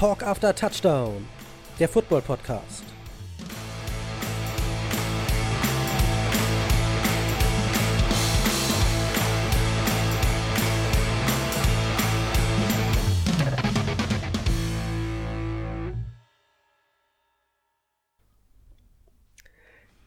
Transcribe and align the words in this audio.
Talk 0.00 0.22
After 0.22 0.54
Touchdown, 0.54 1.28
der 1.78 1.86
Football 1.86 2.22
Podcast. 2.22 2.84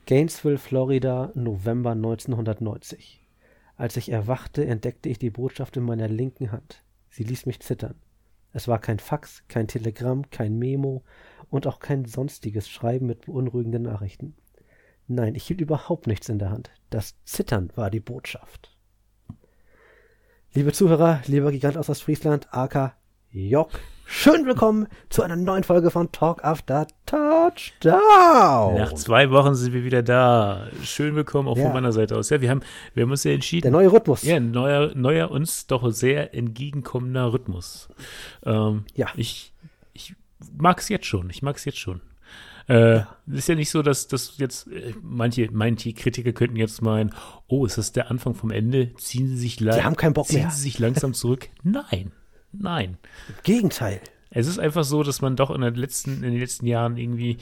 Gainesville, 0.07 0.57
Florida, 0.57 1.31
November 1.35 1.91
1990. 1.91 3.21
Als 3.77 3.95
ich 3.97 4.09
erwachte, 4.09 4.65
entdeckte 4.65 5.09
ich 5.09 5.19
die 5.19 5.29
Botschaft 5.29 5.77
in 5.77 5.83
meiner 5.83 6.07
linken 6.07 6.51
Hand. 6.51 6.81
Sie 7.11 7.23
ließ 7.23 7.45
mich 7.45 7.59
zittern. 7.59 8.02
Es 8.53 8.67
war 8.67 8.79
kein 8.79 8.99
Fax, 8.99 9.43
kein 9.47 9.67
Telegramm, 9.67 10.29
kein 10.29 10.57
Memo 10.57 11.03
und 11.49 11.67
auch 11.67 11.79
kein 11.79 12.05
sonstiges 12.05 12.69
Schreiben 12.69 13.07
mit 13.07 13.25
beunruhigenden 13.25 13.83
Nachrichten. 13.83 14.35
Nein, 15.07 15.35
ich 15.35 15.45
hielt 15.45 15.59
überhaupt 15.59 16.07
nichts 16.07 16.29
in 16.29 16.39
der 16.39 16.51
Hand. 16.51 16.71
Das 16.89 17.15
Zittern 17.25 17.71
war 17.75 17.89
die 17.89 17.99
Botschaft. 17.99 18.77
Liebe 20.53 20.71
Zuhörer, 20.71 21.21
lieber 21.25 21.51
Gigant 21.51 21.77
aus 21.77 21.89
Ostfriesland, 21.89 22.53
aka 22.53 22.95
Jock, 23.35 23.71
schön 24.05 24.45
willkommen 24.45 24.87
zu 25.09 25.23
einer 25.23 25.35
neuen 25.35 25.63
Folge 25.63 25.89
von 25.89 26.11
Talk 26.11 26.43
After 26.43 26.85
Touchdown. 27.07 28.75
Nach 28.75 28.93
zwei 28.93 29.31
Wochen 29.31 29.55
sind 29.55 29.73
wir 29.73 29.83
wieder 29.83 30.03
da. 30.03 30.67
Schön 30.83 31.15
willkommen 31.15 31.47
auch 31.47 31.57
Ja. 31.57 31.63
von 31.63 31.73
meiner 31.73 31.91
Seite 31.91 32.15
aus. 32.15 32.29
Ja, 32.29 32.41
wir 32.41 32.49
haben, 32.51 32.61
wir 32.93 33.03
haben 33.03 33.09
uns 33.11 33.23
ja 33.23 33.31
entschieden. 33.31 33.63
Der 33.63 33.71
neue 33.71 33.91
Rhythmus. 33.91 34.21
ja, 34.23 34.35
ein 34.35 34.51
neuer, 34.51 34.93
neuer 34.95 35.31
uns 35.31 35.65
doch 35.65 35.89
sehr 35.91 36.35
entgegenkommender 36.35 37.33
Rhythmus. 37.33 37.89
Ähm, 38.45 38.85
Ja. 38.93 39.07
Ich, 39.15 39.51
ich 39.93 40.13
mag 40.55 40.77
es 40.79 40.89
jetzt 40.89 41.07
schon. 41.07 41.29
Ich 41.31 41.41
mag 41.41 41.55
es 41.55 41.65
jetzt 41.65 41.79
schon. 41.79 42.01
Äh, 42.69 43.01
Ist 43.27 43.49
ja 43.49 43.55
nicht 43.55 43.71
so, 43.71 43.81
dass, 43.81 44.07
dass 44.07 44.37
jetzt 44.37 44.67
äh, 44.67 44.93
manche, 45.01 45.49
manche 45.51 45.91
Kritiker 45.93 46.31
könnten 46.33 46.55
jetzt 46.55 46.81
meinen, 46.83 47.13
oh, 47.47 47.65
ist 47.65 47.77
das 47.79 47.91
der 47.93 48.09
Anfang 48.11 48.35
vom 48.35 48.51
Ende? 48.51 48.93
Ziehen 48.95 49.27
Sie 49.27 49.37
sich, 49.37 49.59
la- 49.59 49.75
Die 49.75 49.83
haben 49.83 49.97
keinen 49.97 50.13
Bock 50.13 50.27
ziehen 50.27 50.41
mehr. 50.41 50.51
Sie 50.51 50.61
sich 50.61 50.77
langsam 50.79 51.13
zurück? 51.15 51.49
Nein, 51.63 52.11
nein. 52.53 52.97
Im 53.27 53.35
Gegenteil. 53.43 54.01
Es 54.29 54.47
ist 54.47 54.59
einfach 54.59 54.83
so, 54.83 55.03
dass 55.03 55.21
man 55.21 55.35
doch 55.35 55.51
in 55.51 55.61
den 55.61 55.75
letzten, 55.75 56.23
in 56.23 56.31
den 56.31 56.39
letzten 56.39 56.65
Jahren 56.65 56.97
irgendwie, 56.97 57.37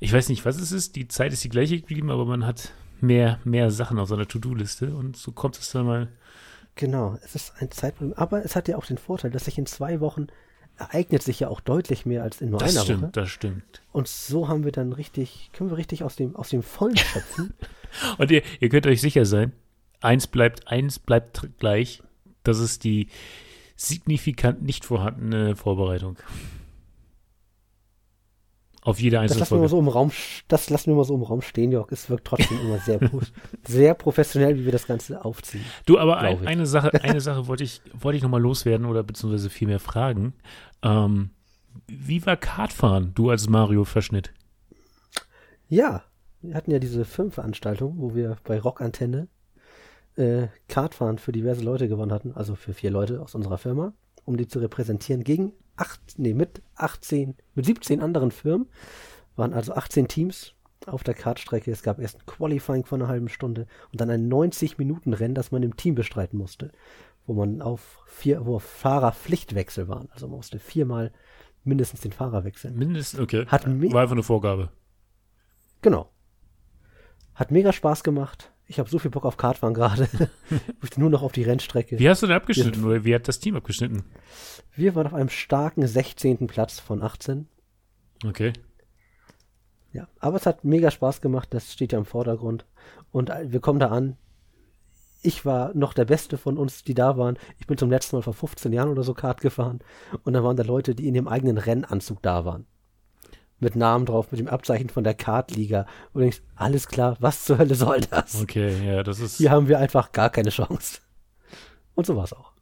ich 0.00 0.12
weiß 0.12 0.28
nicht, 0.28 0.44
was 0.44 0.60
es 0.60 0.72
ist, 0.72 0.96
die 0.96 1.08
Zeit 1.08 1.32
ist 1.32 1.44
die 1.44 1.48
gleiche 1.48 1.78
geblieben, 1.80 2.10
aber 2.10 2.26
man 2.26 2.44
hat 2.44 2.72
mehr, 3.00 3.38
mehr 3.44 3.70
Sachen 3.70 3.98
auf 3.98 4.08
seiner 4.08 4.28
To-Do-Liste 4.28 4.94
und 4.94 5.16
so 5.16 5.32
kommt 5.32 5.58
es 5.58 5.70
dann 5.70 5.86
mal. 5.86 6.08
Genau, 6.74 7.18
es 7.24 7.34
ist 7.34 7.54
ein 7.58 7.70
Zeitproblem. 7.70 8.12
Aber 8.18 8.44
es 8.44 8.54
hat 8.54 8.68
ja 8.68 8.76
auch 8.76 8.84
den 8.84 8.98
Vorteil, 8.98 9.30
dass 9.30 9.46
sich 9.46 9.56
in 9.56 9.64
zwei 9.64 10.00
Wochen 10.00 10.26
ereignet 10.78 11.22
sich 11.22 11.40
ja 11.40 11.48
auch 11.48 11.60
deutlich 11.60 12.04
mehr 12.04 12.22
als 12.22 12.42
in 12.42 12.50
nur 12.50 12.58
Das 12.58 12.76
einer 12.76 12.84
stimmt, 12.84 13.02
Woche. 13.02 13.12
das 13.12 13.30
stimmt. 13.30 13.82
Und 13.92 14.08
so 14.08 14.48
haben 14.48 14.64
wir 14.64 14.72
dann 14.72 14.92
richtig, 14.92 15.48
können 15.54 15.70
wir 15.70 15.78
richtig 15.78 16.04
aus 16.04 16.16
dem, 16.16 16.36
aus 16.36 16.50
dem 16.50 16.62
Vollen 16.62 16.98
schöpfen. 16.98 17.54
Und 18.18 18.30
ihr, 18.30 18.42
ihr 18.60 18.68
könnt 18.68 18.86
euch 18.86 19.00
sicher 19.00 19.24
sein, 19.24 19.52
eins 20.02 20.26
bleibt, 20.26 20.68
eins 20.68 20.98
bleibt 20.98 21.48
gleich, 21.58 22.02
das 22.42 22.58
ist 22.58 22.84
die 22.84 23.08
signifikant 23.76 24.62
nicht 24.62 24.84
vorhandene 24.84 25.54
Vorbereitung. 25.56 26.16
Auf 28.82 29.00
jede 29.00 29.16
Das 29.16 29.22
einzelne 29.22 29.40
lassen 29.40 29.50
wir 29.50 29.56
mal 29.56 29.68
Folge. 29.68 29.70
so 29.70 29.78
im 29.80 29.88
Raum, 29.88 30.12
das 30.46 30.70
lassen 30.70 30.92
wir 30.92 30.94
mal 30.94 31.04
so 31.04 31.14
im 31.16 31.22
Raum 31.22 31.42
stehen, 31.42 31.72
Jörg. 31.72 31.90
Es 31.90 32.08
wirkt 32.08 32.24
trotzdem 32.24 32.60
immer 32.60 32.78
sehr, 32.78 33.00
sehr 33.66 33.94
professionell, 33.94 34.56
wie 34.56 34.64
wir 34.64 34.70
das 34.70 34.86
Ganze 34.86 35.24
aufziehen. 35.24 35.64
Du, 35.86 35.98
aber 35.98 36.18
ein, 36.18 36.46
eine 36.46 36.66
Sache, 36.66 36.92
eine 37.02 37.20
Sache 37.20 37.48
wollte 37.48 37.64
ich, 37.64 37.80
wollte 37.92 38.16
ich 38.16 38.22
nochmal 38.22 38.40
loswerden 38.40 38.86
oder 38.86 39.02
beziehungsweise 39.02 39.50
vielmehr 39.50 39.80
fragen. 39.80 40.34
Ähm, 40.82 41.30
wie 41.88 42.24
war 42.26 42.36
Kartfahren, 42.36 43.12
du 43.14 43.30
als 43.30 43.48
Mario-Verschnitt? 43.48 44.32
Ja, 45.68 46.04
wir 46.40 46.54
hatten 46.54 46.70
ja 46.70 46.78
diese 46.78 47.04
Filmveranstaltung, 47.04 47.94
wo 47.98 48.14
wir 48.14 48.36
bei 48.44 48.60
Rockantenne 48.60 49.26
äh, 50.16 50.48
Kartfahren 50.68 51.18
für 51.18 51.32
diverse 51.32 51.62
Leute 51.62 51.88
gewonnen 51.88 52.12
hatten, 52.12 52.32
also 52.32 52.54
für 52.54 52.72
vier 52.72 52.90
Leute 52.90 53.20
aus 53.20 53.34
unserer 53.34 53.58
Firma, 53.58 53.92
um 54.24 54.36
die 54.36 54.48
zu 54.48 54.58
repräsentieren 54.58 55.24
gegen 55.24 55.52
acht, 55.76 56.00
nee, 56.16 56.34
mit 56.34 56.62
18, 56.76 57.36
mit 57.54 57.66
17 57.66 58.00
anderen 58.00 58.30
Firmen, 58.30 58.68
waren 59.36 59.52
also 59.52 59.74
18 59.74 60.08
Teams 60.08 60.54
auf 60.86 61.02
der 61.02 61.14
Kartstrecke. 61.14 61.70
Es 61.70 61.82
gab 61.82 61.98
erst 61.98 62.20
ein 62.20 62.26
Qualifying 62.26 62.84
von 62.84 63.00
einer 63.00 63.10
halben 63.10 63.28
Stunde 63.28 63.66
und 63.92 64.00
dann 64.00 64.10
ein 64.10 64.30
90-Minuten-Rennen, 64.30 65.34
das 65.34 65.52
man 65.52 65.62
im 65.62 65.76
Team 65.76 65.94
bestreiten 65.94 66.38
musste, 66.38 66.72
wo 67.26 67.34
man 67.34 67.60
auf 67.60 68.02
vier, 68.06 68.46
wo 68.46 68.58
Fahrerpflichtwechsel 68.58 69.88
waren. 69.88 70.08
Also 70.12 70.28
man 70.28 70.36
musste 70.36 70.58
viermal 70.58 71.12
mindestens 71.64 72.00
den 72.00 72.12
Fahrer 72.12 72.44
wechseln. 72.44 72.76
Mindestens, 72.76 73.20
okay. 73.20 73.46
Hat 73.46 73.66
War 73.66 74.02
einfach 74.02 74.12
eine 74.12 74.22
Vorgabe. 74.22 74.70
Genau. 75.82 76.08
Hat 77.34 77.50
mega 77.50 77.72
Spaß 77.72 78.02
gemacht. 78.02 78.52
Ich 78.68 78.78
habe 78.78 78.90
so 78.90 78.98
viel 78.98 79.10
Bock 79.10 79.24
auf 79.24 79.36
Kartfahren 79.36 79.74
gerade. 79.74 80.08
Ich 80.50 80.82
möchte 80.82 81.00
nur 81.00 81.10
noch 81.10 81.22
auf 81.22 81.32
die 81.32 81.42
Rennstrecke. 81.42 81.98
Wie 81.98 82.08
hast 82.08 82.22
du 82.22 82.26
denn 82.26 82.36
abgeschnitten 82.36 82.84
oder 82.84 83.04
wie 83.04 83.14
hat 83.14 83.26
das 83.26 83.40
Team 83.40 83.56
abgeschnitten? 83.56 84.04
Wir 84.74 84.94
waren 84.94 85.06
auf 85.06 85.14
einem 85.14 85.28
starken 85.28 85.86
16. 85.86 86.46
Platz 86.46 86.78
von 86.78 87.02
18. 87.02 87.48
Okay. 88.24 88.52
Ja, 89.92 90.08
aber 90.20 90.36
es 90.36 90.46
hat 90.46 90.64
mega 90.64 90.90
Spaß 90.90 91.20
gemacht. 91.20 91.48
Das 91.52 91.72
steht 91.72 91.92
ja 91.92 91.98
im 91.98 92.04
Vordergrund. 92.04 92.66
Und 93.12 93.30
äh, 93.30 93.50
wir 93.50 93.60
kommen 93.60 93.80
da 93.80 93.88
an. 93.88 94.16
Ich 95.22 95.44
war 95.44 95.74
noch 95.74 95.94
der 95.94 96.04
Beste 96.04 96.38
von 96.38 96.58
uns, 96.58 96.84
die 96.84 96.94
da 96.94 97.16
waren. 97.16 97.38
Ich 97.58 97.66
bin 97.66 97.78
zum 97.78 97.90
letzten 97.90 98.16
Mal 98.16 98.22
vor 98.22 98.34
15 98.34 98.72
Jahren 98.72 98.90
oder 98.90 99.02
so 99.02 99.14
Kart 99.14 99.40
gefahren. 99.40 99.80
Und 100.22 100.34
da 100.34 100.44
waren 100.44 100.56
da 100.56 100.62
Leute, 100.62 100.94
die 100.94 101.08
in 101.08 101.14
dem 101.14 101.26
eigenen 101.26 101.58
Rennanzug 101.58 102.22
da 102.22 102.44
waren. 102.44 102.66
Mit 103.58 103.74
Namen 103.74 104.04
drauf, 104.04 104.30
mit 104.32 104.38
dem 104.40 104.48
Abzeichen 104.48 104.90
von 104.90 105.02
der 105.04 105.14
Kartliga. 105.14 105.86
Und 106.12 106.14
du 106.14 106.20
denkst, 106.20 106.42
alles 106.56 106.88
klar, 106.88 107.16
was 107.20 107.44
zur 107.46 107.56
Hölle 107.58 107.74
soll 107.74 108.00
das? 108.02 108.42
Okay, 108.42 108.86
ja, 108.86 109.02
das 109.02 109.18
ist. 109.18 109.38
Hier 109.38 109.50
haben 109.50 109.68
wir 109.68 109.78
einfach 109.78 110.12
gar 110.12 110.28
keine 110.30 110.50
Chance. 110.50 111.00
Und 111.94 112.04
so 112.06 112.16
war 112.16 112.24
es 112.24 112.32
auch. 112.34 112.52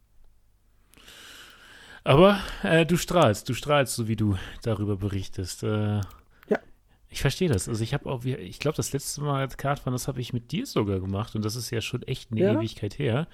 Aber 2.03 2.39
äh, 2.63 2.85
du 2.85 2.97
strahlst, 2.97 3.49
du 3.49 3.53
strahlst, 3.53 3.95
so 3.95 4.07
wie 4.07 4.15
du 4.15 4.37
darüber 4.61 4.95
berichtest. 4.95 5.63
Äh, 5.63 6.01
Ja. 6.47 6.59
Ich 7.09 7.21
verstehe 7.21 7.49
das. 7.49 7.67
Also 7.67 7.83
ich 7.83 7.93
habe 7.93 8.09
auch, 8.09 8.23
ich 8.25 8.59
glaube, 8.59 8.77
das 8.77 8.93
letzte 8.93 9.21
Mal 9.21 9.47
Kartfahren, 9.49 9.93
das 9.93 10.07
habe 10.07 10.21
ich 10.21 10.31
mit 10.33 10.51
dir 10.51 10.65
sogar 10.65 10.99
gemacht 10.99 11.35
und 11.35 11.43
das 11.43 11.55
ist 11.55 11.71
ja 11.71 11.81
schon 11.81 12.03
echt 12.03 12.31
eine 12.31 12.41
Ja? 12.41 12.53
Ewigkeit 12.53 12.99
her. 12.99 13.27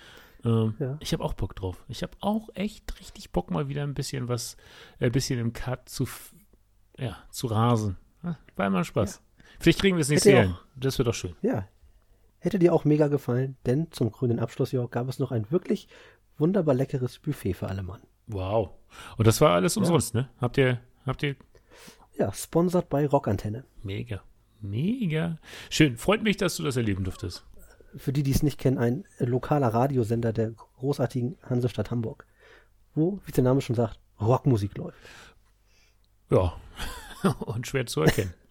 Ähm, 0.46 0.76
Ja. 0.80 0.98
Ich 1.02 1.12
habe 1.14 1.24
auch 1.24 1.34
Bock 1.34 1.56
drauf. 1.56 1.84
Ich 1.90 2.02
habe 2.02 2.14
auch 2.22 2.50
echt 2.56 3.00
richtig 3.00 3.32
Bock, 3.32 3.52
mal 3.52 3.68
wieder 3.68 3.84
ein 3.84 3.94
bisschen 3.94 4.30
was, 4.30 4.56
äh, 5.00 5.08
ein 5.08 5.12
bisschen 5.12 5.38
im 5.40 5.52
Kart 5.54 5.90
zu, 5.90 6.08
ja, 7.02 7.18
zu 7.32 7.48
rasen. 7.48 7.98
Ja, 8.24 8.38
War 8.56 8.68
immer 8.68 8.84
Spaß. 8.84 9.22
Vielleicht 9.60 9.80
kriegen 9.80 9.98
wir 9.98 10.02
es 10.02 10.24
ja 10.24 10.42
hin. 10.42 10.56
Das 10.76 10.98
wird 10.98 11.08
doch 11.08 11.14
schön. 11.14 11.36
Ja. 11.42 11.68
Hätte 12.40 12.60
dir 12.60 12.74
auch 12.74 12.86
mega 12.86 13.08
gefallen, 13.08 13.58
denn 13.66 13.92
zum 13.92 14.12
grünen 14.12 14.40
Abschluss 14.40 14.72
Jörg, 14.72 14.90
gab 14.90 15.08
es 15.10 15.20
noch 15.20 15.32
ein 15.32 15.52
wirklich 15.52 15.88
wunderbar 16.38 16.74
leckeres 16.74 17.20
Buffet 17.20 17.54
für 17.54 17.68
alle 17.68 17.84
Mann. 17.84 18.02
Wow. 18.28 18.72
Und 19.18 19.28
das 19.28 19.42
war 19.42 19.52
alles 19.52 19.78
umsonst, 19.78 20.14
ne? 20.14 20.30
Habt 20.40 20.58
ihr, 20.58 20.80
habt 21.06 21.22
ihr 21.24 21.36
Ja, 22.18 22.32
sponsert 22.34 22.90
bei 22.90 23.06
Rockantenne. 23.06 23.66
Mega. 23.84 24.22
Mega. 24.60 25.38
Schön. 25.70 25.98
Freut 25.98 26.24
mich, 26.24 26.38
dass 26.38 26.56
du 26.56 26.64
das 26.64 26.78
erleben 26.78 27.04
durftest. 27.04 27.46
Für 27.96 28.14
die, 28.14 28.24
die 28.24 28.32
es 28.32 28.44
nicht 28.44 28.60
kennen, 28.60 28.78
ein 28.78 29.06
lokaler 29.20 29.68
Radiosender 29.68 30.34
der 30.34 30.52
großartigen 30.52 31.38
Hansestadt 31.44 31.92
Hamburg. 31.92 32.26
Wo, 32.96 33.20
wie 33.26 33.32
der 33.32 33.44
Name 33.44 33.62
schon 33.62 33.76
sagt, 33.76 34.00
Rockmusik 34.20 34.78
läuft. 34.78 34.98
Ja. 36.32 36.54
Und 37.40 37.68
schwer 37.68 37.86
zu 37.86 38.02
erkennen. 38.02 38.34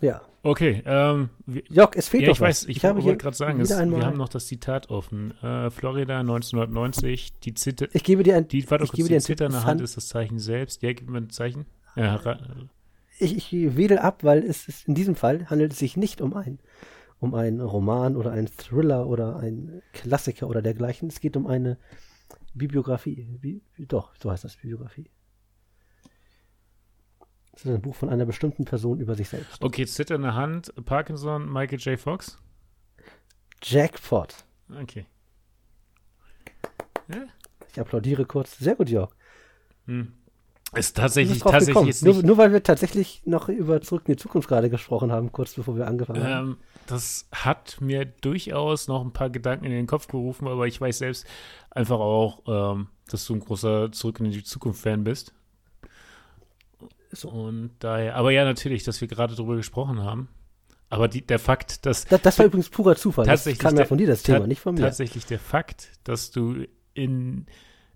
Ja. 0.00 0.22
Okay. 0.42 0.82
Ähm, 0.84 1.30
Jörg, 1.46 1.92
es 1.94 2.08
fehlt 2.08 2.24
ja, 2.24 2.28
doch 2.28 2.34
ich 2.34 2.40
was. 2.40 2.48
weiß, 2.48 2.68
ich, 2.68 2.84
habe 2.84 2.98
hier 3.00 3.10
wollte 3.10 3.22
gerade 3.22 3.36
sagen, 3.36 3.60
es, 3.60 3.70
wir 3.70 4.04
haben 4.04 4.16
noch 4.18 4.28
das 4.28 4.46
Zitat 4.46 4.90
offen. 4.90 5.30
Äh, 5.40 5.70
Florida 5.70 6.20
1990, 6.20 7.38
die 7.40 7.54
Zitter, 7.54 7.86
ich 7.92 8.04
gebe 8.04 8.22
dir 8.24 8.36
ein, 8.36 8.48
die, 8.48 8.68
warte 8.70 8.84
ich 8.84 8.90
kurz, 8.90 8.96
gebe 8.98 9.08
die 9.08 9.14
dir 9.14 9.20
zitternde 9.20 9.58
Hand 9.58 9.66
han- 9.66 9.78
ist 9.78 9.96
das 9.96 10.08
Zeichen 10.08 10.38
selbst. 10.40 10.82
Ja, 10.82 10.92
gib 10.92 11.08
mir 11.08 11.18
ein 11.18 11.30
Zeichen. 11.30 11.64
Ja, 11.96 12.20
ich, 13.18 13.52
ich 13.52 13.76
wedel 13.76 13.98
ab, 13.98 14.24
weil 14.24 14.42
es 14.42 14.68
ist, 14.68 14.88
in 14.88 14.94
diesem 14.94 15.14
Fall 15.14 15.48
handelt 15.48 15.72
es 15.72 15.78
sich 15.78 15.96
nicht 15.96 16.20
um 16.20 16.34
ein, 16.34 16.58
um 17.20 17.34
einen 17.34 17.60
Roman 17.60 18.16
oder 18.16 18.32
einen 18.32 18.48
Thriller 18.48 19.06
oder 19.06 19.36
einen 19.36 19.80
Klassiker 19.92 20.48
oder 20.48 20.60
dergleichen. 20.60 21.08
Es 21.08 21.20
geht 21.20 21.36
um 21.36 21.46
eine 21.46 21.78
Bibliografie. 22.52 23.26
Bi 23.40 23.62
doch, 23.78 24.12
so 24.20 24.30
heißt 24.30 24.44
das, 24.44 24.56
Bibliografie. 24.56 25.08
Es 27.54 27.64
ist 27.64 27.70
ein 27.70 27.80
Buch 27.82 27.94
von 27.94 28.08
einer 28.08 28.24
bestimmten 28.24 28.64
Person 28.64 29.00
über 29.00 29.14
sich 29.14 29.28
selbst. 29.28 29.62
okay, 29.62 29.86
zitternde 29.86 30.34
Hand, 30.34 30.72
Parkinson, 30.84 31.50
Michael 31.52 31.78
J. 31.78 31.98
Fox. 31.98 32.38
Jackpot. 33.62 34.44
Okay. 34.80 35.06
Ja, 37.08 37.22
Ich 37.72 37.80
applaudiere 37.80 38.24
kurz. 38.24 38.58
Sehr 38.58 38.74
gut, 38.74 38.88
Jörg. 38.88 39.10
ist 40.74 40.96
Du 40.96 41.00
tatsächlich, 41.02 41.40
tatsächlich 41.40 41.86
jetzt 41.86 42.04
Nur, 42.04 42.14
nicht 42.14 42.26
nur 42.26 42.36
weil 42.38 42.52
wir 42.52 42.62
tatsächlich 42.62 43.22
noch 43.24 43.48
über 43.48 43.80
Zurück 43.80 44.02
in 44.06 44.14
die 44.14 44.18
Zukunft 44.18 44.48
gerade 44.48 44.70
gesprochen 44.70 45.12
haben, 45.12 45.30
kurz 45.32 45.54
bevor 45.54 45.76
wir 45.76 45.86
angefangen 45.86 46.22
haben. 46.24 46.48
Ähm, 46.48 46.56
das 46.86 47.28
hat 47.32 47.80
mir 47.80 48.04
durchaus 48.04 48.88
noch 48.88 49.02
ein 49.04 49.12
paar 49.12 49.30
Gedanken 49.30 49.66
in 49.66 49.72
den 49.72 49.86
Kopf 49.86 50.08
gerufen, 50.08 50.48
aber 50.48 50.66
ich 50.66 50.80
weiß 50.80 50.98
selbst 50.98 51.26
einfach 51.70 51.98
auch, 52.00 52.42
ähm, 52.46 52.88
dass 53.08 53.24
du 53.26 53.34
ein 53.34 53.40
großer 53.40 53.92
Zurück 53.92 54.20
in 54.20 54.30
die 54.30 54.42
Zukunft-Fan 54.42 55.04
bist. 55.04 55.34
So. 57.16 57.28
Und 57.28 57.72
daher, 57.78 58.16
aber 58.16 58.30
ja, 58.30 58.44
natürlich, 58.44 58.84
dass 58.84 59.00
wir 59.00 59.08
gerade 59.08 59.34
drüber 59.34 59.56
gesprochen 59.56 60.00
haben. 60.00 60.28
Aber 60.90 61.08
die, 61.08 61.26
der 61.26 61.38
Fakt, 61.38 61.86
dass. 61.86 62.04
Das, 62.04 62.22
das 62.22 62.38
war 62.38 62.46
übrigens 62.46 62.68
purer 62.68 62.94
Zufall. 62.94 63.26
Tatsächlich 63.26 63.58
das 63.58 63.70
kam 63.70 63.78
ja 63.78 63.84
von 63.84 63.98
dir, 63.98 64.06
das 64.06 64.22
Thema, 64.22 64.46
nicht 64.46 64.60
von 64.60 64.74
mir. 64.74 64.82
Tatsächlich 64.82 65.26
der 65.26 65.38
Fakt, 65.38 65.92
dass 66.04 66.30
du 66.30 66.66
in 66.92 67.46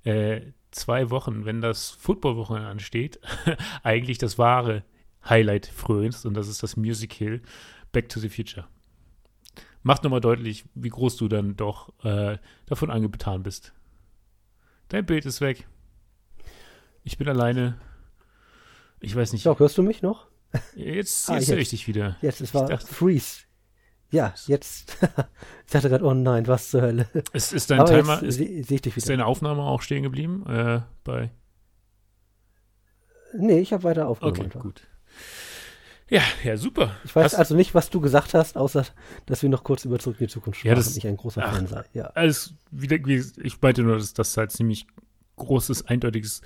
äh, 0.05 0.41
zwei 0.71 1.11
Wochen, 1.11 1.45
wenn 1.45 1.61
das 1.61 1.91
Football-Wochenende 1.91 2.69
ansteht, 2.69 3.21
eigentlich 3.83 4.19
das 4.19 4.39
wahre 4.39 4.85
Highlight 5.29 5.67
frönst 5.67 6.27
und 6.27 6.35
das 6.35 6.49
ist 6.49 6.63
das 6.63 6.77
Musical 6.77 7.41
Back 7.93 8.09
to 8.09 8.21
the 8.21 8.29
Future. 8.29 8.67
Macht 9.83 10.03
nochmal 10.03 10.21
deutlich, 10.21 10.65
wie 10.75 10.89
groß 10.89 11.17
du 11.17 11.29
dann 11.29 11.57
doch 11.57 11.93
äh, 12.05 12.39
davon 12.67 12.91
angetan 12.91 13.43
bist. 13.43 13.73
Dein 14.89 15.07
Bild 15.07 15.25
ist 15.27 15.41
weg. 15.41 15.67
Ich 17.05 17.17
bin 17.17 17.29
alleine. 17.29 17.79
Ich 19.01 19.15
weiß 19.15 19.33
nicht. 19.33 19.43
So, 19.43 19.59
hörst 19.59 19.79
du 19.79 19.83
mich 19.83 20.03
noch? 20.03 20.27
Jetzt, 20.75 21.29
Ah, 21.31 21.35
jetzt 21.39 21.51
höre 21.51 21.59
ich 21.59 21.69
dich 21.71 21.87
wieder. 21.89 22.17
Jetzt, 22.23 22.41
es 22.41 22.55
war 22.55 22.67
dachte- 22.69 22.87
Freeze. 22.87 23.41
Ja, 24.11 24.33
jetzt. 24.47 24.97
ich 25.67 25.73
dachte 25.73 25.91
gerade, 25.91 26.05
oh 26.05 26.15
nein, 26.15 26.47
was 26.47 26.71
zur 26.71 26.81
Hölle. 26.83 27.07
Ist, 27.35 27.53
ist 27.53 27.71
dein 27.71 27.81
Aber 27.81 27.91
Timer, 27.91 28.23
ist, 28.23 28.37
seh 28.37 28.45
ich 28.75 28.81
dich 28.83 28.97
ist 28.97 29.09
deine 29.09 29.27
Aufnahme 29.27 29.63
auch 29.63 29.83
stehen 29.83 30.03
geblieben? 30.03 30.47
Äh, 30.47 30.81
bei 31.05 31.31
Nee, 33.35 33.61
ich 33.61 33.73
habe 33.73 33.83
weiter 33.85 34.09
aufgenommen. 34.09 34.47
Okay, 34.47 34.59
gut. 34.59 34.83
Ja, 36.09 36.23
ja, 36.43 36.57
super. 36.57 36.97
Ich 37.05 37.15
weiß 37.15 37.25
Hast- 37.33 37.35
also 37.35 37.55
nicht, 37.55 37.75
was 37.75 37.91
du 37.91 38.01
gesagt 38.01 38.33
hast, 38.33 38.57
außer, 38.57 38.87
dass 39.27 39.43
wir 39.43 39.51
noch 39.51 39.63
kurz 39.63 39.85
über 39.85 39.99
Zurück 39.99 40.19
in 40.21 40.27
die 40.27 40.33
Zukunft 40.33 40.65
Ja, 40.65 40.73
sprachen 40.73 40.85
das- 40.87 40.97
ich 40.97 41.07
ein 41.07 41.19
großer 41.19 41.43
ach. 41.45 41.55
Fan 41.55 41.67
sei. 41.67 41.85
Ja. 41.93 42.05
Alles 42.15 42.55
wieder, 42.71 42.97
wie, 43.05 43.23
ich 43.43 43.61
meinte 43.61 43.83
nur, 43.83 43.99
dass 43.99 44.15
das 44.15 44.35
halt 44.39 44.51
ziemlich 44.53 44.87
großes, 45.37 45.87
eindeutiges, 45.87 46.41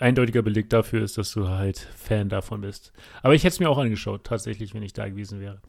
eindeutiger 0.00 0.42
Beleg 0.42 0.70
dafür 0.70 1.02
ist, 1.02 1.18
dass 1.18 1.32
du 1.32 1.48
halt 1.48 1.78
Fan 1.78 2.28
davon 2.28 2.60
bist. 2.60 2.92
Aber 3.22 3.34
ich 3.34 3.44
hätte 3.44 3.54
es 3.54 3.60
mir 3.60 3.70
auch 3.70 3.78
angeschaut, 3.78 4.24
tatsächlich, 4.24 4.74
wenn 4.74 4.82
ich 4.82 4.92
da 4.92 5.08
gewesen 5.08 5.40
wäre. 5.40 5.60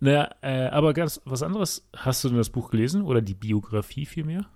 Naja, 0.00 0.30
äh, 0.42 0.66
aber 0.66 0.94
ganz 0.94 1.20
was 1.24 1.42
anderes. 1.42 1.88
Hast 1.96 2.24
du 2.24 2.28
denn 2.28 2.38
das 2.38 2.50
Buch 2.50 2.70
gelesen 2.70 3.02
oder 3.02 3.20
die 3.20 3.34
Biografie 3.34 4.06
vielmehr? 4.06 4.46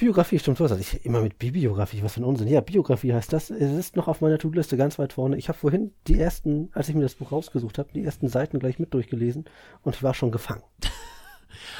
Biografie, 0.00 0.38
stimmt, 0.38 0.58
das. 0.60 0.78
Ich 0.78 1.04
immer 1.04 1.20
mit 1.20 1.38
Bibliografie, 1.38 2.02
was 2.02 2.14
für 2.14 2.22
ein 2.22 2.24
Unsinn. 2.24 2.48
Ja, 2.48 2.62
Biografie 2.62 3.12
heißt 3.12 3.34
das. 3.34 3.50
Es 3.50 3.70
ist 3.70 3.96
noch 3.96 4.08
auf 4.08 4.22
meiner 4.22 4.38
To-Do-Liste 4.38 4.78
ganz 4.78 4.98
weit 4.98 5.12
vorne. 5.12 5.36
Ich 5.36 5.48
habe 5.48 5.58
vorhin 5.58 5.92
die 6.06 6.18
ersten, 6.18 6.70
als 6.72 6.88
ich 6.88 6.94
mir 6.94 7.02
das 7.02 7.16
Buch 7.16 7.32
rausgesucht 7.32 7.76
habe, 7.76 7.90
die 7.94 8.02
ersten 8.02 8.28
Seiten 8.28 8.58
gleich 8.60 8.78
mit 8.78 8.94
durchgelesen 8.94 9.44
und 9.82 9.94
ich 9.94 10.02
war 10.02 10.14
schon 10.14 10.30
gefangen. 10.30 10.62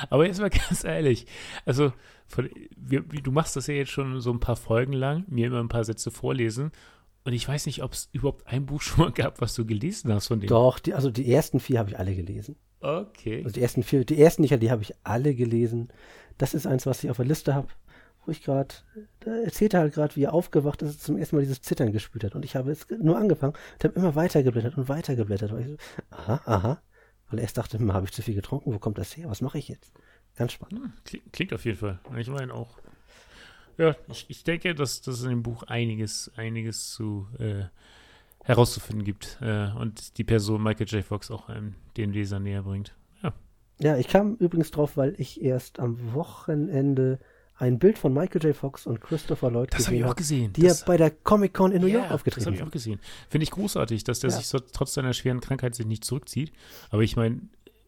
Aber 0.08 0.26
jetzt 0.26 0.40
mal 0.40 0.50
ganz 0.68 0.84
ehrlich, 0.84 1.26
also 1.64 1.92
von, 2.26 2.48
wir, 2.76 3.02
du 3.02 3.32
machst 3.32 3.56
das 3.56 3.66
ja 3.66 3.74
jetzt 3.74 3.90
schon 3.90 4.20
so 4.20 4.30
ein 4.32 4.40
paar 4.40 4.56
Folgen 4.56 4.92
lang, 4.92 5.24
mir 5.28 5.48
immer 5.48 5.60
ein 5.60 5.68
paar 5.68 5.84
Sätze 5.84 6.10
vorlesen 6.10 6.72
und 7.24 7.32
ich 7.32 7.46
weiß 7.46 7.66
nicht, 7.66 7.82
ob 7.82 7.92
es 7.92 8.08
überhaupt 8.12 8.46
ein 8.46 8.66
Buch 8.66 8.80
schon 8.82 9.04
mal 9.04 9.12
gab, 9.12 9.40
was 9.40 9.54
du 9.54 9.66
gelesen 9.66 10.12
hast 10.12 10.28
von 10.28 10.40
dem. 10.40 10.48
Doch, 10.48 10.78
die, 10.78 10.94
also 10.94 11.10
die 11.10 11.30
ersten 11.30 11.60
vier 11.60 11.78
habe 11.78 11.90
ich 11.90 11.98
alle 11.98 12.14
gelesen. 12.14 12.56
Okay. 12.80 13.42
Also 13.44 13.54
die 13.54 13.62
ersten 13.62 13.82
vier, 13.82 14.04
die 14.04 14.20
ersten 14.20 14.42
nicht, 14.42 14.62
die 14.62 14.70
habe 14.70 14.82
ich 14.82 14.94
alle 15.04 15.34
gelesen. 15.34 15.88
Das 16.38 16.54
ist 16.54 16.66
eins, 16.66 16.86
was 16.86 17.04
ich 17.04 17.10
auf 17.10 17.18
der 17.18 17.26
Liste 17.26 17.54
habe, 17.54 17.68
wo 18.24 18.32
ich 18.32 18.42
gerade, 18.42 18.74
da 19.20 19.36
erzählt 19.36 19.74
er 19.74 19.80
halt 19.80 19.92
gerade, 19.92 20.16
wie 20.16 20.24
er 20.24 20.32
aufgewacht 20.32 20.80
ist, 20.80 21.02
zum 21.02 21.18
ersten 21.18 21.36
Mal 21.36 21.42
dieses 21.42 21.60
Zittern 21.60 21.92
gespürt 21.92 22.24
hat. 22.24 22.34
Und 22.34 22.44
ich 22.44 22.56
habe 22.56 22.70
es 22.70 22.86
nur 22.88 23.18
angefangen 23.18 23.52
und 23.74 23.84
habe 23.84 23.98
immer 23.98 24.14
weitergeblättert 24.14 24.78
und 24.78 24.88
weitergeblättert. 24.88 25.52
Weil 25.52 25.60
ich 25.60 25.68
so, 25.68 25.76
aha, 26.10 26.40
aha. 26.46 26.82
Weil 27.30 27.38
er 27.38 27.44
erst 27.44 27.58
dachte, 27.58 27.78
hm, 27.78 27.92
habe 27.92 28.06
ich 28.06 28.12
zu 28.12 28.22
viel 28.22 28.34
getrunken, 28.34 28.74
wo 28.74 28.78
kommt 28.78 28.98
das 28.98 29.16
her? 29.16 29.30
Was 29.30 29.40
mache 29.40 29.58
ich 29.58 29.68
jetzt? 29.68 29.92
Ganz 30.36 30.52
spannend. 30.52 30.82
Hm, 30.82 30.92
Klingt, 31.04 31.32
klingt 31.32 31.52
auf 31.52 31.64
jeden 31.64 31.78
Fall. 31.78 32.00
Ich 32.16 32.28
meine 32.28 32.52
auch. 32.52 32.78
Ja, 33.78 33.96
ich, 34.08 34.26
ich 34.28 34.44
denke, 34.44 34.74
dass, 34.74 35.06
es 35.06 35.22
in 35.22 35.30
dem 35.30 35.42
Buch 35.42 35.62
einiges, 35.62 36.30
einiges 36.36 36.90
zu 36.90 37.26
äh, 37.38 37.64
herauszufinden 38.44 39.04
gibt 39.04 39.38
äh, 39.40 39.70
und 39.72 40.18
die 40.18 40.24
Person 40.24 40.62
Michael 40.62 40.86
J. 40.88 41.04
Fox 41.04 41.30
auch 41.30 41.48
einem 41.48 41.74
den 41.96 42.12
Leser 42.12 42.40
näher 42.40 42.62
bringt. 42.62 42.94
Ja. 43.22 43.32
Ja, 43.78 43.96
ich 43.96 44.08
kam 44.08 44.34
übrigens 44.36 44.70
drauf, 44.70 44.96
weil 44.96 45.14
ich 45.18 45.42
erst 45.42 45.78
am 45.80 46.12
Wochenende 46.12 47.20
ein 47.60 47.78
Bild 47.78 47.98
von 47.98 48.12
Michael 48.12 48.42
J. 48.42 48.56
Fox 48.56 48.86
und 48.86 49.00
Christopher 49.00 49.50
Lloyd 49.50 49.72
Das 49.72 49.86
habe 49.86 49.96
ich 49.96 50.00
gesehen 50.02 50.10
auch 50.10 50.16
gesehen. 50.16 50.52
die 50.54 50.62
ja 50.62 50.68
das, 50.68 50.84
bei 50.84 50.96
der 50.96 51.10
Comic-Con 51.10 51.72
in 51.72 51.82
New 51.82 51.86
Ja, 51.86 51.94
York 51.94 52.06
Das 52.08 52.14
aufgetreten 52.14 52.46
habe 52.46 52.54
ich 52.54 52.58
sind. 52.60 52.68
auch 52.68 52.72
gesehen. 52.72 53.00
Finde 53.28 53.44
ich 53.44 53.50
großartig, 53.50 54.02
dass 54.04 54.20
der 54.20 54.30
Ja. 54.30 54.36
sich 54.36 54.46
so, 54.48 54.58
trotz 54.58 54.94
seiner 54.94 55.12
schweren 55.12 55.40
Krankheit 55.40 55.74
sich 55.74 55.86
nicht 55.86 56.04
zurückzieht. 56.04 56.52
Aber 56.90 57.02
ich 57.02 57.16
meine, 57.16 57.42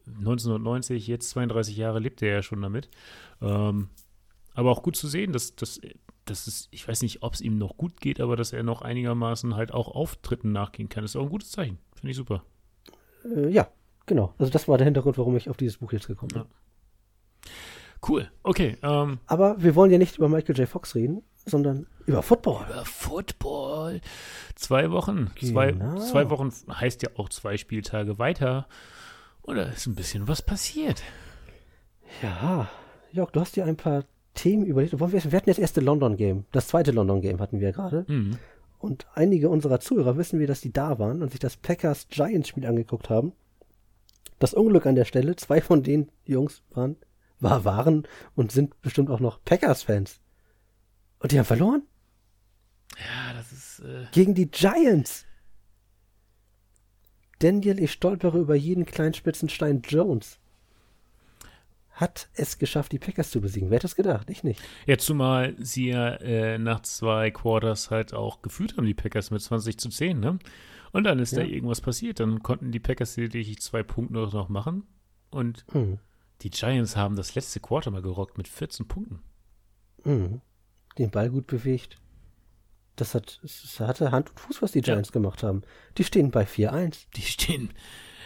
1990, 0.05 1.07
jetzt 1.07 1.29
32 1.31 1.75
Jahre 1.77 1.99
lebt 1.99 2.21
er 2.21 2.29
ja 2.33 2.41
schon 2.43 2.61
damit. 2.61 2.89
Ähm, 3.41 3.89
aber 4.53 4.71
auch 4.71 4.83
gut 4.83 4.95
zu 4.95 5.07
sehen, 5.07 5.33
dass, 5.33 5.55
dass, 5.55 5.81
dass 6.25 6.45
es, 6.47 6.67
ich 6.71 6.87
weiß 6.87 7.01
nicht, 7.01 7.23
ob 7.23 7.33
es 7.33 7.41
ihm 7.41 7.57
noch 7.57 7.75
gut 7.77 7.99
geht, 7.99 8.19
aber 8.21 8.35
dass 8.35 8.53
er 8.53 8.63
noch 8.63 8.81
einigermaßen 8.83 9.55
halt 9.55 9.73
auch 9.73 9.87
Auftritten 9.87 10.51
nachgehen 10.51 10.89
kann. 10.89 11.03
Das 11.03 11.11
ist 11.11 11.15
auch 11.15 11.23
ein 11.23 11.29
gutes 11.29 11.51
Zeichen. 11.51 11.79
Finde 11.95 12.11
ich 12.11 12.17
super. 12.17 12.43
Äh, 13.25 13.49
ja, 13.49 13.67
genau. 14.05 14.35
Also 14.37 14.51
das 14.51 14.67
war 14.67 14.77
der 14.77 14.85
Hintergrund, 14.85 15.17
warum 15.17 15.35
ich 15.35 15.49
auf 15.49 15.57
dieses 15.57 15.77
Buch 15.77 15.91
jetzt 15.93 16.07
gekommen 16.07 16.29
bin. 16.33 16.41
Ja. 16.43 16.47
Cool. 18.07 18.29
Okay. 18.43 18.77
Ähm, 18.83 19.19
Aber 19.27 19.61
wir 19.61 19.75
wollen 19.75 19.91
ja 19.91 19.97
nicht 19.97 20.17
über 20.17 20.27
Michael 20.29 20.57
J. 20.57 20.67
Fox 20.67 20.95
reden, 20.95 21.23
sondern 21.45 21.87
über 22.05 22.21
Football. 22.21 22.65
über 22.69 22.85
Football. 22.85 24.01
Zwei 24.55 24.91
Wochen. 24.91 25.31
Zwei, 25.41 25.71
Genau. 25.71 25.99
zwei 25.99 26.29
Wochen 26.29 26.51
heißt 26.69 27.01
ja 27.03 27.09
auch 27.17 27.29
zwei 27.29 27.57
Spieltage 27.57 28.19
weiter. 28.19 28.67
Und 29.41 29.55
da 29.55 29.63
ist 29.63 29.87
ein 29.87 29.95
bisschen 29.95 30.27
was 30.27 30.41
passiert. 30.41 31.01
Ja, 32.21 32.69
Jörg, 33.11 33.31
du 33.31 33.39
hast 33.39 33.55
dir 33.55 33.65
ein 33.65 33.77
paar 33.77 34.03
Themen 34.33 34.65
überlegt. 34.65 34.99
Wir, 34.99 35.21
hatten 35.31 35.49
jetzt 35.49 35.59
erste 35.59 35.81
London 35.81 36.17
Game. 36.17 36.45
Das 36.51 36.67
zweite 36.67 36.91
London 36.91 37.21
Game 37.21 37.39
hatten 37.39 37.59
wir 37.59 37.71
gerade. 37.71 38.05
Mhm. 38.07 38.37
Und 38.79 39.05
einige 39.13 39.49
unserer 39.49 39.79
Zuhörer 39.79 40.17
wissen 40.17 40.39
wir, 40.39 40.47
dass 40.47 40.61
die 40.61 40.73
da 40.73 40.99
waren 40.99 41.21
und 41.21 41.31
sich 41.31 41.39
das 41.39 41.55
Packers 41.55 42.07
Giants 42.09 42.49
Spiel 42.49 42.65
angeguckt 42.65 43.09
haben. 43.09 43.31
Das 44.39 44.53
Unglück 44.53 44.85
an 44.85 44.95
der 44.95 45.05
Stelle, 45.05 45.35
zwei 45.37 45.61
von 45.61 45.83
den 45.83 46.09
Jungs 46.25 46.63
waren, 46.71 46.97
war, 47.39 47.65
waren 47.65 48.07
und 48.35 48.51
sind 48.51 48.79
bestimmt 48.81 49.09
auch 49.09 49.19
noch 49.19 49.43
Packers-Fans. 49.43 50.19
Und 51.19 51.31
die 51.31 51.37
haben 51.39 51.45
verloren 51.45 51.83
Ja, 52.97 53.33
das 53.33 53.51
ist. 53.51 53.79
Äh, 53.79 54.05
gegen 54.11 54.33
die 54.35 54.49
Giants. 54.49 55.25
Daniel, 57.39 57.79
ich 57.79 57.91
stolpere 57.91 58.39
über 58.39 58.55
jeden 58.55 58.85
kleinen 58.85 59.13
Spitzenstein 59.13 59.81
Jones. 59.81 60.39
Hat 61.91 62.29
es 62.33 62.57
geschafft, 62.57 62.91
die 62.91 62.99
Packers 62.99 63.29
zu 63.29 63.39
besiegen. 63.41 63.69
Wer 63.69 63.75
hätte 63.75 63.87
es 63.87 63.95
gedacht? 63.95 64.29
Ich 64.29 64.43
nicht. 64.43 64.61
ja, 64.87 64.97
zumal 64.97 65.55
sie 65.59 65.89
ja 65.89 66.15
äh, 66.15 66.57
nach 66.57 66.81
zwei 66.81 67.29
Quarters 67.29 67.91
halt 67.91 68.13
auch 68.13 68.41
geführt 68.41 68.77
haben, 68.77 68.85
die 68.85 68.95
Packers 68.95 69.29
mit 69.29 69.41
20 69.41 69.77
zu 69.77 69.89
10, 69.89 70.19
ne? 70.19 70.39
Und 70.91 71.03
dann 71.03 71.19
ist 71.19 71.35
da 71.37 71.41
Ja. 71.41 71.47
irgendwas 71.47 71.81
passiert. 71.81 72.19
Dann 72.19 72.41
konnten 72.41 72.71
die 72.71 72.79
Packers 72.79 73.15
lediglich 73.17 73.59
zwei 73.61 73.83
Punkte 73.83 74.13
noch 74.13 74.49
machen. 74.49 74.83
Und 75.29 75.65
Hm. 75.71 75.99
Die 76.41 76.49
Giants 76.49 76.95
haben 76.95 77.15
das 77.15 77.35
letzte 77.35 77.59
Quarter 77.59 77.91
mal 77.91 78.01
gerockt 78.01 78.37
mit 78.37 78.47
14 78.47 78.87
Punkten. 78.87 79.19
Mhm. 80.03 80.41
Den 80.97 81.11
Ball 81.11 81.29
gut 81.29 81.47
bewegt. 81.47 81.97
Das 82.95 83.15
hat, 83.15 83.39
es 83.43 83.79
hatte 83.79 84.11
Hand 84.11 84.29
und 84.29 84.39
Fuß, 84.39 84.61
was 84.61 84.71
die 84.73 84.79
Ja. 84.79 84.83
Giants 84.83 85.11
gemacht 85.11 85.41
haben. 85.43 85.63
Die 85.97 86.03
stehen 86.03 86.29
bei 86.31 86.43
4-1. 86.45 87.07
Die 87.15 87.21
stehen. 87.21 87.69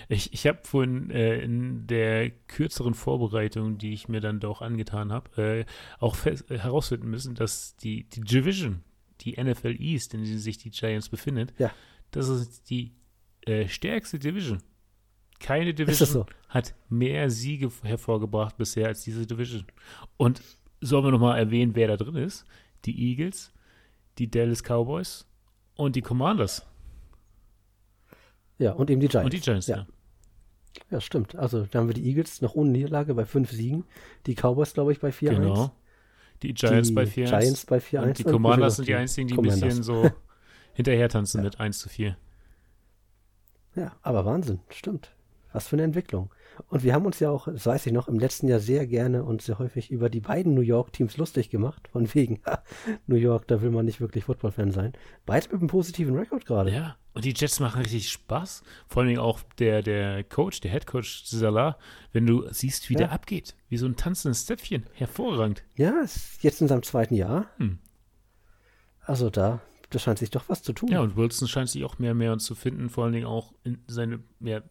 Ich, 0.09 0.33
ich 0.33 0.47
habe 0.47 0.59
vorhin 0.63 1.09
äh, 1.11 1.39
in 1.41 1.85
der 1.87 2.29
kürzeren 2.31 2.93
Vorbereitung, 2.93 3.77
die 3.77 3.93
ich 3.93 4.07
mir 4.09 4.21
dann 4.21 4.39
doch 4.39 4.61
angetan 4.61 5.11
habe, 5.11 5.41
äh, 5.41 5.65
auch 5.99 6.15
fest, 6.15 6.49
äh, 6.49 6.57
herausfinden 6.59 7.09
müssen, 7.09 7.35
dass 7.35 7.75
die, 7.77 8.03
die 8.09 8.21
Division, 8.21 8.83
die 9.21 9.41
NFL 9.41 9.75
East, 9.79 10.13
in 10.13 10.23
der 10.23 10.37
sich 10.37 10.57
die 10.57 10.69
Giants 10.71 11.09
befindet, 11.09 11.53
Ja. 11.57 11.71
das 12.11 12.29
ist 12.29 12.69
die 12.69 12.93
äh, 13.45 13.67
stärkste 13.67 14.17
Division. 14.19 14.61
Keine 15.39 15.73
Division 15.73 16.07
so? 16.07 16.25
hat 16.49 16.73
mehr 16.89 17.29
Siege 17.29 17.69
hervorgebracht 17.83 18.57
bisher 18.57 18.87
als 18.87 19.03
diese 19.03 19.25
Division. 19.27 19.65
Und 20.17 20.41
sollen 20.81 21.05
wir 21.05 21.11
nochmal 21.11 21.37
erwähnen, 21.39 21.75
wer 21.75 21.87
da 21.87 21.97
drin 21.97 22.15
ist? 22.15 22.45
Die 22.85 23.11
Eagles, 23.11 23.53
die 24.17 24.29
Dallas 24.29 24.63
Cowboys 24.63 25.25
und 25.75 25.95
die 25.95 26.01
Commanders 26.01 26.65
Ja, 28.57 28.71
und 28.73 28.89
eben 28.89 28.99
die 29.01 29.07
Giants. 29.07 29.25
und 29.25 29.33
die 29.33 29.39
Giants. 29.39 29.67
Ja. 29.67 29.77
ja. 29.77 29.87
Ja, 30.91 31.01
stimmt. 31.01 31.35
Also, 31.35 31.65
da 31.65 31.79
haben 31.79 31.87
wir 31.87 31.95
die 31.95 32.07
Eagles 32.07 32.41
noch 32.41 32.53
ohne 32.53 32.69
Niederlage 32.69 33.15
bei 33.15 33.25
5 33.25 33.49
Siegen. 33.51 33.83
Die 34.27 34.35
Cowboys, 34.35 34.73
glaube 34.73 34.91
ich, 34.91 34.99
bei 34.99 35.09
4-1. 35.09 35.29
Genau. 35.29 35.71
Die 36.43 36.53
Giants 36.53 36.89
die 36.89 36.93
bei 36.93 37.07
4 37.07 37.25
Giants 37.25 37.65
bei 37.65 37.77
4-1. 37.79 38.03
Und 38.03 38.19
die 38.19 38.23
Commanders 38.23 38.75
sind 38.75 38.87
die 38.87 38.93
einzigen, 38.93 39.27
die 39.27 39.33
ein 39.33 39.37
Commanders. 39.37 39.61
bisschen 39.61 39.83
so 39.83 40.09
hinterher 40.73 41.09
tanzen 41.09 41.41
mit 41.41 41.59
1 41.59 41.79
zu 41.79 41.89
4. 41.89 42.15
Ja, 43.75 43.95
aber 44.03 44.25
Wahnsinn, 44.25 44.59
stimmt. 44.69 45.11
Was 45.53 45.67
für 45.67 45.75
eine 45.75 45.83
Entwicklung. 45.83 46.33
Und 46.69 46.83
wir 46.83 46.93
haben 46.93 47.05
uns 47.05 47.19
ja 47.19 47.29
auch, 47.29 47.47
das 47.47 47.65
weiß 47.65 47.85
ich 47.85 47.93
noch, 47.93 48.07
im 48.07 48.19
letzten 48.19 48.47
Jahr 48.47 48.59
sehr 48.59 48.87
gerne 48.87 49.23
und 49.23 49.41
sehr 49.41 49.59
häufig 49.59 49.91
über 49.91 50.09
die 50.09 50.19
beiden 50.19 50.53
New 50.53 50.61
York-Teams 50.61 51.17
lustig 51.17 51.49
gemacht. 51.49 51.87
Von 51.91 52.13
wegen, 52.13 52.41
ha, 52.45 52.63
New 53.05 53.15
York, 53.15 53.47
da 53.47 53.61
will 53.61 53.69
man 53.71 53.85
nicht 53.85 54.01
wirklich 54.01 54.25
Football-Fan 54.25 54.71
sein. 54.71 54.93
Beide 55.25 55.47
mit 55.49 55.59
einem 55.59 55.67
positiven 55.67 56.15
Rekord 56.15 56.45
gerade. 56.45 56.71
Ja, 56.71 56.97
und 57.13 57.25
die 57.25 57.33
Jets 57.35 57.59
machen 57.59 57.81
richtig 57.81 58.09
Spaß. 58.11 58.63
Vor 58.87 59.03
allem 59.03 59.19
auch 59.19 59.41
der, 59.59 59.81
der 59.81 60.23
Coach, 60.23 60.59
der 60.61 60.71
Head 60.71 60.87
Coach 60.87 61.23
Salah, 61.25 61.77
wenn 62.11 62.25
du 62.25 62.47
siehst, 62.51 62.89
wie 62.89 62.93
Ja. 62.93 62.99
der 62.99 63.11
abgeht. 63.11 63.55
Wie 63.69 63.77
so 63.77 63.85
ein 63.85 63.95
tanzendes 63.95 64.45
Zäpfchen. 64.45 64.85
Hervorragend. 64.93 65.63
Ja, 65.75 66.01
ist 66.01 66.43
jetzt 66.43 66.61
in 66.61 66.67
seinem 66.67 66.83
zweiten 66.83 67.15
Jahr. 67.15 67.47
Hm. 67.57 67.79
Also 69.01 69.29
da 69.29 69.61
da 69.89 69.99
scheint 69.99 70.19
sich 70.19 70.29
doch 70.29 70.49
was 70.49 70.63
zu 70.63 70.73
tun. 70.73 70.89
Ja, 70.89 70.99
und 70.99 71.15
Wilson 71.15 71.47
scheint 71.47 71.69
sich 71.69 71.83
auch 71.85 71.97
mehr 71.99 72.11
und 72.11 72.17
mehr 72.17 72.37
zu 72.39 72.55
finden, 72.55 72.89
vor 72.89 73.05
allen 73.05 73.13
Dingen 73.13 73.25
auch 73.25 73.53
in 73.63 73.81
seine, 73.87 74.19
mehr, 74.39 74.63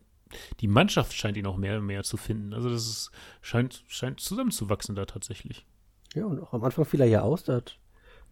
die 0.60 0.68
Mannschaft 0.68 1.12
scheint 1.12 1.36
ihn 1.36 1.46
auch 1.46 1.56
mehr 1.56 1.78
und 1.78 1.86
mehr 1.86 2.02
zu 2.02 2.16
finden. 2.16 2.52
Also 2.52 2.68
das 2.68 2.86
ist, 2.86 3.10
scheint, 3.42 3.84
scheint 3.88 4.20
zusammenzuwachsen 4.20 4.94
da 4.94 5.06
tatsächlich. 5.06 5.66
Ja, 6.14 6.26
und 6.26 6.40
auch 6.40 6.52
am 6.52 6.64
Anfang 6.64 6.84
fiel 6.84 7.00
er 7.00 7.06
ja 7.06 7.22
aus, 7.22 7.44
da 7.44 7.56
hat 7.56 7.78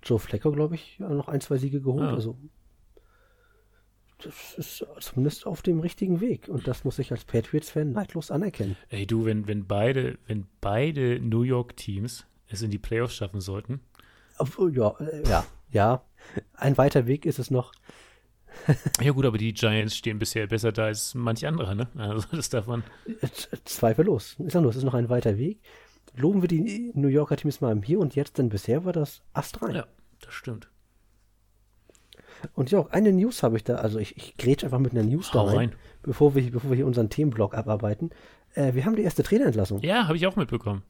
Joe 0.02 0.18
Flecker, 0.18 0.52
glaube 0.52 0.74
ich, 0.74 0.98
noch 0.98 1.28
ein, 1.28 1.40
zwei 1.40 1.58
Siege 1.58 1.80
geholt. 1.80 2.02
Ja. 2.02 2.14
Also 2.14 2.36
das 4.18 4.54
ist 4.56 4.86
zumindest 5.00 5.46
auf 5.46 5.62
dem 5.62 5.80
richtigen 5.80 6.20
Weg. 6.20 6.48
Und 6.48 6.66
das 6.66 6.84
muss 6.84 6.98
ich 6.98 7.12
als 7.12 7.24
Patriots-Fan 7.24 7.92
neidlos 7.92 8.30
anerkennen. 8.30 8.76
Ey, 8.88 9.06
du, 9.06 9.24
wenn, 9.24 9.46
wenn 9.46 9.66
beide, 9.66 10.18
wenn 10.26 10.46
beide 10.60 11.20
New 11.20 11.42
York-Teams 11.42 12.26
es 12.48 12.62
in 12.62 12.70
die 12.70 12.78
Playoffs 12.78 13.16
schaffen 13.16 13.40
sollten. 13.40 13.80
Ja, 14.72 14.96
äh, 14.98 15.28
ja, 15.28 15.46
ja. 15.70 16.04
Ein 16.54 16.78
weiter 16.78 17.06
Weg 17.06 17.26
ist 17.26 17.38
es 17.38 17.50
noch. 17.50 17.72
Ja, 19.00 19.12
gut, 19.12 19.24
aber 19.24 19.38
die 19.38 19.52
Giants 19.52 19.96
stehen 19.96 20.18
bisher 20.18 20.46
besser 20.46 20.72
da 20.72 20.84
als 20.84 21.14
manch 21.14 21.46
anderer, 21.46 21.74
ne? 21.74 21.88
Also, 21.96 22.26
das 22.32 22.48
darf 22.48 22.66
man. 22.66 22.82
Zweifellos. 23.64 24.36
Ich 24.38 24.52
sag 24.52 24.62
nur, 24.62 24.70
es 24.70 24.76
ist 24.76 24.84
noch 24.84 24.94
ein 24.94 25.08
weiter 25.08 25.38
Weg. 25.38 25.60
Loben 26.16 26.42
wir 26.42 26.48
die 26.48 26.92
New 26.94 27.08
Yorker 27.08 27.36
Teams 27.36 27.60
mal 27.60 27.72
im 27.72 27.82
Hier 27.82 27.98
und 27.98 28.14
Jetzt, 28.14 28.38
denn 28.38 28.48
bisher 28.48 28.84
war 28.84 28.92
das 28.92 29.22
astrein. 29.32 29.74
Ja, 29.74 29.86
das 30.20 30.32
stimmt. 30.32 30.68
Und 32.54 32.70
ja, 32.70 32.78
auch 32.78 32.90
eine 32.90 33.12
News 33.12 33.42
habe 33.42 33.56
ich 33.56 33.64
da, 33.64 33.76
also 33.76 33.98
ich, 33.98 34.16
ich 34.16 34.36
grätsch 34.36 34.64
einfach 34.64 34.78
mit 34.78 34.92
einer 34.92 35.02
News 35.02 35.30
da 35.32 35.42
rein, 35.42 35.56
rein, 35.56 35.72
Bevor, 36.02 36.34
wir, 36.34 36.50
bevor 36.50 36.70
wir 36.70 36.76
hier 36.76 36.86
unseren 36.86 37.08
Themenblock 37.08 37.54
abarbeiten. 37.54 38.10
Äh, 38.54 38.74
wir 38.74 38.84
haben 38.84 38.96
die 38.96 39.02
erste 39.02 39.22
Trainerentlassung. 39.22 39.80
Ja, 39.80 40.06
habe 40.06 40.16
ich 40.16 40.26
auch 40.26 40.36
mitbekommen. 40.36 40.82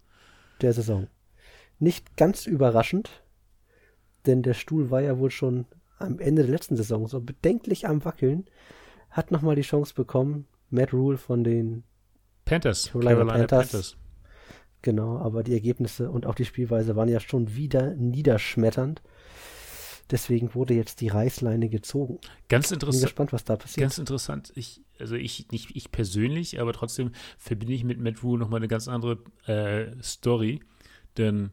Der 0.61 0.73
Saison. 0.73 1.07
Nicht 1.79 2.17
ganz 2.17 2.47
überraschend, 2.47 3.23
denn 4.27 4.43
der 4.43 4.55
Stuhl 4.55 4.91
war 4.91 5.01
ja 5.01 5.19
wohl 5.19 5.31
schon 5.31 5.67
am 5.99 6.19
Ende 6.19 6.43
der 6.43 6.51
letzten 6.51 6.77
Saison 6.77 7.07
so 7.07 7.21
bedenklich 7.21 7.87
am 7.87 8.05
Wackeln. 8.05 8.47
Hat 9.11 9.31
nochmal 9.31 9.57
die 9.57 9.63
Chance 9.63 9.95
bekommen, 9.95 10.47
Matt 10.71 10.93
Rule 10.93 11.19
von 11.19 11.45
den 11.45 11.85
Panthers, 12.45 12.87
Carolina, 12.87 13.13
Carolina 13.13 13.47
Panthers. 13.47 13.71
Panthers. 13.71 13.97
Genau, 14.83 15.19
aber 15.19 15.43
die 15.43 15.55
Ergebnisse 15.55 16.11
und 16.11 16.27
auch 16.27 16.35
die 16.35 16.45
Spielweise 16.45 16.95
waren 16.95 17.09
ja 17.09 17.21
schon 17.21 17.55
wieder 17.55 17.95
niederschmetternd. 17.95 19.03
Deswegen 20.11 20.55
wurde 20.55 20.75
jetzt 20.75 21.01
die 21.01 21.09
Reißleine 21.09 21.71
gezogen. 21.71 22.19
Ganz 22.49 22.71
interessant. 22.71 23.01
Bin 23.01 23.07
gespannt, 23.07 23.33
was 23.33 23.45
da 23.45 23.57
passiert. 23.57 23.81
Ganz 23.81 23.97
interessant. 23.97 24.53
Ich, 24.55 24.83
also 24.99 25.15
ich, 25.15 25.51
nicht 25.51 25.75
ich 25.75 25.91
persönlich, 25.91 26.61
aber 26.61 26.75
trotzdem 26.75 27.13
verbinde 27.39 27.73
ich 27.73 27.85
mit 27.85 27.99
Matt 27.99 28.23
Rule 28.23 28.39
nochmal 28.39 28.59
eine 28.59 28.69
ganz 28.69 28.87
andere 28.87 29.25
äh, 29.47 29.91
Story. 30.03 30.61
Denn 31.17 31.53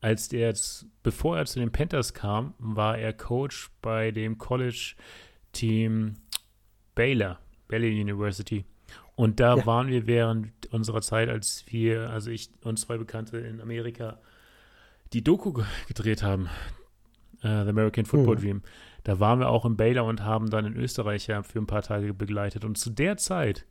als 0.00 0.28
der 0.28 0.40
jetzt, 0.40 0.86
bevor 1.02 1.38
er 1.38 1.46
zu 1.46 1.58
den 1.58 1.72
Panthers 1.72 2.14
kam, 2.14 2.54
war 2.58 2.98
er 2.98 3.12
Coach 3.12 3.70
bei 3.82 4.10
dem 4.10 4.38
College-Team 4.38 6.14
Baylor, 6.94 7.38
Baylor 7.68 7.88
University. 7.88 8.64
Und 9.14 9.40
da 9.40 9.56
ja. 9.56 9.66
waren 9.66 9.88
wir 9.88 10.06
während 10.06 10.52
unserer 10.72 11.02
Zeit, 11.02 11.28
als 11.28 11.64
wir, 11.68 12.10
also 12.10 12.30
ich 12.30 12.50
und 12.62 12.78
zwei 12.78 12.96
Bekannte 12.96 13.38
in 13.38 13.60
Amerika, 13.60 14.18
die 15.12 15.22
Doku 15.22 15.62
gedreht 15.88 16.22
haben 16.22 16.48
äh, 17.42 17.64
The 17.64 17.70
American 17.70 18.04
Football 18.04 18.36
mhm. 18.36 18.40
Dream. 18.40 18.62
Da 19.04 19.18
waren 19.18 19.40
wir 19.40 19.48
auch 19.48 19.64
in 19.64 19.76
Baylor 19.76 20.04
und 20.04 20.24
haben 20.24 20.50
dann 20.50 20.66
in 20.66 20.76
Österreich 20.76 21.26
ja 21.26 21.42
für 21.42 21.58
ein 21.58 21.66
paar 21.66 21.82
Tage 21.82 22.12
begleitet. 22.12 22.64
Und 22.64 22.76
zu 22.76 22.90
der 22.90 23.16
Zeit 23.16 23.66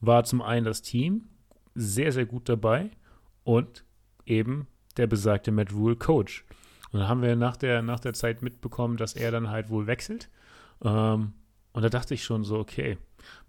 war 0.00 0.24
zum 0.24 0.40
einen 0.40 0.64
das 0.64 0.82
Team 0.82 1.24
sehr, 1.74 2.12
sehr 2.12 2.26
gut 2.26 2.48
dabei 2.48 2.90
und 3.44 3.84
eben 4.24 4.66
der 4.98 5.06
besagte 5.06 5.52
Matt 5.52 5.72
Rule 5.72 5.96
Coach. 5.96 6.44
Und 6.92 7.00
dann 7.00 7.08
haben 7.08 7.22
wir 7.22 7.36
nach 7.36 7.56
der, 7.56 7.82
nach 7.82 8.00
der 8.00 8.14
Zeit 8.14 8.42
mitbekommen, 8.42 8.96
dass 8.96 9.14
er 9.14 9.30
dann 9.30 9.50
halt 9.50 9.70
wohl 9.70 9.86
wechselt. 9.86 10.28
Ähm, 10.82 11.32
und 11.72 11.82
da 11.82 11.88
dachte 11.88 12.14
ich 12.14 12.24
schon 12.24 12.44
so, 12.44 12.58
okay, 12.58 12.98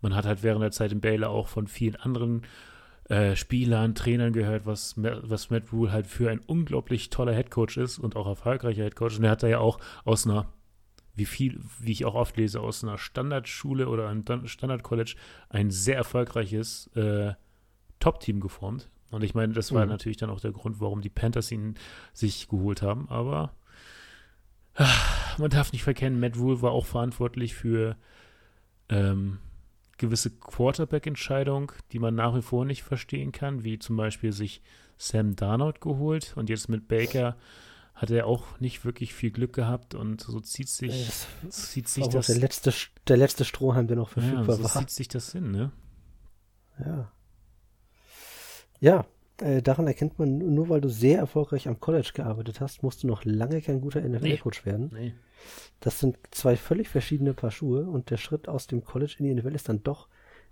man 0.02 0.16
hat 0.16 0.26
halt 0.26 0.44
während 0.44 0.62
der 0.62 0.72
Zeit 0.72 0.92
in 0.92 1.02
Baylor 1.02 1.30
auch 1.30 1.48
von 1.48 1.68
vielen 1.68 1.96
anderen 1.96 2.44
äh, 3.10 3.36
Spielern, 3.36 3.96
Trainern 3.96 4.34
gehört, 4.34 4.66
was, 4.66 4.94
was 4.98 5.50
Matt 5.50 5.72
Rule 5.72 5.92
halt 5.92 6.06
für 6.06 6.30
ein 6.30 6.40
unglaublich 6.40 7.10
toller 7.10 7.34
Headcoach 7.34 7.78
ist 7.78 7.98
und 7.98 8.16
auch 8.16 8.28
erfolgreicher 8.28 8.84
Headcoach. 8.84 9.18
Und 9.18 9.24
er 9.24 9.32
hat 9.32 9.44
da 9.44 9.48
ja 9.48 9.60
auch 9.60 9.80
aus 10.04 10.28
einer, 10.28 10.52
wie 11.16 11.26
viel, 11.26 11.60
wie 11.80 11.92
ich 11.92 12.06
auch 12.06 12.16
oft 12.16 12.38
lese, 12.38 12.60
aus 12.60 12.84
einer 12.84 12.98
Standardschule 12.98 13.88
oder 13.88 14.10
einem 14.10 14.48
Standardcollege 14.48 15.16
ein 15.50 15.72
sehr 15.72 15.96
erfolgreiches 15.96 16.88
äh, 16.96 17.34
Top-Team 18.00 18.42
geformt. 18.42 18.90
Und 19.12 19.24
ich 19.24 19.34
meine, 19.34 19.54
das 19.54 19.74
war 19.74 19.86
mhm. 19.86 19.92
natürlich 19.92 20.18
dann 20.18 20.30
auch 20.30 20.40
der 20.40 20.52
Grund, 20.52 20.80
warum 20.80 21.02
die 21.02 21.10
Panthers 21.10 21.52
ihn 21.52 21.76
sich 22.14 22.48
geholt 22.48 22.82
haben. 22.82 23.10
Aber 23.10 23.54
ach, 24.76 25.38
man 25.40 25.50
darf 25.50 25.72
nicht 25.72 25.84
verkennen, 25.84 26.20
Matt 26.20 26.38
Rule 26.38 26.62
war 26.62 26.72
auch 26.72 26.86
verantwortlich 26.86 27.56
für 27.56 27.96
ähm, 28.90 29.40
gewisse 29.98 30.32
Quarterback-Entscheidung, 30.32 31.72
die 31.92 32.00
man 32.00 32.16
nach 32.16 32.36
wie 32.36 32.42
vor 32.42 32.66
nicht 32.66 32.84
verstehen 32.84 33.32
kann, 33.32 33.64
wie 33.64 33.80
zum 33.80 33.98
Beispiel 33.98 34.32
sich 34.32 34.62
Sam 34.98 35.36
Darnold 35.36 35.82
geholt 35.82 36.34
und 36.36 36.50
jetzt 36.50 36.70
mit 36.70 36.88
Baker 36.88 37.38
hat 37.96 38.12
er 38.12 38.28
auch 38.28 38.60
nicht 38.60 38.86
wirklich 38.86 39.14
viel 39.14 39.30
Glück 39.30 39.52
gehabt 39.54 39.94
und 39.94 40.22
so 40.22 40.40
zieht 40.40 40.70
sich, 40.70 41.12
das 41.44 41.72
zieht 41.72 41.90
sich 41.90 42.08
das. 42.08 42.28
Der 42.28 42.38
letzte, 42.38 42.74
der 43.08 43.18
letzte 43.18 43.44
Strohhalm, 43.44 43.88
der 43.88 43.98
noch 43.98 44.10
verfügbar 44.10 44.48
ja, 44.48 44.54
so 44.56 44.64
war. 44.64 44.72
zieht 44.72 44.90
sich 44.90 45.08
das 45.10 45.34
hin, 45.34 45.52
ne? 45.52 45.72
Ja. 46.80 47.12
Ja, 48.80 49.06
äh, 49.42 49.62
daran 49.62 49.88
erkennt 49.88 50.20
man, 50.20 50.38
nur 50.38 50.70
weil 50.70 50.82
du 50.82 50.90
sehr 50.90 51.20
erfolgreich 51.20 51.68
am 51.68 51.80
College 51.80 52.12
gearbeitet 52.14 52.62
hast, 52.62 52.84
musst 52.84 53.04
du 53.04 53.08
noch 53.08 53.24
lange 53.26 53.62
kein 53.62 53.82
guter 53.82 54.02
NFL-Coach 54.02 54.66
nee. 54.66 54.72
werden. 54.72 54.90
Nee. 54.94 55.14
Das 55.80 56.00
sind 56.00 56.18
zwei 56.32 56.58
völlig 56.58 56.90
verschiedene 56.90 57.34
Paar 57.34 57.52
Schuhe 57.52 57.86
und 57.86 58.10
der 58.10 58.18
Schritt 58.18 58.50
aus 58.50 58.68
dem 58.68 58.84
College 58.84 59.16
in 59.20 59.26
die 59.26 59.34
NFL 59.34 59.56
ist 59.56 59.70
dann 59.70 59.84
doch 59.84 60.10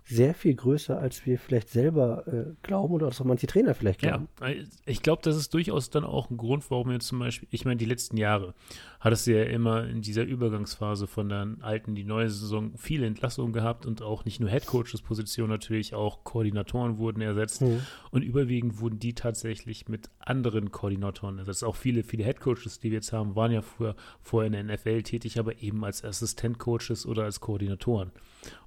sehr 0.08 0.32
viel 0.32 0.54
größer, 0.54 0.98
als 0.98 1.26
wir 1.26 1.38
vielleicht 1.38 1.68
selber 1.68 2.26
äh, 2.26 2.54
glauben 2.62 2.94
oder 2.94 3.06
als 3.06 3.20
auch 3.20 3.26
manche 3.26 3.46
Trainer 3.46 3.74
vielleicht 3.74 4.00
glauben. 4.00 4.28
Ja, 4.40 4.48
ich 4.86 5.02
glaube, 5.02 5.20
das 5.22 5.36
ist 5.36 5.52
durchaus 5.52 5.90
dann 5.90 6.04
auch 6.04 6.30
ein 6.30 6.38
Grund, 6.38 6.70
warum 6.70 6.90
jetzt 6.90 7.08
zum 7.08 7.18
Beispiel, 7.18 7.46
ich 7.50 7.66
meine, 7.66 7.76
die 7.76 7.84
letzten 7.84 8.16
Jahre 8.16 8.54
hattest 9.00 9.26
du 9.26 9.36
ja 9.36 9.44
immer 9.44 9.86
in 9.86 10.00
dieser 10.00 10.24
Übergangsphase 10.24 11.06
von 11.06 11.28
der 11.28 11.56
alten, 11.60 11.94
die 11.94 12.04
neue 12.04 12.30
Saison 12.30 12.72
viele 12.76 13.06
Entlassungen 13.06 13.52
gehabt 13.52 13.84
und 13.84 14.00
auch 14.00 14.24
nicht 14.24 14.40
nur 14.40 14.48
Headcoaches-Positionen, 14.48 15.50
natürlich 15.50 15.94
auch 15.94 16.24
Koordinatoren 16.24 16.96
wurden 16.96 17.20
ersetzt 17.20 17.60
mhm. 17.60 17.82
und 18.10 18.22
überwiegend 18.22 18.80
wurden 18.80 18.98
die 18.98 19.14
tatsächlich 19.14 19.88
mit 19.88 20.08
anderen 20.18 20.72
Koordinatoren 20.72 21.38
ersetzt. 21.38 21.64
Auch 21.64 21.76
viele, 21.76 22.02
viele 22.02 22.24
Headcoaches, 22.24 22.78
die 22.78 22.90
wir 22.90 22.96
jetzt 22.96 23.12
haben, 23.12 23.36
waren 23.36 23.52
ja 23.52 23.60
früher 23.60 23.94
vorher 24.22 24.46
in 24.46 24.66
der 24.66 24.76
NFL 24.76 25.02
tätig, 25.02 25.38
aber 25.38 25.60
eben 25.60 25.84
als 25.84 26.02
Assistentcoaches 26.02 27.04
oder 27.04 27.24
als 27.24 27.40
Koordinatoren. 27.40 28.10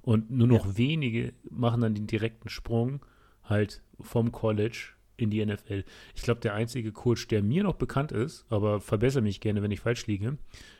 Und 0.02 0.30
nur 0.30 0.46
noch 0.46 0.66
ja. 0.66 0.76
wenige 0.76 1.32
machen 1.50 1.80
dann 1.80 1.94
den 1.94 2.06
direkten 2.06 2.48
Sprung 2.48 3.04
halt 3.44 3.82
vom 4.00 4.32
College 4.32 4.90
in 5.16 5.30
die 5.30 5.44
NFL. 5.44 5.84
Ich 6.14 6.22
glaube, 6.22 6.40
der 6.40 6.54
einzige 6.54 6.92
Coach, 6.92 7.28
der 7.28 7.42
mir 7.42 7.62
noch 7.62 7.74
bekannt 7.74 8.12
ist, 8.12 8.44
aber 8.50 8.80
verbessere 8.80 9.22
mich 9.22 9.40
gerne, 9.40 9.62
wenn 9.62 9.70
ich 9.70 9.80
falsch 9.80 10.06
liege, 10.06 10.38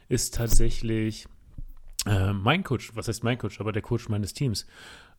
ist 0.09 0.35
tatsächlich 0.35 1.27
äh, 2.07 2.33
mein 2.33 2.65
Coach. 2.65 2.95
Was 2.95 3.09
heißt 3.09 3.25
mein 3.25 3.39
Coach? 3.39 3.61
Aber 3.61 3.73
der 3.73 3.83
Coach 3.83 4.09
meines 4.09 4.35
Teams. 4.35 4.67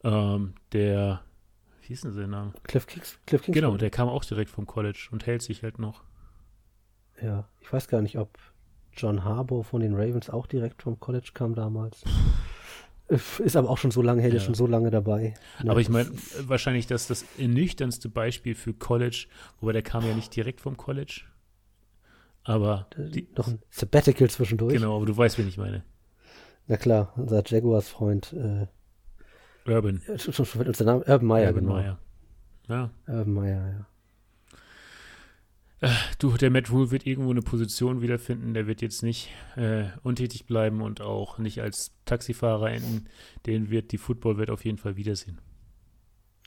Ähm, 0.03 0.53
der, 0.74 1.22
wie 1.82 1.88
hieß 1.88 2.01
denn 2.01 2.13
sein 2.13 2.30
Name? 2.30 2.53
Cliff, 2.63 2.86
Kicks, 2.88 3.20
Cliff 3.25 3.44
Kingsbury. 3.44 3.53
Genau, 3.53 3.77
der 3.77 3.89
kam 3.89 4.10
auch 4.10 4.25
direkt 4.25 4.50
vom 4.50 4.65
College 4.65 5.08
und 5.12 5.25
hält 5.25 5.42
sich 5.42 5.63
halt 5.63 5.80
noch. 5.80 6.03
Ja, 7.22 7.48
ich 7.62 7.72
weiß 7.72 7.88
gar 7.88 8.01
nicht, 8.01 8.18
ob 8.18 8.38
John 8.96 9.24
Harbour 9.24 9.63
von 9.63 9.82
den 9.82 9.96
Ravens 9.96 10.30
auch 10.30 10.46
direkt 10.46 10.84
vom 10.84 11.00
College 11.00 11.32
kam 11.34 11.56
damals. 11.56 12.03
Ist 13.10 13.55
aber 13.55 13.69
auch 13.69 13.77
schon 13.77 13.91
so 13.91 14.01
lange 14.01 14.22
her, 14.22 14.33
ja. 14.33 14.39
schon 14.39 14.53
so 14.53 14.65
lange 14.65 14.89
dabei. 14.89 15.33
Ja, 15.63 15.72
aber 15.72 15.81
ich 15.81 15.89
meine, 15.89 16.10
wahrscheinlich 16.39 16.88
das 16.88 17.07
das 17.07 17.25
nüchternste 17.38 18.10
Beispiel 18.10 18.55
für 18.55 18.74
College, 18.74 19.27
wobei 19.60 19.74
der 19.74 19.81
kam 19.81 20.05
ja 20.05 20.15
nicht 20.15 20.36
direkt 20.36 20.62
vom 20.62 20.77
College. 20.77 21.22
Aber 22.43 22.88
die, 22.98 23.27
noch 23.36 23.48
ein 23.48 23.60
Sabbatical 23.69 24.29
zwischendurch. 24.29 24.74
Genau, 24.74 24.95
aber 24.95 25.05
du 25.05 25.15
weißt, 25.15 25.38
wen 25.38 25.48
ich 25.48 25.57
meine. 25.57 25.83
Na 26.67 26.77
klar, 26.77 27.13
unser 27.17 27.43
Jaguars-Freund 27.45 28.33
äh, 28.33 28.67
Urban. 29.69 30.01
Schon, 30.17 30.45
schon 30.45 30.74
der 30.74 30.86
Name 30.86 31.03
Urban 31.05 31.25
Meyer, 31.25 31.48
Urban 31.50 31.63
genau. 31.63 31.75
Meyer. 31.75 32.00
Ja. 32.67 32.89
Urban 33.07 33.33
Meyer, 33.33 33.67
ja. 33.67 33.86
Äh, 35.83 35.89
du, 36.17 36.37
der 36.37 36.49
Matt 36.49 36.71
Rule 36.71 36.91
wird 36.91 37.05
irgendwo 37.05 37.31
eine 37.31 37.41
Position 37.41 38.01
wiederfinden. 38.01 38.53
Der 38.53 38.67
wird 38.67 38.81
jetzt 38.81 39.03
nicht 39.03 39.29
äh, 39.57 39.85
untätig 40.01 40.45
bleiben 40.45 40.81
und 40.81 41.01
auch 41.01 41.37
nicht 41.39 41.61
als 41.61 41.91
Taxifahrer 42.05 42.71
enden. 42.71 43.09
Den 43.45 43.69
wird 43.69 43.91
die 43.91 43.97
Football-Welt 43.97 44.49
auf 44.49 44.63
jeden 44.63 44.77
Fall 44.77 44.95
wiedersehen. 44.95 45.39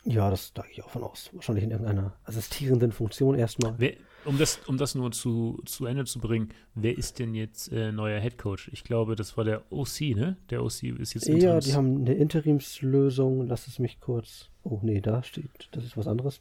Ja, 0.05 0.31
das 0.31 0.55
da 0.55 0.63
gehe 0.63 0.73
ich 0.73 0.85
auch 0.85 0.89
von 0.89 1.03
aus. 1.03 1.29
Wahrscheinlich 1.35 1.65
in 1.65 1.71
irgendeiner 1.71 2.17
assistierenden 2.25 2.93
Funktion 2.93 3.35
erstmal. 3.35 3.75
Wer, 3.77 3.95
um, 4.25 4.39
das, 4.39 4.59
um 4.69 4.79
das 4.79 4.95
nur 4.95 5.13
zu, 5.13 5.61
zu 5.67 5.85
Ende 5.85 6.07
zu 6.07 6.19
bringen, 6.19 6.49
wer 6.75 6.97
ist 6.97 7.19
denn 7.19 7.35
jetzt 7.35 7.71
äh, 7.73 7.93
neuer 7.93 8.21
Head 8.21 8.39
Coach? 8.39 8.71
Ich 8.73 8.85
glaube, 8.85 9.17
das 9.17 9.37
war 9.37 9.45
der 9.45 9.71
OC, 9.71 10.01
ne? 10.15 10.39
Der 10.49 10.63
OC 10.63 10.85
ist 10.85 11.13
jetzt 11.13 11.29
Interims. 11.29 11.43
Ja, 11.43 11.61
die 11.61 11.75
haben 11.75 12.01
eine 12.03 12.15
Interimslösung. 12.15 13.47
Lass 13.49 13.67
es 13.67 13.81
mich 13.81 14.01
kurz. 14.01 14.49
Oh, 14.63 14.79
nee, 14.83 15.03
da 15.03 15.23
steht. 15.23 15.69
Das 15.73 15.85
ist 15.85 15.99
was 15.99 16.07
anderes. 16.07 16.41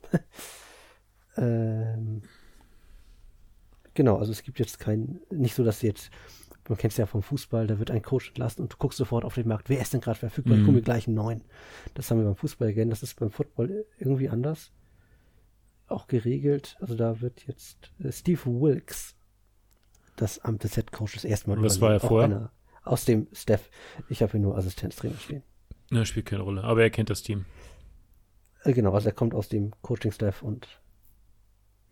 ähm. 1.37 2.21
Genau, 3.95 4.17
also 4.17 4.31
es 4.31 4.43
gibt 4.43 4.59
jetzt 4.59 4.79
kein, 4.79 5.19
nicht 5.31 5.55
so, 5.55 5.63
dass 5.63 5.81
jetzt 5.81 6.11
man 6.69 6.77
kennt 6.77 6.93
es 6.93 6.97
ja 6.97 7.05
vom 7.05 7.21
Fußball, 7.21 7.67
da 7.67 7.79
wird 7.79 7.91
ein 7.91 8.01
Coach 8.01 8.29
entlassen 8.29 8.63
und 8.63 8.73
du 8.73 8.77
guckst 8.77 8.97
sofort 8.97 9.23
auf 9.23 9.35
den 9.35 9.47
Markt, 9.47 9.69
wer 9.69 9.79
ist 9.79 9.93
denn 9.93 10.01
gerade 10.01 10.17
verfügbar? 10.17 10.55
Mhm. 10.55 10.61
Ich 10.61 10.67
hole 10.67 10.75
mir 10.77 10.81
gleich 10.81 11.07
einen 11.07 11.15
neuen. 11.15 11.43
Das 11.93 12.09
haben 12.09 12.17
wir 12.17 12.25
beim 12.25 12.35
Fußball 12.35 12.73
gerne, 12.73 12.89
das 12.89 13.03
ist 13.03 13.19
beim 13.19 13.29
Football 13.29 13.85
irgendwie 13.99 14.29
anders. 14.29 14.71
Auch 15.87 16.07
geregelt. 16.07 16.75
Also 16.79 16.95
da 16.95 17.21
wird 17.21 17.45
jetzt 17.45 17.91
äh, 17.99 18.11
Steve 18.11 18.41
Wilkes 18.45 19.15
das 20.15 20.39
Amt 20.39 20.63
des 20.63 20.73
Head 20.75 20.91
Coaches 20.91 21.23
erstmal 21.23 21.61
Was 21.61 21.81
war 21.81 21.93
er 21.93 21.99
vorher? 21.99 22.51
aus 22.83 23.05
dem 23.05 23.27
Staff. 23.33 23.69
Ich 24.09 24.21
habe 24.21 24.31
hier 24.31 24.41
nur 24.41 24.57
Assistenztrainer 24.57 25.17
stehen. 25.17 25.43
Na, 25.91 26.05
spielt 26.05 26.25
keine 26.25 26.41
Rolle, 26.41 26.63
aber 26.63 26.81
er 26.81 26.89
kennt 26.89 27.11
das 27.11 27.21
Team. 27.21 27.45
Äh, 28.63 28.73
genau, 28.73 28.93
also 28.93 29.09
er 29.09 29.13
kommt 29.13 29.35
aus 29.35 29.49
dem 29.49 29.71
Coaching-Staff 29.83 30.41
und 30.41 30.81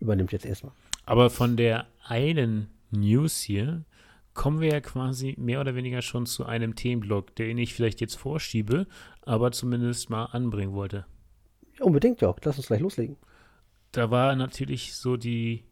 übernimmt 0.00 0.32
jetzt 0.32 0.46
erstmal. 0.46 0.72
Aber 1.06 1.30
von 1.30 1.56
der 1.56 1.86
einen 2.02 2.70
News 2.90 3.40
hier 3.40 3.84
kommen 4.32 4.60
wir 4.60 4.68
ja 4.72 4.80
quasi 4.80 5.34
mehr 5.38 5.60
oder 5.60 5.74
weniger 5.74 6.02
schon 6.02 6.26
zu 6.26 6.44
einem 6.44 6.74
Themenblock, 6.74 7.34
den 7.36 7.58
ich 7.58 7.72
vielleicht 7.74 8.00
jetzt 8.00 8.16
vorschiebe, 8.16 8.86
aber 9.22 9.52
zumindest 9.52 10.10
mal 10.10 10.26
anbringen 10.26 10.72
wollte. 10.72 11.06
Ja, 11.78 11.84
unbedingt, 11.84 12.20
Jörg. 12.20 12.36
Lass 12.42 12.56
uns 12.56 12.66
gleich 12.66 12.80
loslegen. 12.80 13.16
Da 13.92 14.10
war 14.10 14.34
natürlich 14.34 14.94
so 14.94 15.16
die 15.16 15.64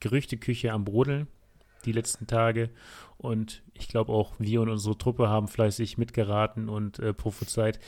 Gerüchteküche 0.00 0.72
am 0.72 0.84
Brodeln 0.84 1.26
die 1.84 1.92
letzten 1.92 2.26
Tage. 2.26 2.70
Und 3.16 3.62
ich 3.72 3.88
glaube 3.88 4.12
auch 4.12 4.34
wir 4.38 4.62
und 4.62 4.68
unsere 4.68 4.96
Truppe 4.96 5.28
haben 5.28 5.48
fleißig 5.48 5.98
mitgeraten 5.98 6.68
und 6.68 6.98
äh, 6.98 7.12
prophezeit, 7.12 7.80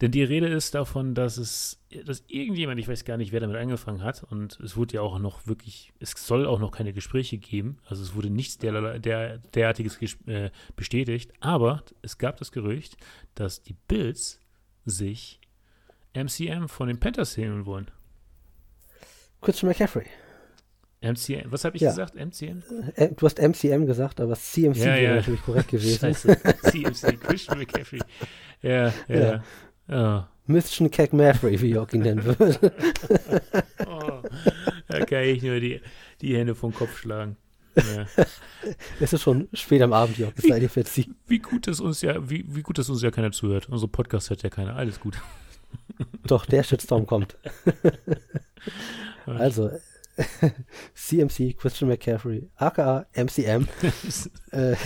denn 0.00 0.12
die 0.12 0.22
Rede 0.22 0.46
ist 0.46 0.74
davon, 0.74 1.14
dass 1.14 1.38
es, 1.38 1.82
dass 2.06 2.22
irgendjemand, 2.28 2.78
ich 2.78 2.86
weiß 2.86 3.04
gar 3.04 3.16
nicht, 3.16 3.32
wer 3.32 3.40
damit 3.40 3.56
angefangen 3.56 4.02
hat, 4.02 4.22
und 4.22 4.58
es 4.60 4.76
wurde 4.76 4.94
ja 4.94 5.00
auch 5.00 5.18
noch 5.18 5.46
wirklich, 5.46 5.92
es 5.98 6.12
soll 6.12 6.46
auch 6.46 6.60
noch 6.60 6.70
keine 6.70 6.92
Gespräche 6.92 7.38
geben, 7.38 7.78
also 7.84 8.02
es 8.02 8.14
wurde 8.14 8.30
nichts 8.30 8.58
der, 8.58 8.98
der, 9.00 9.38
derartiges 9.38 9.98
äh, 10.26 10.50
bestätigt, 10.76 11.32
aber 11.40 11.82
es 12.02 12.18
gab 12.18 12.36
das 12.36 12.52
Gerücht, 12.52 12.96
dass 13.34 13.62
die 13.62 13.74
Bills 13.88 14.40
sich 14.84 15.40
MCM 16.14 16.68
von 16.68 16.88
den 16.88 17.00
Panthers 17.00 17.36
holen 17.36 17.66
wollen. 17.66 17.90
Christian 19.40 19.68
McCaffrey. 19.68 20.06
MCM, 21.00 21.52
was 21.52 21.64
habe 21.64 21.76
ich 21.76 21.82
ja. 21.82 21.90
gesagt? 21.90 22.16
MCM? 22.16 22.62
Äh, 22.96 23.10
du 23.14 23.24
hast 23.24 23.38
MCM 23.38 23.86
gesagt, 23.86 24.20
aber 24.20 24.34
CMC 24.34 24.78
ja, 24.78 24.86
wäre 24.86 25.02
ja. 25.02 25.14
natürlich 25.16 25.42
korrekt 25.42 25.68
gewesen. 25.68 26.12
CMC, 26.62 27.20
Christian 27.20 27.58
McCaffrey. 27.58 28.00
Ja, 28.62 28.92
ja. 29.06 29.16
ja. 29.16 29.44
Mission 30.46 30.90
Cack 30.90 31.12
Maverick, 31.12 31.60
wie 31.60 31.70
Jörg 31.70 31.92
ihn 31.92 32.02
nennen 32.02 32.24
würde. 32.24 32.58
oh, 33.86 34.22
da 34.88 35.04
kann 35.04 35.24
ich 35.24 35.42
nur 35.42 35.60
die, 35.60 35.80
die 36.20 36.36
Hände 36.36 36.54
vom 36.54 36.74
Kopf 36.74 36.98
schlagen. 36.98 37.36
Ja. 37.76 38.06
Es 38.98 39.12
ist 39.12 39.22
schon 39.22 39.48
spät 39.52 39.82
am 39.82 39.92
Abend, 39.92 40.18
Jörg. 40.18 40.32
Es 40.36 40.44
sei 40.44 40.58
dir 40.58 40.70
verziehen. 40.70 41.16
Wie 41.26 41.38
gut, 41.38 41.66
dass 41.66 41.80
uns 41.80 42.02
ja, 42.02 42.28
wie, 42.28 42.44
wie 42.48 42.62
gut, 42.62 42.78
dass 42.78 42.88
uns 42.88 43.02
ja 43.02 43.10
keiner 43.10 43.30
zuhört. 43.30 43.68
Unser 43.68 43.88
Podcast 43.88 44.30
hört 44.30 44.42
ja 44.42 44.50
keiner. 44.50 44.74
Alles 44.76 45.00
gut. 45.00 45.20
Doch, 46.26 46.46
der 46.46 46.62
Shitstorm 46.62 47.06
kommt. 47.06 47.36
also, 49.26 49.70
CMC, 50.94 51.56
Christian 51.56 51.88
McCaffrey, 51.90 52.48
aka 52.56 53.06
MCM. 53.14 53.68
äh, 54.52 54.76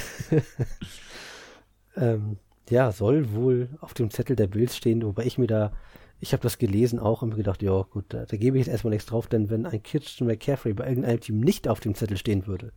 ähm, 1.97 2.39
ja, 2.71 2.93
soll 2.93 3.33
wohl 3.33 3.69
auf 3.81 3.95
dem 3.95 4.11
Zettel 4.11 4.37
der 4.37 4.47
Bills 4.47 4.77
stehen, 4.77 5.03
wobei 5.03 5.25
ich 5.25 5.39
mir 5.39 5.47
da, 5.47 5.73
ich 6.21 6.33
habe 6.33 6.43
das 6.43 6.59
gelesen 6.59 6.99
auch 6.99 7.23
und 7.23 7.31
mir 7.31 7.37
gedacht, 7.37 7.63
ja 7.63 7.83
gut, 7.83 8.07
da, 8.09 8.25
da 8.25 8.37
gebe 8.37 8.57
ich 8.57 8.67
jetzt 8.67 8.73
erstmal 8.73 8.93
nichts 8.93 9.07
drauf, 9.07 9.27
denn 9.27 9.51
wenn 9.51 9.67
ein 9.67 9.83
Christian 9.83 10.29
McCaffrey 10.29 10.73
bei 10.75 10.89
irgendeinem 10.89 11.21
Team 11.21 11.41
nicht 11.41 11.69
auf 11.69 11.81
dem 11.81 11.95
Zettel 11.95 12.17
stehen 12.17 12.47
würde, 12.47 12.73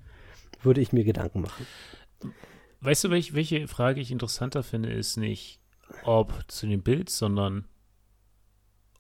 würde 0.62 0.82
ich 0.82 0.94
mir 0.94 1.04
Gedanken 1.04 1.42
machen. 1.42 1.66
Weißt 2.82 3.04
du, 3.04 3.10
welch, 3.10 3.34
welche 3.34 3.68
Frage 3.68 4.02
ich 4.02 4.12
interessanter 4.12 4.64
finde, 4.64 4.92
ist 4.92 5.18
nicht, 5.18 5.60
ob 6.04 6.34
zu 6.48 6.68
den 6.68 6.84
Bills, 6.84 7.18
sondern 7.18 7.66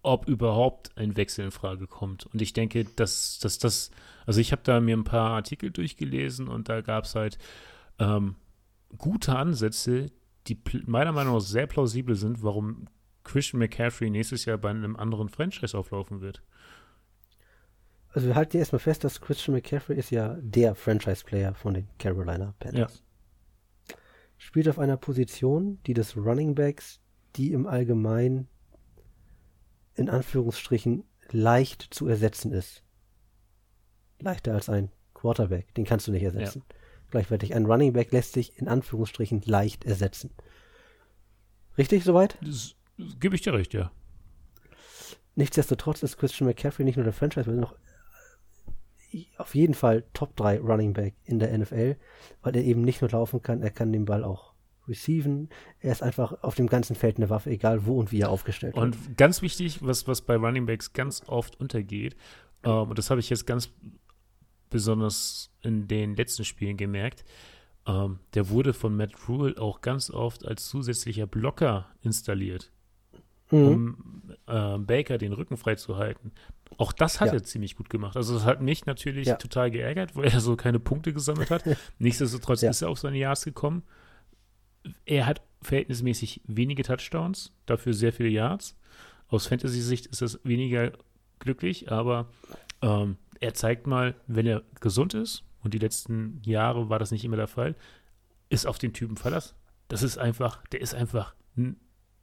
ob 0.06 0.28
überhaupt 0.28 0.95
ein 0.98 1.17
Wechsel 1.17 1.45
in 1.45 1.52
Frage 1.52 1.88
kommt. 1.88 2.28
Und 2.28 2.41
ich 2.41 2.54
denke, 2.54 2.86
dass, 2.86 3.39
dass 3.39 3.58
das, 3.58 3.89
also 4.28 4.39
ich 4.39 4.52
habe 4.52 4.62
da 4.63 4.80
mir 4.80 4.95
ein 4.95 5.04
paar 5.04 5.32
Artikel 5.32 5.71
durchgelesen 5.71 6.48
und 6.48 6.69
da 6.69 6.82
gab 6.82 7.06
es 7.06 7.15
halt 7.15 7.39
ähm, 7.98 8.36
gute 8.98 9.36
Ansätze, 9.36 10.12
die 10.47 10.60
meiner 10.86 11.12
Meinung 11.12 11.36
nach 11.36 11.41
sehr 11.41 11.67
plausibel 11.67 12.15
sind, 12.15 12.43
warum 12.43 12.88
Christian 13.23 13.60
McCaffrey 13.60 14.10
nächstes 14.10 14.45
Jahr 14.45 14.58
bei 14.58 14.69
einem 14.69 14.95
anderen 14.95 15.29
Franchise 15.29 15.77
auflaufen 15.77 16.21
wird. 16.21 16.41
Also 18.10 18.27
wir 18.27 18.36
halten 18.36 18.58
erstmal 18.58 18.79
fest, 18.79 19.03
dass 19.03 19.19
Christian 19.19 19.55
McCaffrey 19.55 19.97
ist 19.97 20.12
ja 20.12 20.38
der 20.39 20.75
Franchise-Player 20.75 21.53
von 21.55 21.73
den 21.73 21.88
Carolina 21.97 22.53
Panthers. 22.60 23.03
Ja. 23.89 23.95
Spielt 24.38 24.69
auf 24.69 24.79
einer 24.79 24.97
Position, 24.97 25.79
die 25.86 25.93
des 25.93 26.15
Running 26.15 26.55
Backs, 26.55 27.01
die 27.36 27.51
im 27.51 27.67
Allgemeinen 27.67 28.47
in 29.95 30.10
Anführungsstrichen 30.10 31.03
leicht 31.31 31.81
zu 31.93 32.08
ersetzen 32.08 32.51
ist. 32.51 32.84
Leichter 34.19 34.53
als 34.53 34.69
ein 34.69 34.91
Quarterback, 35.13 35.73
den 35.73 35.86
kannst 35.86 36.08
du 36.08 36.12
nicht 36.12 36.23
ersetzen. 36.23 36.63
Ja 36.69 36.75
gleichwertig. 37.12 37.56
Ein 37.56 37.65
Running 37.65 37.94
Back 37.94 38.12
lässt 38.12 38.34
sich 38.34 38.58
in 38.58 38.68
Anführungsstrichen 38.68 39.41
leicht 39.46 39.86
ersetzen. 39.86 40.32
Richtig 41.78 42.04
soweit? 42.04 42.38
Gebe 43.20 43.36
ich 43.36 43.41
dir 43.41 43.54
recht, 43.54 43.74
ja. 43.74 43.91
Nichtsdestotrotz 45.36 46.02
ist 46.04 46.18
Christian 46.18 46.48
McCaffrey 46.48 46.86
nicht 46.86 46.96
nur 46.96 47.04
der 47.04 47.13
Franchise, 47.13 47.46
sondern 47.46 47.62
noch 47.62 47.76
äh, 49.12 49.26
auf 49.38 49.54
jeden 49.54 49.74
Fall 49.74 50.06
Top 50.13 50.36
3 50.38 50.60
Running 50.60 50.94
Back 50.94 51.15
in 51.26 51.39
der 51.39 51.56
NFL, 51.58 51.98
weil 52.41 52.56
er 52.56 52.63
eben 52.63 52.82
nicht 52.82 53.02
nur 53.02 53.12
laufen 53.12 53.41
kann, 53.41 53.62
er 53.62 53.72
kann 53.72 53.91
den 53.91 54.06
Ball 54.06 54.24
auch 54.24 54.54
receiven. 54.88 55.50
Er 55.80 55.91
ist 55.91 56.04
einfach 56.04 56.44
auf 56.44 56.56
dem 56.56 56.68
ganzen 56.68 56.96
Feld 56.96 57.18
eine 57.18 57.30
Waffe, 57.30 57.50
egal 57.50 57.86
wo 57.86 58.00
und 58.00 58.12
wie 58.12 58.22
er 58.22 58.30
aufgestellt 58.30 58.76
und 58.76 58.96
wird. 58.96 59.08
Und 59.08 59.18
ganz 59.18 59.41
wichtig, 59.41 59.80
was, 59.82 60.08
was 60.08 60.22
bei 60.22 60.36
Running 60.36 60.65
Backs 60.65 60.94
ganz 60.94 61.24
oft 61.28 61.60
untergeht, 61.60 62.15
ähm, 62.63 62.89
und 62.89 62.98
das 62.98 63.10
habe 63.10 63.20
ich 63.20 63.30
jetzt 63.30 63.46
ganz 63.46 63.72
besonders 64.76 65.52
in 65.62 65.88
den 65.88 66.18
letzten 66.18 66.44
Spielen 66.44 66.76
gemerkt. 66.76 67.24
Ähm, 67.88 68.20
der 68.34 68.50
wurde 68.50 68.74
von 68.74 68.94
Matt 68.98 69.14
Rule 69.30 69.56
auch 69.58 69.80
ganz 69.80 70.12
oft 70.12 70.46
als 70.46 70.68
zusätzlicher 70.68 71.28
Blocker 71.28 71.88
installiert, 72.02 72.74
mhm. 73.52 73.68
um 73.68 74.34
äh, 74.48 74.78
Baker 74.78 75.18
den 75.18 75.32
Rücken 75.32 75.56
frei 75.56 75.76
zu 75.76 75.96
halten. 75.96 76.34
Auch 76.78 76.92
das 76.92 77.22
hat 77.22 77.30
ja. 77.30 77.36
er 77.36 77.44
ziemlich 77.44 77.78
gut 77.78 77.90
gemacht. 77.90 78.18
Also 78.18 78.34
das 78.34 78.44
hat 78.44 78.62
mich 78.62 78.86
natürlich 78.86 79.28
ja. 79.28 79.36
total 79.36 79.72
geärgert, 79.72 80.14
weil 80.18 80.26
er 80.26 80.42
so 80.42 80.58
keine 80.58 80.82
Punkte 80.82 81.14
gesammelt 81.14 81.52
hat. 81.52 81.64
Nichtsdestotrotz 82.00 82.62
ja. 82.62 82.70
ist 82.70 82.82
er 82.82 82.90
auf 82.90 83.00
seine 83.00 83.18
Yards 83.18 83.46
gekommen. 83.46 83.84
Er 85.06 85.26
hat 85.26 85.42
verhältnismäßig 85.62 86.42
wenige 86.48 86.84
Touchdowns, 86.84 87.54
dafür 87.66 87.94
sehr 87.94 88.12
viele 88.12 88.28
Yards. 88.28 88.76
Aus 89.30 89.48
Fantasy-Sicht 89.48 90.08
ist 90.08 90.22
das 90.22 90.38
weniger 90.44 90.92
glücklich, 91.40 91.94
aber 91.94 92.28
ähm, 92.82 93.16
er 93.39 93.54
zeigt 93.54 93.88
mal, 93.88 94.15
wenn 94.28 94.45
er 94.45 94.63
gesund 94.80 95.13
ist, 95.13 95.43
und 95.65 95.74
die 95.74 95.80
letzten 95.80 96.41
Jahre 96.43 96.89
war 96.89 97.00
das 97.00 97.12
nicht 97.12 97.26
immer 97.26 97.38
der 97.38 97.48
Fall, 97.48 97.76
ist 98.50 98.67
auf 98.67 98.78
den 98.78 98.93
Typen 98.93 99.17
Verlass. 99.17 99.56
Das 99.88 100.04
ist 100.04 100.17
einfach, 100.17 100.63
der 100.67 100.82
ist 100.82 100.93
einfach 100.93 101.36
ein, 101.58 101.78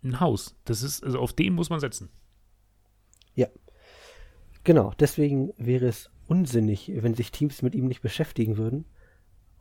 ein 0.05 0.21
Haus. 0.21 0.57
Das 0.65 0.83
ist, 0.83 1.03
also 1.03 1.19
auf 1.19 1.33
den 1.33 1.55
muss 1.55 1.69
man 1.69 1.81
setzen. 1.81 2.09
Ja. 3.35 3.49
Genau, 4.63 4.93
deswegen 4.99 5.53
wäre 5.57 5.87
es 5.87 6.09
unsinnig, 6.29 6.93
wenn 6.95 7.15
sich 7.15 7.33
Teams 7.33 7.63
mit 7.63 7.75
ihm 7.75 7.87
nicht 7.87 8.01
beschäftigen 8.01 8.57
würden. 8.57 8.85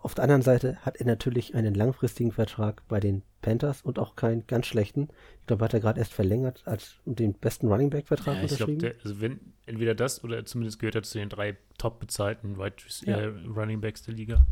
Auf 0.04 0.16
der 0.16 0.24
anderen 0.24 0.42
Seite 0.42 0.78
hat 0.78 0.98
er 0.98 1.06
natürlich 1.06 1.54
einen 1.54 1.76
langfristigen 1.76 2.32
Vertrag 2.32 2.82
bei 2.88 3.00
den 3.00 3.22
Panthers 3.44 3.84
und 3.84 4.00
auch 4.00 4.16
keinen 4.16 4.48
ganz 4.48 4.66
schlechten. 4.66 5.10
Ich 5.42 5.48
glaube, 5.48 5.64
hat 5.64 5.76
er 5.76 5.80
gerade 5.80 6.00
erst 6.00 6.14
verlängert 6.14 6.64
als 6.66 6.96
den 7.06 7.34
besten 7.34 7.68
Running 7.68 7.92
Back 7.92 8.08
Vertrag 8.08 8.38
ja, 8.38 8.42
unterschrieben. 8.42 8.80
Glaub, 8.80 8.94
der, 8.94 9.04
also 9.04 9.22
wenn 9.22 9.40
entweder 9.68 9.94
das 9.94 10.24
oder 10.24 10.44
zumindest 10.44 10.80
gehört 10.80 10.96
er 10.96 11.04
zu 11.04 11.20
den 11.20 11.30
drei 11.30 11.56
top 11.78 12.00
bezahlten 12.00 12.58
Wide 12.58 12.78
ja. 13.06 13.20
äh, 13.20 13.28
Running 13.56 13.80
Backs 13.80 14.02
der 14.02 14.16
Liga. 14.16 14.48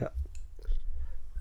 Ja. 0.00 0.12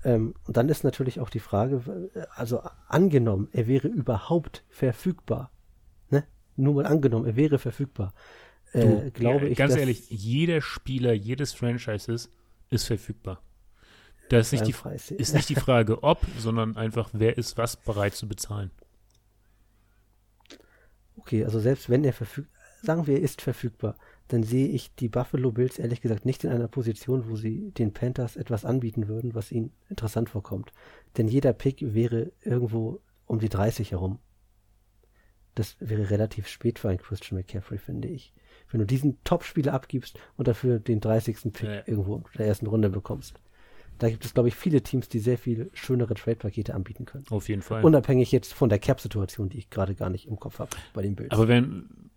Ähm, 0.03 0.34
und 0.47 0.57
dann 0.57 0.67
ist 0.69 0.84
natürlich 0.84 1.19
auch 1.19 1.29
die 1.29 1.39
Frage, 1.39 2.10
also 2.34 2.62
angenommen, 2.88 3.49
er 3.51 3.67
wäre 3.67 3.88
überhaupt 3.88 4.63
verfügbar. 4.69 5.51
Ne? 6.10 6.23
Nur 6.55 6.73
mal 6.73 6.88
angenommen, 6.88 7.27
er 7.27 7.36
wäre 7.36 7.60
verfügbar. 7.60 8.15
Äh, 8.73 8.79
du, 8.81 9.12
glaube 9.12 9.45
ja, 9.45 9.51
ich. 9.51 9.57
Ganz 9.60 9.75
ehrlich, 9.75 10.10
jeder 10.10 10.62
Spieler 10.62 11.13
jedes 11.13 11.53
Franchises 11.53 12.31
ist 12.71 12.88
verfügbar. 12.88 13.41
Das 14.29 14.53
ist 14.53 14.62
nicht, 14.62 14.81
die, 14.84 15.15
ist 15.15 15.34
nicht 15.34 15.49
die 15.49 15.55
Frage, 15.55 16.03
ob, 16.03 16.25
sondern 16.39 16.77
einfach, 16.77 17.10
wer 17.12 17.38
ist 17.38 17.57
was 17.57 17.75
bereit 17.75 18.15
zu 18.15 18.27
bezahlen. 18.27 18.71
Okay, 21.17 21.43
also 21.43 21.60
selbst 21.60 21.89
wenn 21.89 22.03
er 22.05 22.13
verfügbar, 22.13 22.51
sagen 22.81 23.07
wir, 23.07 23.15
er 23.15 23.21
ist 23.21 23.41
verfügbar, 23.41 23.95
dann 24.29 24.43
sehe 24.43 24.69
ich 24.69 24.95
die 24.95 25.10
Buffalo 25.10 25.51
Bills 25.51 25.77
ehrlich 25.77 25.99
gesagt 25.99 26.25
nicht 26.25 26.45
in 26.45 26.51
einer 26.51 26.69
Position, 26.69 27.29
wo 27.29 27.36
sie 27.36 27.71
den 27.71 27.93
Panthers 27.93 28.38
etwas 28.38 28.63
anbieten 28.63 29.10
würden, 29.10 29.36
was 29.36 29.51
ihnen 29.51 29.73
interessant 29.89 30.29
vorkommt. 30.29 30.71
Denn 31.17 31.27
jeder 31.27 31.51
Pick 31.51 31.93
wäre 31.93 32.31
irgendwo 32.41 33.01
um 33.25 33.39
die 33.39 33.49
30 33.49 33.91
herum. 33.91 34.19
Das 35.55 35.75
wäre 35.79 36.09
relativ 36.09 36.47
spät 36.47 36.79
für 36.79 36.89
einen 36.89 36.99
Christian 36.99 37.37
McCaffrey, 37.37 37.77
finde 37.77 38.07
ich 38.07 38.33
wenn 38.71 38.79
du 38.79 38.85
diesen 38.85 39.23
Top-Spieler 39.23 39.73
abgibst 39.73 40.19
und 40.37 40.47
dafür 40.47 40.79
den 40.79 40.99
30. 40.99 41.53
Pick 41.53 41.63
ja. 41.63 41.81
irgendwo 41.85 42.17
in 42.17 42.23
der 42.37 42.47
ersten 42.47 42.67
Runde 42.67 42.89
bekommst. 42.89 43.39
Da 43.99 44.09
gibt 44.09 44.25
es, 44.25 44.33
glaube 44.33 44.49
ich, 44.49 44.55
viele 44.55 44.81
Teams, 44.81 45.09
die 45.09 45.19
sehr 45.19 45.37
viel 45.37 45.69
schönere 45.73 46.15
Trade-Pakete 46.15 46.73
anbieten 46.73 47.05
können. 47.05 47.25
Auf 47.29 47.49
jeden 47.49 47.61
Fall. 47.61 47.83
Unabhängig 47.83 48.31
jetzt 48.31 48.53
von 48.53 48.69
der 48.69 48.79
Cap-Situation, 48.79 49.49
die 49.49 49.59
ich 49.59 49.69
gerade 49.69 49.93
gar 49.93 50.09
nicht 50.09 50.27
im 50.27 50.39
Kopf 50.39 50.59
habe 50.59 50.71
bei 50.93 51.03
den 51.03 51.15
Bills. 51.15 51.31
Aber 51.31 51.47
wenn 51.47 52.09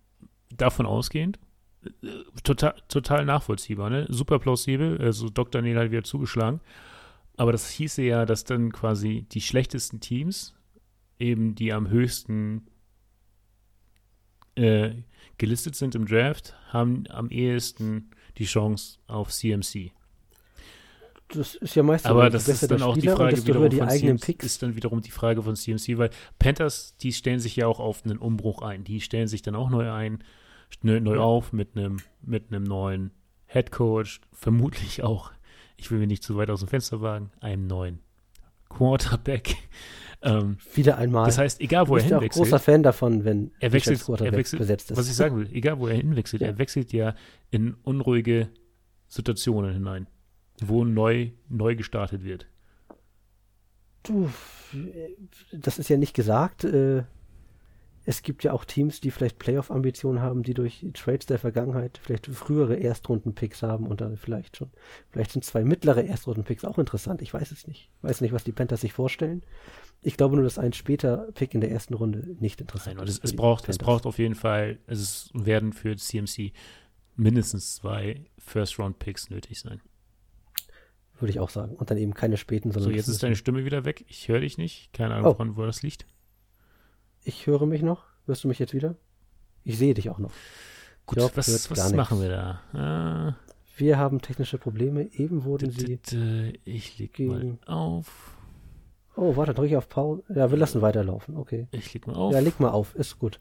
davon 0.49 0.87
ausgehend, 0.87 1.37
äh, 1.83 2.07
total, 2.43 2.73
total 2.87 3.25
nachvollziehbar, 3.25 3.91
ne? 3.91 4.07
Super 4.09 4.39
plausibel. 4.39 4.99
Also 4.99 5.29
Dr. 5.29 5.61
Neil 5.61 5.77
hat 5.77 5.91
wieder 5.91 6.03
zugeschlagen. 6.03 6.59
Aber 7.37 7.51
das 7.51 7.69
hieße 7.69 8.01
ja, 8.01 8.25
dass 8.25 8.45
dann 8.45 8.71
quasi 8.71 9.27
die 9.31 9.41
schlechtesten 9.41 9.99
Teams, 9.99 10.55
eben 11.19 11.53
die 11.53 11.71
am 11.71 11.89
höchsten 11.89 12.65
äh, 14.55 14.91
gelistet 15.37 15.75
sind 15.75 15.95
im 15.95 16.05
Draft, 16.05 16.55
haben 16.69 17.05
am 17.09 17.29
ehesten 17.29 18.11
die 18.37 18.45
Chance 18.45 18.99
auf 19.07 19.31
CMC. 19.31 19.91
Das 21.29 21.55
ist 21.55 21.75
ja 21.75 21.83
meistens 21.83 22.11
Aber 22.11 22.29
das 22.29 22.47
ist 22.47 22.69
dann 22.69 22.83
auch 22.83 22.97
die 22.97 23.07
Frage 23.07 23.45
wiederum 23.45 23.69
die 23.69 23.77
von 23.77 23.89
CMC, 23.89 24.21
Picks. 24.25 24.45
ist 24.45 24.63
dann 24.63 24.75
wiederum 24.75 25.01
die 25.01 25.11
Frage 25.11 25.41
von 25.41 25.55
CMC, 25.55 25.97
weil 25.97 26.11
Panthers, 26.37 26.95
die 26.97 27.13
stellen 27.13 27.39
sich 27.39 27.55
ja 27.55 27.67
auch 27.67 27.79
auf 27.79 28.05
einen 28.05 28.19
Umbruch 28.19 28.61
ein. 28.61 28.83
Die 28.83 29.01
stellen 29.01 29.27
sich 29.27 29.41
dann 29.41 29.55
auch 29.55 29.69
neu 29.69 29.91
ein, 29.91 30.23
neu, 30.83 30.99
neu 30.99 31.17
auf 31.17 31.51
mit 31.51 31.75
einem 31.75 31.97
mit 32.21 32.51
einem 32.51 32.63
neuen 32.63 33.11
Head 33.47 33.71
Coach, 33.71 34.21
vermutlich 34.33 35.03
auch, 35.03 35.31
ich 35.77 35.89
will 35.89 35.99
mir 35.99 36.07
nicht 36.07 36.23
zu 36.23 36.37
weit 36.37 36.49
aus 36.49 36.59
dem 36.59 36.69
Fenster 36.69 37.01
wagen, 37.01 37.31
einem 37.39 37.67
neuen 37.67 37.99
Quarterback. 38.69 39.55
Ähm, 40.21 40.57
Wieder 40.73 40.97
einmal. 40.97 41.25
das 41.25 41.37
heißt, 41.37 41.61
egal 41.61 41.87
wo 41.87 41.95
er 41.95 41.99
bist 41.99 42.09
ja 42.09 42.17
auch 42.17 42.21
hinwechselt, 42.21 42.43
großer 42.45 42.59
Fan 42.59 42.83
davon, 42.83 43.23
wenn 43.25 43.51
er 43.59 43.71
wechselt, 43.71 44.07
er 44.09 44.31
wechselt 44.33 44.59
besetzt 44.59 44.91
ist. 44.91 44.97
was 44.97 45.07
ich 45.07 45.15
sagen 45.15 45.37
will, 45.37 45.49
egal 45.53 45.79
wo 45.79 45.87
er 45.87 45.95
hinwechselt, 45.95 46.41
Ja. 46.41 46.47
er 46.49 46.57
wechselt 46.57 46.93
ja 46.93 47.15
in 47.51 47.73
unruhige 47.83 48.49
Situationen 49.07 49.73
hinein, 49.73 50.07
wo 50.61 50.83
neu, 50.83 51.31
neu 51.49 51.75
gestartet 51.75 52.23
wird. 52.23 52.47
Du, 54.03 54.29
das 55.51 55.79
ist 55.79 55.89
ja 55.89 55.97
nicht 55.97 56.13
gesagt. 56.13 56.63
Äh, 56.63 57.03
es 58.07 58.21
gibt 58.21 58.43
ja 58.43 58.53
auch 58.53 58.65
Teams, 58.65 59.01
die 59.01 59.09
vielleicht 59.09 59.39
Playoff-Ambitionen 59.39 60.21
haben, 60.21 60.43
die 60.43 60.53
durch 60.53 60.85
Trades 60.93 61.25
der 61.25 61.39
Vergangenheit 61.39 61.99
vielleicht 62.03 62.27
frühere 62.27 62.75
Erstrunden-Picks 62.75 63.63
haben 63.63 63.87
und 63.87 63.99
dann 64.01 64.15
vielleicht 64.15 64.57
schon. 64.57 64.69
Vielleicht 65.09 65.31
sind 65.31 65.43
zwei 65.43 65.63
mittlere 65.63 66.03
Erstrunden-Picks 66.03 66.65
auch 66.65 66.77
interessant. 66.77 67.23
Ich 67.23 67.33
weiß 67.33 67.51
es 67.51 67.65
nicht. 67.65 67.89
Ich 67.97 68.03
weiß 68.03 68.21
nicht, 68.21 68.31
was 68.31 68.43
die 68.43 68.51
Panthers 68.51 68.81
sich 68.81 68.93
vorstellen. 68.93 69.41
Ich 70.07 70.17
glaube 70.17 70.35
nur, 70.35 70.43
dass 70.43 70.59
ein 70.59 70.71
später 70.73 71.31
Pick 71.33 71.55
in 71.55 71.61
der 71.61 71.71
ersten 71.71 71.95
Runde 71.95 72.35
nicht 72.39 72.61
interessant 72.61 72.97
Nein, 72.97 73.07
ist. 73.07 73.23
es, 73.23 73.35
braucht, 73.35 73.67
es 73.67 73.77
braucht 73.79 74.05
auf 74.05 74.19
jeden 74.19 74.35
Fall, 74.35 74.77
es 74.85 75.31
werden 75.33 75.73
für 75.73 75.95
CMC 75.95 76.51
mindestens 77.15 77.75
zwei 77.75 78.25
First-Round-Picks 78.37 79.31
nötig 79.31 79.59
sein. 79.59 79.81
Würde 81.19 81.31
ich 81.31 81.39
auch 81.39 81.49
sagen. 81.49 81.75
Und 81.75 81.89
dann 81.89 81.97
eben 81.97 82.13
keine 82.13 82.37
späten, 82.37 82.71
sondern. 82.71 82.91
So, 82.91 82.95
jetzt 82.95 83.07
ist 83.07 83.23
deine 83.23 83.35
Stimme 83.35 83.65
wieder 83.65 83.83
weg. 83.85 84.05
Ich 84.07 84.27
höre 84.27 84.41
dich 84.41 84.57
nicht. 84.57 84.91
Keine 84.93 85.15
Ahnung, 85.15 85.27
Oh. 85.27 85.33
woran, 85.33 85.55
wo 85.57 85.65
das 85.65 85.81
liegt. 85.81 86.05
Ich 87.23 87.47
höre 87.47 87.65
mich 87.65 87.81
noch. 87.81 88.03
Hörst 88.27 88.43
du 88.43 88.47
mich 88.47 88.59
jetzt 88.59 88.73
wieder? 88.73 88.95
Ich 89.63 89.77
sehe 89.79 89.93
dich 89.95 90.09
auch 90.09 90.19
noch. 90.19 90.31
Gut, 91.07 91.17
hört 91.19 91.35
was, 91.37 91.71
was 91.71 91.93
machen 91.93 92.21
wir 92.21 92.29
da? 92.29 92.61
Ah, 92.73 93.35
Wir 93.77 93.97
haben 93.97 94.21
technische 94.21 94.57
Probleme. 94.59 95.09
Eben 95.13 95.45
wurden 95.45 95.71
d- 95.71 95.99
sie. 96.03 96.59
ich 96.65 96.99
leg 96.99 97.17
mal 97.19 97.57
auf. 97.65 98.34
Oh, 99.17 99.35
warte, 99.37 99.53
drücke 99.53 99.69
ich 99.69 99.77
auf 99.77 99.87
Pause. 99.89 100.23
Ja, 100.33 100.51
wir 100.51 100.57
lassen 100.57 100.81
weiterlaufen. 100.81 101.37
Okay. 101.37 101.67
Ich 101.71 101.93
leg 101.93 102.05
mal 102.07 102.15
auf. 102.15 102.33
Ja, 102.33 102.39
leg 102.39 102.59
mal 102.59 102.69
auf. 102.69 102.95
Ist 102.95 103.17
gut. 103.19 103.39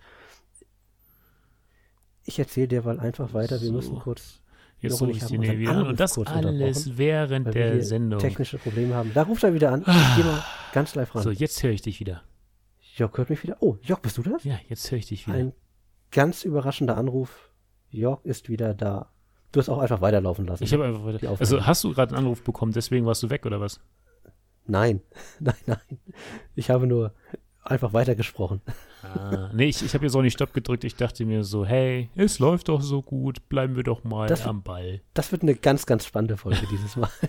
Ich 2.24 2.38
erzähle 2.38 2.68
dir 2.68 2.82
mal 2.82 3.00
einfach 3.00 3.34
weiter. 3.34 3.60
Wir 3.60 3.68
So. 3.68 3.72
müssen 3.72 3.98
kurz, 3.98 4.40
Jetzt 4.80 4.98
suche 4.98 5.12
ich 5.12 5.24
die 5.24 5.38
Nähe 5.38 5.58
wieder 5.58 5.72
an. 5.72 5.87
Und 5.87 6.00
das 6.00 6.18
alles 6.18 6.96
während 6.98 7.54
der 7.54 7.82
Sendung. 7.82 8.18
technische 8.20 8.58
Probleme 8.58 8.94
haben. 8.94 9.12
Da 9.14 9.22
ruft 9.22 9.42
er 9.44 9.54
wieder 9.54 9.72
an. 9.72 9.80
Ich 9.87 10.16
gehe 10.16 10.24
mal 10.24 10.42
ganz 10.72 10.94
live 10.94 11.14
ran. 11.14 11.22
So, 11.22 11.30
jetzt 11.30 11.62
höre 11.62 11.70
ich 11.70 11.82
dich 11.82 12.00
wieder. 12.00 12.22
Jörg 12.96 13.16
hört 13.16 13.30
mich 13.30 13.42
wieder. 13.42 13.56
Oh, 13.60 13.76
Jörg, 13.82 14.00
bist 14.00 14.18
du 14.18 14.22
das? 14.22 14.44
Ja, 14.44 14.58
jetzt 14.68 14.90
höre 14.90 14.98
ich 14.98 15.06
dich 15.06 15.26
wieder. 15.26 15.37
Ein 15.38 15.52
ganz 16.10 16.44
überraschender 16.44 16.96
Anruf. 16.96 17.50
Jörg 17.90 18.24
ist 18.24 18.48
wieder 18.48 18.74
da. 18.74 19.10
Du 19.52 19.60
hast 19.60 19.68
auch 19.68 19.78
einfach 19.78 20.00
weiterlaufen 20.00 20.46
lassen. 20.46 20.64
ich 20.64 20.72
habe 20.72 20.84
einfach 20.84 21.00
Die 21.18 21.22
weiter. 21.26 21.37
Also, 21.40 21.64
hast 21.66 21.82
du 21.84 21.92
gerade 21.92 22.14
einen 22.14 22.24
Anruf 22.26 22.42
bekommen, 22.42 22.72
deswegen 22.72 23.06
warst 23.06 23.22
du 23.22 23.30
weg, 23.30 23.46
oder 23.46 23.60
was? 23.60 23.80
Nein, 24.66 25.00
nein, 25.40 25.55
nein. 25.66 25.98
Ich 26.55 26.70
habe 26.70 26.87
nur 26.87 27.12
einfach 27.62 27.92
weitergesprochen. 27.92 28.61
Ah, 29.03 29.50
nee, 29.55 29.66
ich, 29.66 29.83
ich 29.85 29.94
habe 29.94 30.05
jetzt 30.05 30.14
auch 30.16 30.22
nicht 30.22 30.35
Stopp 30.35 30.53
gedrückt. 30.55 30.85
Ich 30.85 30.96
dachte 30.96 31.24
mir 31.27 31.44
so, 31.44 31.64
hey, 31.66 32.09
es 32.14 32.38
läuft 32.38 32.68
doch 32.68 32.81
so 32.83 33.03
gut, 33.03 33.48
bleiben 33.48 33.77
wir 33.77 33.83
doch 33.83 34.05
mal 34.05 34.27
Das- 34.29 34.46
am 34.46 34.62
Ball. 34.62 35.00
Das 35.14 35.33
wird 35.33 35.42
eine 35.42 35.55
ganz, 35.55 35.85
ganz 35.87 36.07
spannende 36.07 36.37
Folge 36.37 36.66
dieses 36.70 36.96
Mal. 36.96 37.11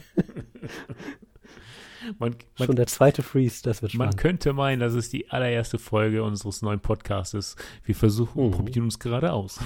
Man, 2.20 2.36
man, 2.60 2.68
Schon 2.68 2.76
der 2.76 2.86
zweite 2.86 3.24
Freeze, 3.24 3.64
das 3.64 3.82
wird 3.82 3.96
man 3.96 4.10
spannend. 4.10 4.18
könnte 4.22 4.54
meinen, 4.54 4.80
das 4.80 4.94
ist 4.94 5.12
die 5.12 5.32
allererste 5.32 5.80
Folge 5.80 6.24
unseres 6.24 6.62
neuen 6.62 6.80
Podcastes. 6.80 7.56
Wir 7.84 7.96
versuchen, 7.96 8.46
Mhm. 8.48 8.52
probieren 8.52 8.84
uns 8.84 9.00
gerade 9.00 9.34
aus. 9.34 9.60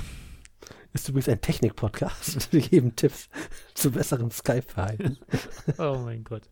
Ist 0.94 1.10
übrigens 1.10 1.28
ein 1.28 1.42
Technik-Podcast. 1.42 2.50
Wir 2.54 2.62
geben 2.62 2.96
Tipps 2.96 3.28
zu 3.74 3.92
besserem 3.92 4.32
Skype-Verhalten. 4.32 5.18
Oh 5.80 6.00
mein 6.06 6.24
Gott. 6.24 6.44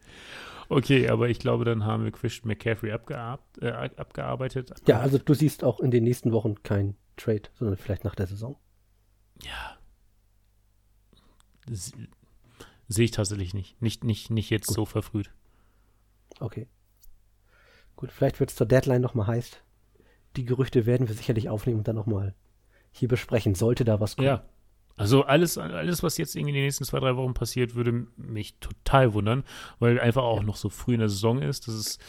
Okay, 0.69 1.07
aber 1.09 1.29
ich 1.29 1.39
glaube, 1.39 1.63
dann 1.65 1.85
haben 1.85 2.03
wir 2.03 2.11
Christian 2.11 2.47
McCaffrey 2.49 2.91
abgear 2.91 3.39
äh, 3.61 3.69
abgearbeitet. 3.71 4.71
Ja, 4.85 4.99
also 4.99 5.17
du 5.17 5.33
siehst 5.33 5.63
auch 5.63 5.79
in 5.79 5.91
den 5.91 6.03
nächsten 6.03 6.31
Wochen 6.33 6.61
kein 6.63 6.95
Trade, 7.15 7.43
sondern 7.53 7.77
vielleicht 7.77 8.03
nach 8.03 8.15
der 8.15 8.27
Saison. 8.27 8.57
Ja. 9.43 9.77
Se- 11.69 11.93
Sehe 12.89 13.05
ich 13.05 13.11
tatsächlich 13.11 13.53
nicht. 13.53 13.81
Nicht, 13.81 14.03
nicht, 14.03 14.29
nicht 14.29 14.49
jetzt 14.49 14.67
Gut. 14.67 14.75
so 14.75 14.85
verfrüht. 14.85 15.31
Okay. 16.39 16.67
Gut, 17.95 18.11
vielleicht 18.11 18.39
wird 18.39 18.49
es 18.51 18.55
zur 18.55 18.67
Deadline 18.67 19.01
nochmal 19.01 19.27
heiß. 19.27 19.57
Die 20.35 20.45
Gerüchte 20.45 20.85
werden 20.85 21.07
wir 21.07 21.15
sicherlich 21.15 21.49
aufnehmen 21.49 21.79
und 21.79 21.87
dann 21.87 21.95
nochmal 21.95 22.33
hier 22.91 23.07
besprechen. 23.07 23.55
Sollte 23.55 23.83
da 23.85 23.99
was 23.99 24.15
kommen. 24.15 24.27
Ja. 24.27 24.45
Also 24.97 25.23
alles, 25.23 25.57
alles, 25.57 26.01
was 26.03 26.17
jetzt 26.17 26.35
irgendwie 26.35 26.49
in 26.49 26.55
den 26.55 26.63
nächsten 26.65 26.83
zwei, 26.83 26.99
drei 26.99 27.15
Wochen 27.15 27.33
passiert, 27.35 27.75
würde 27.75 28.07
mich 28.17 28.57
total 28.59 29.13
wundern, 29.13 29.43
weil 29.79 29.99
einfach 29.99 30.23
auch 30.23 30.41
noch 30.43 30.55
so 30.57 30.69
früh 30.69 30.95
in 30.95 30.99
der 30.99 31.09
Saison 31.09 31.41
ist. 31.41 31.67
Das 31.67 31.75
ist, 31.75 32.01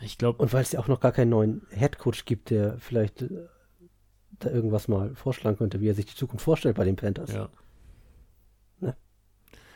ich 0.00 0.16
glaube, 0.18 0.42
Und 0.42 0.52
weil 0.54 0.62
es 0.62 0.72
ja 0.72 0.80
auch 0.80 0.88
noch 0.88 1.00
gar 1.00 1.12
keinen 1.12 1.28
neuen 1.28 1.62
Headcoach 1.70 2.24
gibt, 2.24 2.48
der 2.50 2.78
vielleicht 2.78 3.20
äh, 3.22 3.28
da 4.38 4.50
irgendwas 4.50 4.88
mal 4.88 5.14
vorschlagen 5.14 5.58
könnte, 5.58 5.80
wie 5.82 5.88
er 5.88 5.94
sich 5.94 6.06
die 6.06 6.14
Zukunft 6.16 6.44
vorstellt 6.44 6.76
bei 6.76 6.84
den 6.84 6.96
Panthers. 6.96 7.32
ja. 7.32 7.48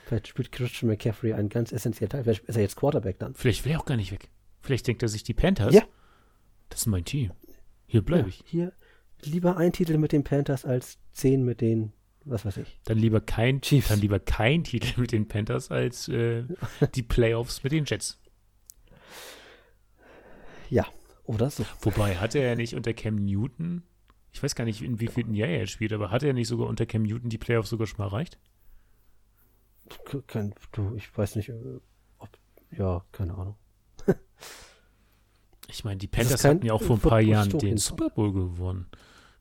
Vielleicht 0.07 0.29
spielt 0.29 0.51
Christian 0.53 0.89
McCaffrey 0.91 1.35
einen 1.35 1.51
ganz 1.51 1.71
essentiellen 1.71 2.09
Teil. 2.09 2.25
Vielleicht 2.25 2.45
ist 2.45 2.57
er 2.57 2.63
jetzt 2.63 2.77
Quarterback 2.77 3.19
dann. 3.19 3.35
Vielleicht 3.35 3.67
will 3.67 3.73
er 3.73 3.81
auch 3.81 3.85
gar 3.85 3.97
nicht 3.99 4.11
weg. 4.11 4.31
Vielleicht 4.63 4.87
denkt 4.87 5.03
er 5.03 5.09
sich, 5.11 5.23
die 5.23 5.35
Panthers, 5.35 5.75
Ja. 5.75 5.83
das 6.71 6.81
ist 6.81 6.87
mein 6.87 7.05
Team. 7.05 7.33
Hier 7.87 8.01
bleibe 8.03 8.23
Ja, 8.23 8.29
ich. 8.29 8.43
Hier 8.47 8.73
lieber 9.23 9.59
ein 9.59 9.71
Titel 9.73 9.99
mit 9.99 10.13
den 10.13 10.25
Panthers 10.25 10.65
als 10.65 10.97
zehn 11.13 11.45
mit 11.45 11.61
den, 11.61 11.93
was 12.31 12.45
weiß 12.45 12.59
ich. 12.59 12.81
Dann 12.85 12.99
lieber 12.99 13.21
kein 13.21 13.61
Chiefs. 13.61 13.89
dann 13.89 14.01
lieber 14.01 14.19
kein 14.19 14.65
Titel 14.65 15.01
mit 15.01 15.13
den 15.13 15.29
Panthers 15.29 15.71
als 15.71 16.09
äh, 16.09 16.45
die 16.95 17.03
Playoffs 17.03 17.63
mit 17.63 17.73
den 17.73 17.85
Jets. 17.85 18.21
Ja, 20.71 20.87
oder 21.25 21.51
so. 21.51 21.65
Wobei, 21.81 22.17
hatte 22.17 22.39
er 22.39 22.57
nicht 22.57 22.75
unter 22.75 22.93
Cam 22.93 23.17
Newton, 23.17 23.83
ich 24.33 24.43
weiß 24.43 24.55
gar 24.55 24.65
nicht, 24.65 24.83
in 24.83 25.01
wie 25.01 25.09
vielen 25.09 25.35
Jahr 25.35 25.49
er 25.49 25.67
spielt, 25.67 25.93
aber 25.93 26.11
hatte 26.11 26.27
er 26.27 26.35
nicht 26.35 26.49
sogar 26.49 26.69
unter 26.69 26.87
Cam 26.87 27.03
Newton 27.03 27.31
die 27.31 27.39
Playoffs 27.39 27.71
sogar 27.71 27.87
schon 27.87 27.99
mal 27.99 28.07
erreicht? 28.07 28.39
Kein, 30.27 30.55
du, 30.73 30.95
ich 30.97 31.17
weiß 31.17 31.37
nicht, 31.37 31.49
äh, 31.49 31.81
ob, 32.19 32.29
ja, 32.71 33.05
keine 33.13 33.35
Ahnung. 33.35 33.57
Ich 35.71 35.85
meine, 35.85 35.99
die 35.99 36.07
Panthers 36.07 36.45
hatten 36.45 36.65
ja 36.65 36.73
auch 36.73 36.83
vor 36.83 36.97
ein 36.97 37.03
paar 37.03 37.21
Jahren 37.21 37.51
den 37.59 37.77
Super 37.77 38.09
Bowl 38.09 38.33
gewonnen. 38.33 38.87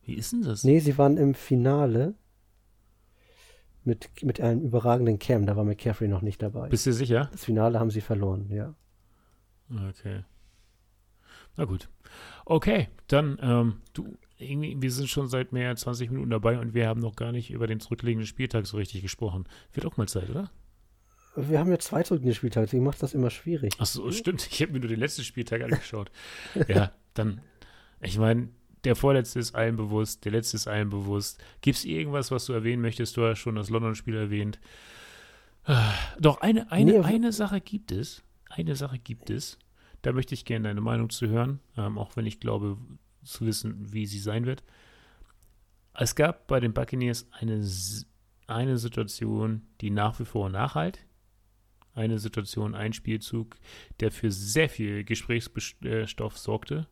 Wie 0.04 0.14
ist 0.14 0.34
denn 0.34 0.42
das? 0.42 0.64
Nee, 0.64 0.80
sie 0.80 0.98
waren 0.98 1.16
im 1.16 1.34
Finale 1.34 2.16
mit, 3.88 4.24
mit 4.24 4.40
einem 4.40 4.62
überragenden 4.62 5.18
Cam. 5.18 5.46
Da 5.46 5.56
war 5.56 5.64
McCaffrey 5.64 6.08
noch 6.08 6.22
nicht 6.22 6.42
dabei. 6.42 6.70
Bist 6.70 6.86
du 6.86 6.94
sicher? 6.94 7.30
Das 7.32 7.46
Finale 7.46 7.80
haben 7.80 7.90
sie 7.90 8.02
verloren, 8.02 8.52
ja. 8.52 8.76
Okay. 9.90 10.24
Na 11.56 11.66
gut. 11.66 11.90
Okay, 12.46 12.90
dann, 13.08 13.40
ähm, 13.42 13.82
du, 13.94 14.16
irgendwie, 14.38 14.80
wir 14.80 14.92
sind 14.92 15.10
schon 15.10 15.28
seit 15.28 15.52
mehr 15.52 15.70
als 15.70 15.82
20 15.82 16.12
Minuten 16.12 16.30
dabei 16.30 16.60
und 16.60 16.74
wir 16.74 16.88
haben 16.88 17.02
noch 17.02 17.16
gar 17.16 17.32
nicht 17.32 17.50
über 17.50 17.66
den 17.66 17.80
zurückliegenden 17.80 18.28
Spieltag 18.28 18.68
so 18.68 18.78
richtig 18.78 19.02
gesprochen. 19.02 19.46
Wird 19.74 19.86
auch 19.86 19.98
mal 19.98 20.08
Zeit, 20.08 20.30
oder? 20.30 20.52
Wir 21.36 21.60
haben 21.60 21.72
ja 21.72 21.80
zwei 21.80 22.04
zurückliegende 22.04 22.36
Spieltage, 22.36 22.66
deswegen 22.68 22.84
macht 22.84 23.02
das 23.02 23.14
immer 23.14 23.30
schwierig. 23.30 23.74
Ach 23.80 23.86
so, 23.86 24.12
stimmt. 24.12 24.48
Ich 24.52 24.62
habe 24.62 24.74
mir 24.74 24.80
nur 24.80 24.90
den 24.90 25.00
letzten 25.00 25.24
Spieltag 25.24 25.62
angeschaut. 25.62 26.12
ja, 26.68 26.92
dann, 27.14 27.42
ich 28.02 28.18
meine, 28.18 28.50
der 28.88 28.96
vorletzte 28.96 29.40
ist 29.40 29.54
allen 29.54 29.76
bewusst, 29.76 30.24
der 30.24 30.32
letzte 30.32 30.56
ist 30.56 30.66
allen 30.66 30.90
bewusst. 30.90 31.44
Gibt 31.60 31.78
es 31.78 31.84
irgendwas, 31.84 32.32
was 32.32 32.46
du 32.46 32.54
erwähnen 32.54 32.82
möchtest? 32.82 33.18
Du 33.18 33.26
hast 33.26 33.40
schon 33.40 33.56
das 33.56 33.70
London-Spiel 33.70 34.16
erwähnt. 34.16 34.60
Ah, 35.66 35.92
Doch, 36.18 36.40
eine, 36.40 36.72
eine, 36.72 36.94
Nee, 36.94 37.00
eine 37.02 37.34
Sache 37.34 37.60
gibt 37.60 37.92
es. 37.92 38.24
Eine 38.50 38.78
Sache 38.78 38.98
gibt 38.98 39.30
es. 39.30 39.60
Da 40.04 40.14
möchte 40.14 40.34
ich 40.34 40.46
gerne 40.46 40.70
deine 40.70 40.80
Meinung 40.80 41.10
zu 41.10 41.28
hören, 41.28 41.60
ähm, 41.76 41.98
auch 41.98 42.16
wenn 42.16 42.26
ich 42.26 42.40
glaube, 42.40 42.78
zu 43.26 43.46
wissen, 43.46 43.92
wie 43.92 44.06
sie 44.06 44.20
sein 44.20 44.46
wird. 44.46 44.64
Es 45.94 46.16
gab 46.16 46.48
bei 46.48 46.62
den 46.62 46.74
Buccaneers 46.74 47.28
eine, 47.32 47.62
eine 48.48 48.78
Situation, 48.78 49.64
die 49.82 49.90
nach 49.90 50.18
wie 50.20 50.26
vor 50.26 50.50
nachhalt. 50.50 51.00
eine 51.94 52.20
Situation, 52.20 52.74
ein 52.74 52.94
Spielzug, 52.94 53.58
der 54.00 54.12
für 54.12 54.32
sehr 54.32 54.70
viel 54.70 55.04
Gesprächsstoff 55.04 56.38
sorgte. 56.38 56.88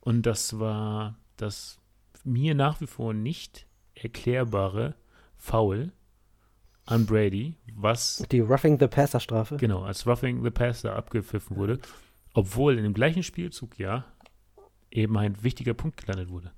Und 0.00 0.22
das 0.22 0.58
war 0.58 1.16
das 1.40 1.78
mir 2.24 2.54
nach 2.54 2.80
wie 2.80 2.86
vor 2.86 3.14
nicht 3.14 3.66
erklärbare 3.94 4.94
Foul 5.36 5.92
an 6.86 7.06
Brady, 7.06 7.54
was 7.74 8.24
die 8.30 8.40
Roughing 8.40 8.78
the 8.78 8.86
Passer 8.86 9.20
Strafe. 9.20 9.56
Genau, 9.56 9.82
als 9.82 10.06
Roughing 10.06 10.42
the 10.42 10.50
Passer 10.50 10.96
abgepfiffen 10.96 11.56
wurde, 11.56 11.78
obwohl 12.34 12.76
in 12.76 12.84
dem 12.84 12.94
gleichen 12.94 13.22
Spielzug 13.22 13.78
ja 13.78 14.04
eben 14.90 15.16
ein 15.18 15.42
wichtiger 15.42 15.74
Punkt 15.74 15.98
gelandet 15.98 16.30
wurde. 16.30 16.52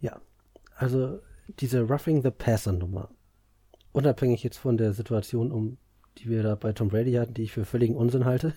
Ja, 0.00 0.20
also 0.76 1.20
diese 1.60 1.82
Roughing 1.82 2.22
the 2.22 2.30
Passer 2.30 2.72
Nummer, 2.72 3.10
unabhängig 3.92 4.42
jetzt 4.42 4.58
von 4.58 4.76
der 4.76 4.92
Situation, 4.92 5.52
um 5.52 5.76
die 6.18 6.28
wir 6.28 6.42
da 6.42 6.54
bei 6.54 6.72
Tom 6.72 6.88
Brady 6.88 7.12
hatten, 7.12 7.34
die 7.34 7.42
ich 7.42 7.52
für 7.52 7.64
völligen 7.64 7.96
Unsinn 7.96 8.24
halte. 8.24 8.54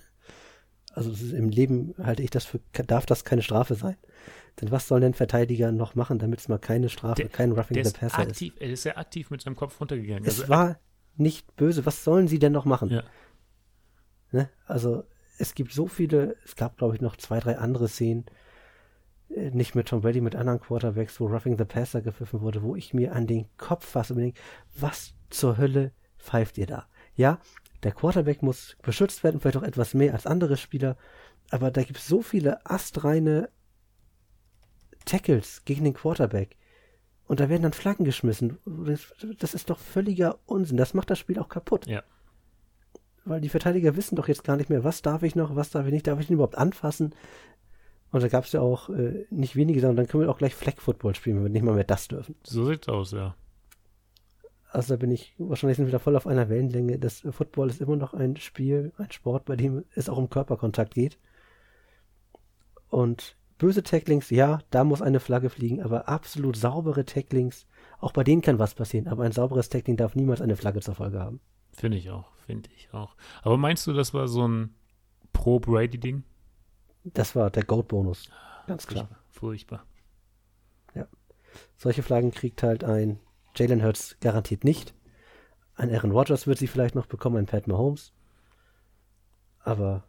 Also 0.93 1.11
im 1.35 1.49
Leben 1.49 1.93
halte 2.01 2.21
ich 2.23 2.29
das 2.29 2.45
für, 2.45 2.59
darf 2.73 3.05
das 3.05 3.23
keine 3.23 3.41
Strafe 3.41 3.75
sein. 3.75 3.95
Denn 4.59 4.71
was 4.71 4.87
soll 4.87 4.99
denn 4.99 5.13
Verteidiger 5.13 5.71
noch 5.71 5.95
machen, 5.95 6.19
damit 6.19 6.39
es 6.39 6.49
mal 6.49 6.59
keine 6.59 6.89
Strafe, 6.89 7.21
der, 7.21 7.29
kein 7.29 7.53
Roughing 7.53 7.83
the 7.83 7.91
Passer 7.91 8.19
aktiv, 8.19 8.53
ist? 8.53 8.61
Er 8.61 8.69
ist 8.69 8.83
sehr 8.83 8.97
aktiv 8.97 9.29
mit 9.29 9.41
seinem 9.41 9.55
Kopf 9.55 9.79
runtergegangen. 9.79 10.25
Es 10.25 10.41
also, 10.41 10.49
war 10.49 10.79
nicht 11.15 11.55
böse. 11.55 11.85
Was 11.85 12.03
sollen 12.03 12.27
sie 12.27 12.39
denn 12.39 12.51
noch 12.51 12.65
machen? 12.65 12.89
Ja. 12.89 13.03
Ne? 14.31 14.49
Also 14.65 15.03
es 15.37 15.55
gibt 15.55 15.71
so 15.71 15.87
viele, 15.87 16.35
es 16.45 16.55
gab 16.55 16.77
glaube 16.77 16.95
ich 16.95 17.01
noch 17.01 17.15
zwei, 17.15 17.39
drei 17.39 17.57
andere 17.57 17.87
Szenen, 17.87 18.25
äh, 19.29 19.51
nicht 19.51 19.75
mit 19.75 19.87
Tom 19.87 20.01
Brady, 20.01 20.21
mit 20.21 20.35
anderen 20.35 20.59
Quarterbacks, 20.59 21.19
wo 21.19 21.27
Roughing 21.27 21.57
the 21.57 21.65
Passer 21.65 22.01
gepfiffen 22.01 22.41
wurde, 22.41 22.61
wo 22.61 22.75
ich 22.75 22.93
mir 22.93 23.13
an 23.13 23.27
den 23.27 23.45
Kopf 23.57 23.85
fasse 23.85 24.13
und 24.13 24.19
denke, 24.19 24.39
was 24.77 25.13
zur 25.29 25.57
Hölle 25.57 25.91
pfeift 26.17 26.57
ihr 26.57 26.67
da? 26.67 26.87
Ja, 27.15 27.39
der 27.83 27.91
Quarterback 27.91 28.41
muss 28.43 28.77
beschützt 28.81 29.23
werden, 29.23 29.39
vielleicht 29.39 29.57
auch 29.57 29.63
etwas 29.63 29.93
mehr 29.93 30.13
als 30.13 30.25
andere 30.25 30.57
Spieler, 30.57 30.97
aber 31.49 31.71
da 31.71 31.83
gibt 31.83 31.99
es 31.99 32.07
so 32.07 32.21
viele 32.21 32.65
astreine 32.65 33.49
Tackles 35.05 35.63
gegen 35.65 35.83
den 35.83 35.93
Quarterback. 35.93 36.57
Und 37.27 37.39
da 37.39 37.49
werden 37.49 37.63
dann 37.63 37.73
Flaggen 37.73 38.05
geschmissen. 38.05 38.57
Das 39.39 39.53
ist 39.53 39.69
doch 39.69 39.79
völliger 39.79 40.39
Unsinn. 40.45 40.77
Das 40.77 40.93
macht 40.93 41.09
das 41.09 41.17
Spiel 41.17 41.39
auch 41.39 41.49
kaputt. 41.49 41.87
Ja. 41.87 42.03
Weil 43.23 43.39
die 43.39 43.49
Verteidiger 43.49 43.95
wissen 43.95 44.15
doch 44.15 44.27
jetzt 44.27 44.43
gar 44.43 44.57
nicht 44.57 44.69
mehr, 44.69 44.83
was 44.83 45.01
darf 45.01 45.23
ich 45.23 45.35
noch, 45.35 45.55
was 45.55 45.69
darf 45.69 45.85
ich 45.85 45.93
nicht, 45.93 46.07
darf 46.07 46.19
ich 46.19 46.29
ihn 46.29 46.33
überhaupt 46.33 46.57
anfassen? 46.57 47.15
Und 48.11 48.21
da 48.21 48.27
gab 48.27 48.43
es 48.43 48.51
ja 48.51 48.59
auch 48.59 48.89
äh, 48.89 49.25
nicht 49.29 49.55
wenige, 49.55 49.79
sondern 49.79 49.95
dann 49.95 50.07
können 50.07 50.23
wir 50.23 50.29
auch 50.29 50.39
gleich 50.39 50.55
Flag 50.55 50.81
Football 50.81 51.15
spielen, 51.15 51.37
wenn 51.37 51.43
wir 51.43 51.49
nicht 51.49 51.63
mal 51.63 51.75
mehr 51.75 51.85
das 51.85 52.09
dürfen. 52.09 52.35
So 52.43 52.65
sieht's 52.65 52.89
aus, 52.89 53.11
ja. 53.11 53.35
Also 54.71 54.93
da 54.93 54.97
bin 54.97 55.11
ich, 55.11 55.33
wahrscheinlich 55.37 55.75
sind 55.75 55.85
wir 55.85 55.89
wieder 55.89 55.99
voll 55.99 56.15
auf 56.15 56.25
einer 56.25 56.47
Wellenlänge. 56.47 56.97
Das 56.97 57.27
Football 57.29 57.69
ist 57.69 57.81
immer 57.81 57.97
noch 57.97 58.13
ein 58.13 58.37
Spiel, 58.37 58.93
ein 58.97 59.11
Sport, 59.11 59.45
bei 59.45 59.57
dem 59.57 59.83
es 59.95 60.07
auch 60.07 60.17
um 60.17 60.29
Körperkontakt 60.29 60.93
geht. 60.93 61.19
Und 62.89 63.35
böse 63.57 63.83
Tacklings, 63.83 64.29
ja, 64.29 64.59
da 64.69 64.85
muss 64.85 65.01
eine 65.01 65.19
Flagge 65.19 65.49
fliegen, 65.49 65.81
aber 65.81 66.07
absolut 66.07 66.55
saubere 66.55 67.05
Tacklings, 67.05 67.67
auch 67.99 68.13
bei 68.13 68.23
denen 68.23 68.41
kann 68.41 68.59
was 68.59 68.73
passieren, 68.73 69.07
aber 69.07 69.23
ein 69.23 69.33
sauberes 69.33 69.69
Tackling 69.69 69.97
darf 69.97 70.15
niemals 70.15 70.41
eine 70.41 70.55
Flagge 70.55 70.79
zur 70.79 70.95
Folge 70.95 71.19
haben. 71.19 71.41
Finde 71.73 71.97
ich 71.97 72.09
auch, 72.09 72.31
finde 72.45 72.69
ich 72.75 72.93
auch. 72.93 73.15
Aber 73.43 73.57
meinst 73.57 73.85
du, 73.87 73.93
das 73.93 74.13
war 74.13 74.27
so 74.27 74.47
ein 74.47 74.73
Pro-Brady-Ding? 75.33 76.23
Das 77.03 77.35
war 77.35 77.49
der 77.49 77.63
Goat-Bonus. 77.63 78.29
Ganz 78.67 78.87
klar. 78.87 79.09
Furchtbar. 79.29 79.85
Ja. 80.95 81.07
Solche 81.77 82.03
Flaggen 82.03 82.31
kriegt 82.31 82.63
halt 82.63 82.83
ein 82.83 83.19
Jalen 83.55 83.83
Hurts 83.83 84.17
garantiert 84.21 84.63
nicht. 84.63 84.93
Ein 85.75 85.93
Aaron 85.93 86.11
Rodgers 86.11 86.47
wird 86.47 86.59
sie 86.59 86.67
vielleicht 86.67 86.95
noch 86.95 87.07
bekommen, 87.07 87.37
ein 87.37 87.45
Pat 87.45 87.67
Mahomes. 87.67 88.13
Aber 89.59 90.03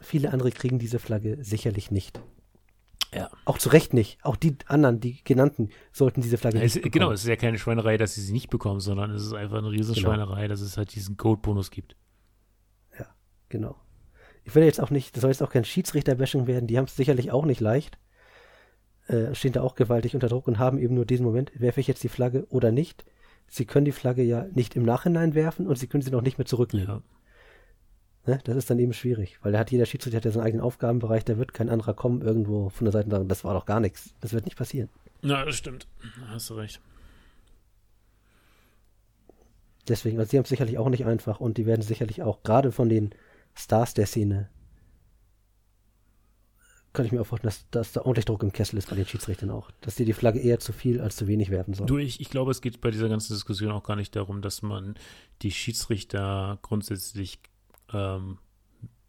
viele 0.00 0.32
andere 0.32 0.50
kriegen 0.50 0.78
diese 0.78 0.98
Flagge 0.98 1.38
sicherlich 1.42 1.90
nicht. 1.90 2.20
Ja. 3.14 3.30
Auch 3.44 3.58
zu 3.58 3.68
Recht 3.68 3.92
nicht. 3.92 4.18
Auch 4.24 4.36
die 4.36 4.56
anderen, 4.66 5.00
die 5.00 5.22
genannten, 5.22 5.68
sollten 5.92 6.22
diese 6.22 6.38
Flagge 6.38 6.58
es, 6.58 6.62
nicht 6.62 6.74
bekommen. 6.76 6.92
Genau, 6.92 7.12
es 7.12 7.22
ist 7.22 7.28
ja 7.28 7.36
keine 7.36 7.58
Schweinerei, 7.58 7.98
dass 7.98 8.14
sie 8.14 8.22
sie 8.22 8.32
nicht 8.32 8.48
bekommen, 8.48 8.80
sondern 8.80 9.10
es 9.10 9.22
ist 9.22 9.34
einfach 9.34 9.58
eine 9.58 9.70
Riesenschweinerei, 9.70 10.42
genau. 10.42 10.48
dass 10.48 10.60
es 10.60 10.76
halt 10.78 10.94
diesen 10.94 11.16
Code-Bonus 11.18 11.70
gibt. 11.70 11.96
Ja, 12.98 13.06
genau. 13.48 13.76
Ich 14.44 14.54
will 14.54 14.64
jetzt 14.64 14.80
auch 14.80 14.90
nicht, 14.90 15.14
das 15.14 15.20
soll 15.20 15.30
jetzt 15.30 15.42
auch 15.42 15.50
kein 15.50 15.64
Schiedsrichter-Bashing 15.64 16.46
werden, 16.46 16.66
die 16.66 16.78
haben 16.78 16.86
es 16.86 16.96
sicherlich 16.96 17.30
auch 17.30 17.44
nicht 17.44 17.60
leicht. 17.60 17.98
Äh, 19.08 19.34
stehen 19.34 19.52
da 19.52 19.62
auch 19.62 19.74
gewaltig 19.74 20.14
unter 20.14 20.28
Druck 20.28 20.46
und 20.46 20.58
haben 20.58 20.78
eben 20.78 20.94
nur 20.94 21.04
diesen 21.04 21.24
Moment, 21.24 21.50
werfe 21.58 21.80
ich 21.80 21.88
jetzt 21.88 22.02
die 22.04 22.08
Flagge 22.08 22.46
oder 22.50 22.70
nicht. 22.70 23.04
Sie 23.48 23.64
können 23.64 23.84
die 23.84 23.92
Flagge 23.92 24.22
ja 24.22 24.46
nicht 24.52 24.76
im 24.76 24.84
Nachhinein 24.84 25.34
werfen 25.34 25.66
und 25.66 25.76
sie 25.76 25.88
können 25.88 26.02
sie 26.02 26.10
noch 26.10 26.22
nicht 26.22 26.38
mehr 26.38 26.46
zurücknehmen. 26.46 27.02
Ja. 28.26 28.34
Ne? 28.34 28.38
Das 28.44 28.56
ist 28.56 28.70
dann 28.70 28.78
eben 28.78 28.92
schwierig, 28.92 29.38
weil 29.42 29.52
da 29.52 29.58
hat 29.58 29.72
jeder 29.72 29.86
Schiedsrichter 29.86 30.18
hat 30.18 30.24
ja 30.24 30.30
seinen 30.30 30.44
eigenen 30.44 30.64
Aufgabenbereich, 30.64 31.24
da 31.24 31.36
wird 31.36 31.52
kein 31.52 31.68
anderer 31.68 31.94
kommen 31.94 32.22
irgendwo 32.22 32.68
von 32.68 32.84
der 32.84 32.92
Seite 32.92 33.06
und 33.06 33.10
sagen, 33.10 33.28
das 33.28 33.44
war 33.44 33.54
doch 33.54 33.66
gar 33.66 33.80
nichts. 33.80 34.14
Das 34.20 34.32
wird 34.32 34.44
nicht 34.44 34.56
passieren. 34.56 34.88
Na, 35.22 35.44
das 35.44 35.56
stimmt. 35.56 35.88
Da 36.20 36.28
hast 36.28 36.48
du 36.50 36.54
recht. 36.54 36.80
Deswegen, 39.88 40.18
also 40.18 40.30
sie 40.30 40.36
haben 40.36 40.44
es 40.44 40.48
sicherlich 40.48 40.78
auch 40.78 40.88
nicht 40.88 41.04
einfach 41.04 41.40
und 41.40 41.58
die 41.58 41.66
werden 41.66 41.82
sicherlich 41.82 42.22
auch 42.22 42.44
gerade 42.44 42.70
von 42.70 42.88
den 42.88 43.10
Stars 43.54 43.94
der 43.94 44.06
Szene 44.06 44.48
kann 46.92 47.06
ich 47.06 47.12
mir 47.12 47.20
auch 47.20 47.26
vorstellen, 47.26 47.50
dass, 47.50 47.70
dass 47.70 47.92
da 47.92 48.02
ordentlich 48.02 48.26
Druck 48.26 48.42
im 48.42 48.52
Kessel 48.52 48.78
ist 48.78 48.90
bei 48.90 48.96
den 48.96 49.06
Schiedsrichtern 49.06 49.50
auch. 49.50 49.70
Dass 49.80 49.94
die 49.94 50.04
die 50.04 50.12
Flagge 50.12 50.40
eher 50.40 50.58
zu 50.58 50.72
viel 50.72 51.00
als 51.00 51.16
zu 51.16 51.26
wenig 51.26 51.50
werfen 51.50 51.74
sollen. 51.74 51.86
Du, 51.86 51.96
ich, 51.96 52.20
ich 52.20 52.30
glaube, 52.30 52.50
es 52.50 52.60
geht 52.60 52.80
bei 52.80 52.90
dieser 52.90 53.08
ganzen 53.08 53.32
Diskussion 53.32 53.72
auch 53.72 53.82
gar 53.82 53.96
nicht 53.96 54.14
darum, 54.14 54.42
dass 54.42 54.62
man 54.62 54.94
die 55.42 55.50
Schiedsrichter 55.50 56.58
grundsätzlich 56.62 57.40
ähm, 57.92 58.38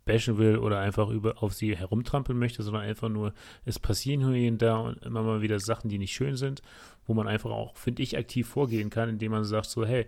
bashen 0.06 0.38
will 0.38 0.58
oder 0.58 0.80
einfach 0.80 1.10
über, 1.10 1.42
auf 1.42 1.54
sie 1.54 1.76
herumtrampeln 1.76 2.38
möchte, 2.38 2.64
sondern 2.64 2.84
einfach 2.84 3.10
nur, 3.10 3.34
es 3.66 3.80
passieren 3.80 4.34
hier 4.34 4.52
und 4.52 4.62
da 4.62 4.78
und 4.78 5.04
immer 5.04 5.24
mal 5.24 5.42
wieder 5.42 5.60
Sachen, 5.60 5.90
die 5.90 5.98
nicht 5.98 6.14
schön 6.14 6.36
sind, 6.36 6.62
wo 7.06 7.14
man 7.14 7.28
einfach 7.28 7.52
auch, 7.52 7.78
finde 7.78 8.04
ich, 8.04 8.18
aktiv 8.18 8.48
vorgehen 8.48 8.90
kann, 8.90 9.10
indem 9.10 9.32
man 9.32 9.44
sagt 9.44 9.68
so, 9.68 9.86
hey, 9.86 10.08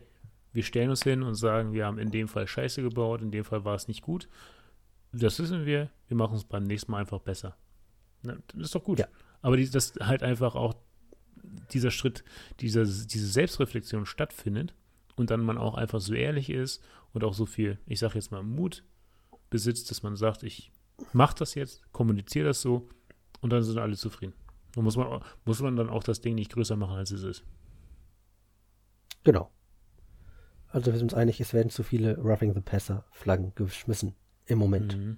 wir 0.54 0.64
stellen 0.64 0.90
uns 0.90 1.04
hin 1.04 1.24
und 1.24 1.36
sagen, 1.36 1.74
wir 1.74 1.86
haben 1.86 2.00
in 2.00 2.12
dem 2.12 2.28
Fall 2.28 2.48
Scheiße 2.48 2.82
gebaut, 2.82 3.22
in 3.22 3.32
dem 3.32 3.44
Fall 3.44 3.66
war 3.66 3.76
es 3.76 3.88
nicht 3.88 4.02
gut. 4.02 4.30
Das 5.12 5.40
wissen 5.40 5.66
wir, 5.66 5.90
wir 6.08 6.18
machen 6.18 6.36
es 6.36 6.46
beim 6.46 6.64
nächsten 6.64 6.92
Mal 6.92 7.00
einfach 7.00 7.20
besser. 7.20 7.56
Na, 8.26 8.38
das 8.54 8.68
ist 8.68 8.76
doch 8.76 8.84
gut. 8.84 9.00
Ja. 9.00 9.08
Aber 9.42 9.58
die, 9.58 9.70
dass 9.70 9.94
halt 10.02 10.24
einfach 10.24 10.56
auch 10.56 10.76
dieser 11.72 11.92
Schritt, 11.92 12.24
dieser, 12.60 12.84
diese 12.84 13.28
Selbstreflexion 13.28 14.06
stattfindet 14.06 14.76
und 15.16 15.30
dann 15.30 15.42
man 15.42 15.58
auch 15.58 15.76
einfach 15.76 16.02
so 16.02 16.14
ehrlich 16.14 16.50
ist 16.50 16.84
und 17.14 17.24
auch 17.24 17.34
so 17.34 17.46
viel, 17.46 17.80
ich 17.86 18.00
sage 18.00 18.16
jetzt 18.16 18.32
mal, 18.32 18.44
Mut 18.44 18.84
besitzt, 19.50 19.90
dass 19.92 20.04
man 20.04 20.16
sagt, 20.16 20.44
ich 20.44 20.72
mache 21.14 21.36
das 21.38 21.56
jetzt, 21.56 21.82
kommuniziere 21.92 22.48
das 22.48 22.62
so 22.62 22.90
und 23.42 23.52
dann 23.52 23.64
sind 23.64 23.78
alle 23.78 23.96
zufrieden. 23.96 24.34
Und 24.76 24.84
muss 24.84 24.98
man, 24.98 25.22
muss 25.46 25.62
man 25.62 25.76
dann 25.76 25.90
auch 25.90 26.04
das 26.04 26.22
Ding 26.22 26.36
nicht 26.36 26.52
größer 26.52 26.76
machen, 26.76 26.98
als 26.98 27.12
es 27.12 27.24
ist. 27.24 27.44
Genau. 29.24 29.52
Also 30.68 30.92
wir 30.92 30.98
sind 30.98 31.12
uns 31.12 31.14
einig, 31.14 31.40
es 31.40 31.54
werden 31.54 31.70
zu 31.70 31.84
viele 31.84 32.18
Roughing 32.18 32.54
the 32.54 32.60
Passer 32.60 33.06
Flaggen 33.12 33.54
geschmissen 33.56 34.14
im 34.46 34.60
Moment. 34.60 34.98
Mhm. 34.98 35.18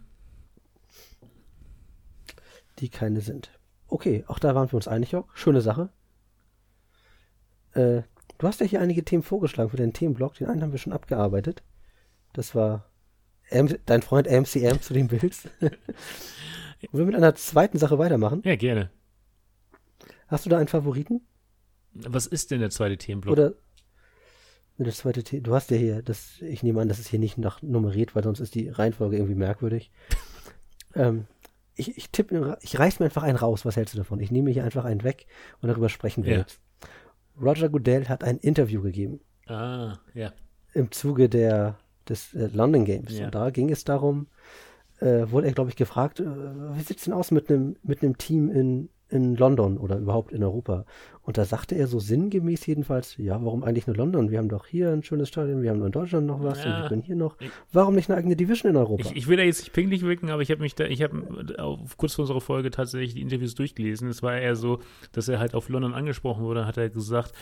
Die 2.79 2.89
keine 2.89 3.21
sind. 3.21 3.51
Okay, 3.87 4.23
auch 4.27 4.39
da 4.39 4.53
waren 4.55 4.71
wir 4.71 4.75
uns 4.75 4.87
einig, 4.87 5.11
Jörg. 5.11 5.25
Schöne 5.33 5.61
Sache. 5.61 5.89
Äh, 7.73 8.03
du 8.37 8.47
hast 8.47 8.59
ja 8.59 8.65
hier 8.65 8.81
einige 8.81 9.03
Themen 9.03 9.23
vorgeschlagen 9.23 9.69
für 9.69 9.77
den 9.77 9.93
Themenblock. 9.93 10.35
Den 10.35 10.47
einen 10.47 10.61
haben 10.61 10.71
wir 10.71 10.79
schon 10.79 10.93
abgearbeitet. 10.93 11.63
Das 12.33 12.53
war 12.53 12.89
M 13.49 13.73
dein 13.85 14.01
Freund 14.01 14.27
MCM 14.27 14.81
zu 14.81 14.93
den 14.93 15.07
Bills. 15.07 15.47
Wollen 15.59 15.71
wir 16.91 17.05
mit 17.05 17.15
einer 17.15 17.35
zweiten 17.35 17.79
Sache 17.79 17.97
weitermachen? 17.97 18.41
Ja, 18.43 18.55
gerne. 18.55 18.91
Hast 20.27 20.45
du 20.45 20.49
da 20.49 20.57
einen 20.57 20.67
Favoriten? 20.67 21.21
Was 21.93 22.27
ist 22.27 22.51
denn 22.51 22.59
der 22.59 22.69
zweite 22.69 22.97
Themenblock? 22.97 23.31
Oder 23.31 23.53
das 24.77 24.97
zweite 24.97 25.23
The 25.27 25.41
du 25.41 25.55
hast 25.55 25.71
ja 25.71 25.77
hier, 25.77 26.01
das, 26.03 26.39
ich 26.41 26.61
nehme 26.61 26.81
an, 26.81 26.87
das 26.87 26.99
ist 26.99 27.07
hier 27.07 27.19
nicht 27.19 27.37
nach 27.37 27.61
nummeriert, 27.63 28.15
weil 28.15 28.23
sonst 28.23 28.39
ist 28.39 28.53
die 28.53 28.69
Reihenfolge 28.69 29.15
irgendwie 29.15 29.35
merkwürdig. 29.35 29.91
ähm, 30.95 31.25
ich, 31.77 31.97
ich 31.97 32.09
tippe, 32.11 32.57
ich 32.61 32.77
reiß 32.77 32.99
mir 32.99 33.05
einfach 33.05 33.23
einen 33.23 33.37
raus. 33.37 33.65
Was 33.65 33.75
hältst 33.75 33.93
du 33.93 33.97
davon? 33.99 34.19
Ich 34.19 34.31
nehme 34.31 34.51
hier 34.51 34.63
einfach 34.63 34.85
einen 34.85 35.03
weg 35.03 35.25
und 35.61 35.69
darüber 35.69 35.89
sprechen 35.89 36.25
wir 36.25 36.33
ja. 36.33 36.39
jetzt. 36.39 36.59
Roger 37.41 37.69
Goodell 37.69 38.07
hat 38.07 38.23
ein 38.23 38.37
Interview 38.37 38.81
gegeben. 38.81 39.19
Ah, 39.47 39.97
ja. 40.13 40.33
Im 40.73 40.91
Zuge 40.91 41.29
der 41.29 41.77
des 42.09 42.33
äh, 42.33 42.49
London 42.53 42.85
Games. 42.85 43.17
Ja. 43.17 43.25
Und 43.25 43.35
da 43.35 43.49
ging 43.49 43.69
es 43.69 43.83
darum, 43.83 44.27
äh, 44.99 45.29
wurde 45.29 45.47
er, 45.47 45.53
glaube 45.53 45.69
ich, 45.69 45.75
gefragt, 45.75 46.19
äh, 46.19 46.25
wie 46.25 46.81
sieht's 46.81 47.03
denn 47.03 47.13
aus 47.13 47.31
mit 47.31 47.49
einem 47.49 47.75
mit 47.83 48.01
einem 48.01 48.17
Team 48.17 48.49
in, 48.49 48.89
in 49.09 49.35
London 49.35 49.77
oder 49.77 49.97
überhaupt 49.97 50.31
in 50.31 50.43
Europa? 50.43 50.85
Und 51.21 51.37
da 51.37 51.45
sagte 51.45 51.75
er 51.75 51.87
so 51.87 51.99
sinngemäß 51.99 52.65
jedenfalls, 52.65 53.17
ja, 53.17 53.43
warum 53.43 53.63
eigentlich 53.63 53.87
nur 53.87 53.95
London? 53.95 54.31
Wir 54.31 54.37
haben 54.37 54.49
doch 54.49 54.65
hier 54.67 54.91
ein 54.91 55.03
schönes 55.03 55.27
Stadion, 55.27 55.61
wir 55.61 55.71
haben 55.71 55.83
in 55.83 55.91
Deutschland 55.91 56.25
noch 56.25 56.41
was 56.41 56.63
ja. 56.63 56.75
und 56.75 56.81
wir 56.81 56.89
können 56.89 57.01
hier 57.01 57.15
noch. 57.15 57.35
Warum 57.71 57.95
nicht 57.95 58.09
eine 58.09 58.17
eigene 58.17 58.35
Division 58.35 58.71
in 58.71 58.77
Europa? 58.77 59.03
Ich, 59.09 59.15
ich 59.15 59.27
will 59.27 59.37
da 59.37 59.43
jetzt 59.43 59.59
nicht 59.59 59.73
pinglich 59.73 60.03
wirken, 60.03 60.29
aber 60.29 60.41
ich 60.41 60.51
habe 60.51 60.61
mich 60.61 60.75
da, 60.75 60.85
ich 60.85 61.01
habe 61.03 61.85
kurz 61.97 62.15
vor 62.15 62.23
unserer 62.23 62.41
Folge 62.41 62.71
tatsächlich 62.71 63.13
die 63.13 63.21
Interviews 63.21 63.55
durchgelesen. 63.55 64.07
Es 64.07 64.23
war 64.23 64.37
eher 64.37 64.55
so, 64.55 64.79
dass 65.11 65.27
er 65.27 65.39
halt 65.39 65.53
auf 65.53 65.69
London 65.69 65.93
angesprochen 65.93 66.43
wurde, 66.43 66.65
hat 66.65 66.77
er 66.77 66.89
gesagt, 66.89 67.33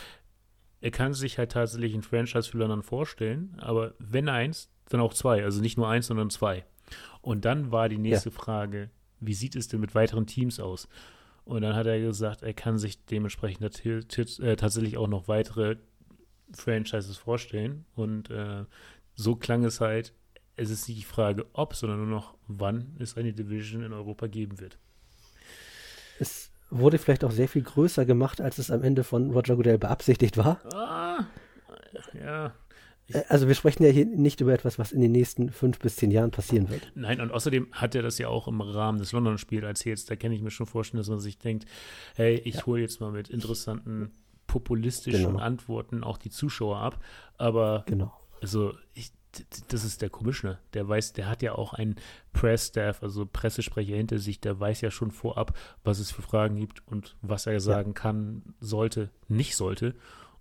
er 0.81 0.91
kann 0.91 1.13
sich 1.13 1.37
halt 1.37 1.51
tatsächlich 1.51 1.93
ein 1.93 2.03
Franchise 2.03 2.49
für 2.49 2.57
London 2.57 2.83
vorstellen, 2.83 3.55
aber 3.57 3.93
wenn 3.99 4.29
eins, 4.29 4.69
dann 4.89 5.01
auch 5.01 5.13
zwei. 5.13 5.43
Also 5.43 5.61
nicht 5.61 5.77
nur 5.77 5.87
eins, 5.87 6.07
sondern 6.07 6.29
zwei. 6.29 6.65
Und 7.21 7.45
dann 7.45 7.71
war 7.71 7.89
die 7.89 7.97
nächste 7.97 8.29
ja. 8.29 8.35
Frage, 8.35 8.89
wie 9.19 9.33
sieht 9.33 9.55
es 9.55 9.67
denn 9.67 9.79
mit 9.79 9.95
weiteren 9.95 10.27
Teams 10.27 10.59
aus? 10.59 10.87
Und 11.45 11.61
dann 11.61 11.75
hat 11.75 11.85
er 11.85 11.99
gesagt, 11.99 12.41
er 12.41 12.53
kann 12.53 12.77
sich 12.77 13.05
dementsprechend 13.05 13.85
äh, 13.85 14.55
tatsächlich 14.55 14.97
auch 14.97 15.07
noch 15.07 15.27
weitere 15.27 15.77
Franchises 16.51 17.17
vorstellen. 17.17 17.85
Und 17.95 18.29
äh, 18.31 18.65
so 19.13 19.35
klang 19.35 19.63
es 19.63 19.79
halt, 19.79 20.13
es 20.55 20.71
ist 20.71 20.87
nicht 20.87 21.01
die 21.01 21.05
Frage, 21.05 21.45
ob, 21.53 21.75
sondern 21.75 21.99
nur 21.99 22.07
noch, 22.07 22.35
wann 22.47 22.95
es 22.99 23.15
eine 23.15 23.33
Division 23.33 23.83
in 23.83 23.93
Europa 23.93 24.27
geben 24.27 24.59
wird. 24.59 24.79
Es 26.19 26.51
wurde 26.69 26.97
vielleicht 26.97 27.23
auch 27.23 27.31
sehr 27.31 27.47
viel 27.47 27.61
größer 27.61 28.05
gemacht, 28.05 28.41
als 28.41 28.57
es 28.57 28.71
am 28.71 28.83
Ende 28.83 29.03
von 29.03 29.29
Roger 29.31 29.55
Goodell 29.55 29.77
beabsichtigt 29.77 30.37
war. 30.37 30.61
Ah, 30.73 31.25
ja. 32.13 32.53
Äh, 33.11 33.23
also 33.29 33.47
wir 33.47 33.55
sprechen 33.55 33.83
ja 33.83 33.89
hier 33.89 34.05
nicht 34.05 34.41
über 34.41 34.53
etwas, 34.53 34.79
was 34.79 34.91
in 34.91 35.01
den 35.01 35.11
nächsten 35.11 35.51
fünf 35.51 35.79
bis 35.79 35.95
zehn 35.95 36.11
Jahren 36.11 36.31
passieren 36.31 36.69
wird. 36.69 36.91
Nein, 36.95 37.21
und 37.21 37.31
außerdem 37.31 37.67
hat 37.71 37.95
er 37.95 38.01
das 38.01 38.17
ja 38.17 38.27
auch 38.27 38.47
im 38.47 38.61
Rahmen 38.61 38.99
des 38.99 39.11
London-Spiels 39.11 39.63
erzählt. 39.63 40.09
Da 40.09 40.15
kann 40.15 40.31
ich 40.31 40.41
mir 40.41 40.51
schon 40.51 40.65
vorstellen, 40.65 40.99
dass 40.99 41.09
man 41.09 41.19
sich 41.19 41.37
denkt, 41.37 41.65
hey, 42.15 42.35
ich 42.43 42.55
ja. 42.55 42.65
hole 42.65 42.81
jetzt 42.81 43.01
mal 43.01 43.11
mit 43.11 43.29
interessanten 43.29 44.11
populistischen 44.47 45.33
genau. 45.33 45.39
Antworten 45.39 46.03
auch 46.03 46.17
die 46.17 46.29
Zuschauer 46.29 46.77
ab. 46.77 47.03
Aber 47.37 47.83
genau. 47.87 48.13
also 48.41 48.73
ich, 48.93 49.11
das 49.67 49.83
ist 49.83 50.01
der 50.01 50.09
Commissioner. 50.09 50.59
Der 50.73 50.87
weiß, 50.87 51.13
der 51.13 51.27
hat 51.27 51.41
ja 51.41 51.53
auch 51.55 51.73
einen 51.73 51.95
Press-Staff, 52.33 53.03
also 53.03 53.25
Pressesprecher 53.25 53.95
hinter 53.95 54.19
sich, 54.19 54.39
der 54.39 54.59
weiß 54.59 54.81
ja 54.81 54.91
schon 54.91 55.11
vorab, 55.11 55.57
was 55.83 55.99
es 55.99 56.11
für 56.11 56.21
Fragen 56.21 56.55
gibt 56.55 56.87
und 56.87 57.15
was 57.21 57.47
er 57.47 57.59
sagen 57.59 57.91
ja. 57.91 58.01
kann, 58.01 58.55
sollte, 58.59 59.09
nicht 59.27 59.55
sollte. 59.55 59.95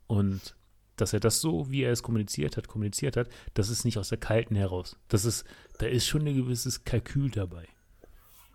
Und 0.07 0.55
dass 0.96 1.12
er 1.12 1.20
das 1.20 1.40
so, 1.40 1.70
wie 1.70 1.83
er 1.83 1.92
es 1.92 2.02
kommuniziert 2.02 2.57
hat, 2.57 2.68
kommuniziert 2.68 3.16
hat, 3.16 3.28
das 3.54 3.68
ist 3.68 3.85
nicht 3.85 3.98
aus 3.98 4.09
der 4.09 4.18
Kalten 4.18 4.54
heraus. 4.54 4.96
Das 5.09 5.24
ist, 5.24 5.44
da 5.78 5.87
ist 5.87 6.07
schon 6.07 6.26
ein 6.26 6.37
gewisses 6.37 6.85
Kalkül 6.85 7.30
dabei. 7.30 7.66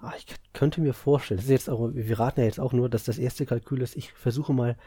Ah, 0.01 0.13
ich 0.17 0.25
könnte 0.53 0.79
mir 0.79 0.93
vorstellen, 0.93 1.39
das 1.39 1.45
ist 1.45 1.51
jetzt 1.51 1.69
auch, 1.69 1.89
wir 1.93 2.19
raten 2.19 2.39
ja 2.39 2.45
jetzt 2.45 2.59
auch 2.59 2.71
nur, 2.71 2.89
dass 2.89 3.03
das 3.03 3.17
erste 3.17 3.45
Kalkül 3.45 3.81
ist, 3.81 3.97
ich 3.97 4.13
versuche 4.13 4.53
mal 4.53 4.77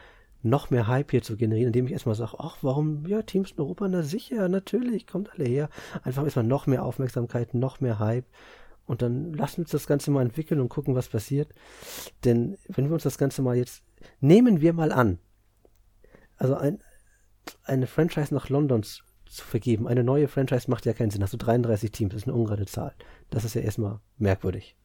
noch 0.41 0.69
mehr 0.69 0.87
Hype 0.87 1.11
hier 1.11 1.21
zu 1.21 1.37
generieren, 1.37 1.67
indem 1.67 1.85
ich 1.85 1.93
erstmal 1.93 2.15
sage, 2.15 2.35
ach, 2.39 2.57
warum, 2.61 3.05
ja, 3.07 3.21
Teams 3.21 3.51
in 3.51 3.59
Europa, 3.59 3.87
na 3.87 4.03
sicher, 4.03 4.49
natürlich, 4.49 5.07
kommt 5.07 5.31
alle 5.31 5.45
her. 5.45 5.69
Einfach 6.03 6.23
erstmal 6.23 6.45
noch 6.45 6.67
mehr 6.67 6.83
Aufmerksamkeit, 6.83 7.53
noch 7.53 7.79
mehr 7.79 7.99
Hype. 7.99 8.25
Und 8.85 9.01
dann 9.01 9.33
lassen 9.33 9.57
wir 9.57 9.61
uns 9.61 9.71
das 9.71 9.87
Ganze 9.87 10.11
mal 10.11 10.21
entwickeln 10.21 10.59
und 10.59 10.67
gucken, 10.67 10.95
was 10.95 11.07
passiert. 11.07 11.49
Denn 12.25 12.57
wenn 12.67 12.87
wir 12.87 12.93
uns 12.93 13.03
das 13.03 13.17
Ganze 13.17 13.41
mal 13.41 13.55
jetzt, 13.55 13.83
nehmen 14.19 14.59
wir 14.59 14.73
mal 14.73 14.91
an, 14.91 15.19
also 16.37 16.55
ein, 16.55 16.79
eine 17.63 17.87
Franchise 17.87 18.33
nach 18.33 18.49
London 18.49 18.83
zu, 18.83 19.03
zu 19.25 19.43
vergeben, 19.43 19.87
eine 19.87 20.03
neue 20.03 20.27
Franchise 20.27 20.69
macht 20.69 20.85
ja 20.85 20.93
keinen 20.93 21.09
Sinn. 21.09 21.23
Hast 21.23 21.33
du 21.33 21.37
33 21.37 21.91
Teams, 21.91 22.13
das 22.13 22.23
ist 22.23 22.27
eine 22.27 22.37
ungerade 22.37 22.65
Zahl. 22.65 22.93
Das 23.29 23.45
ist 23.45 23.55
ja 23.55 23.61
erstmal 23.61 23.99
merkwürdig. 24.17 24.75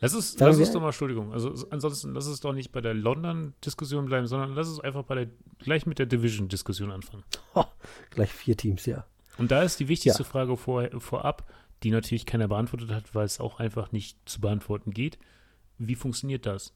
Lass 0.00 0.14
es, 0.14 0.38
lass 0.38 0.58
es 0.58 0.70
doch 0.70 0.80
mal, 0.80 0.88
Entschuldigung, 0.88 1.32
also 1.32 1.52
ansonsten 1.70 2.14
lass 2.14 2.26
es 2.26 2.38
doch 2.38 2.52
nicht 2.52 2.70
bei 2.70 2.80
der 2.80 2.94
London-Diskussion 2.94 4.06
bleiben, 4.06 4.28
sondern 4.28 4.54
lass 4.54 4.68
es 4.68 4.78
einfach 4.78 5.02
bei 5.02 5.16
der, 5.16 5.30
gleich 5.58 5.84
mit 5.84 5.98
der 5.98 6.06
Division-Diskussion 6.06 6.92
anfangen. 6.92 7.24
Oh, 7.54 7.64
gleich 8.10 8.32
vier 8.32 8.56
Teams, 8.56 8.86
ja. 8.86 9.04
Und 9.36 9.50
da 9.50 9.62
ist 9.62 9.80
die 9.80 9.88
wichtigste 9.88 10.22
ja. 10.22 10.28
Frage 10.28 10.56
vor, 10.56 10.88
vorab, 10.98 11.50
die 11.82 11.90
natürlich 11.90 12.24
keiner 12.24 12.46
beantwortet 12.46 12.90
hat, 12.90 13.14
weil 13.16 13.24
es 13.24 13.40
auch 13.40 13.58
einfach 13.58 13.90
nicht 13.90 14.16
zu 14.26 14.40
beantworten 14.40 14.92
geht. 14.92 15.18
Wie 15.78 15.96
funktioniert 15.96 16.46
das? 16.46 16.72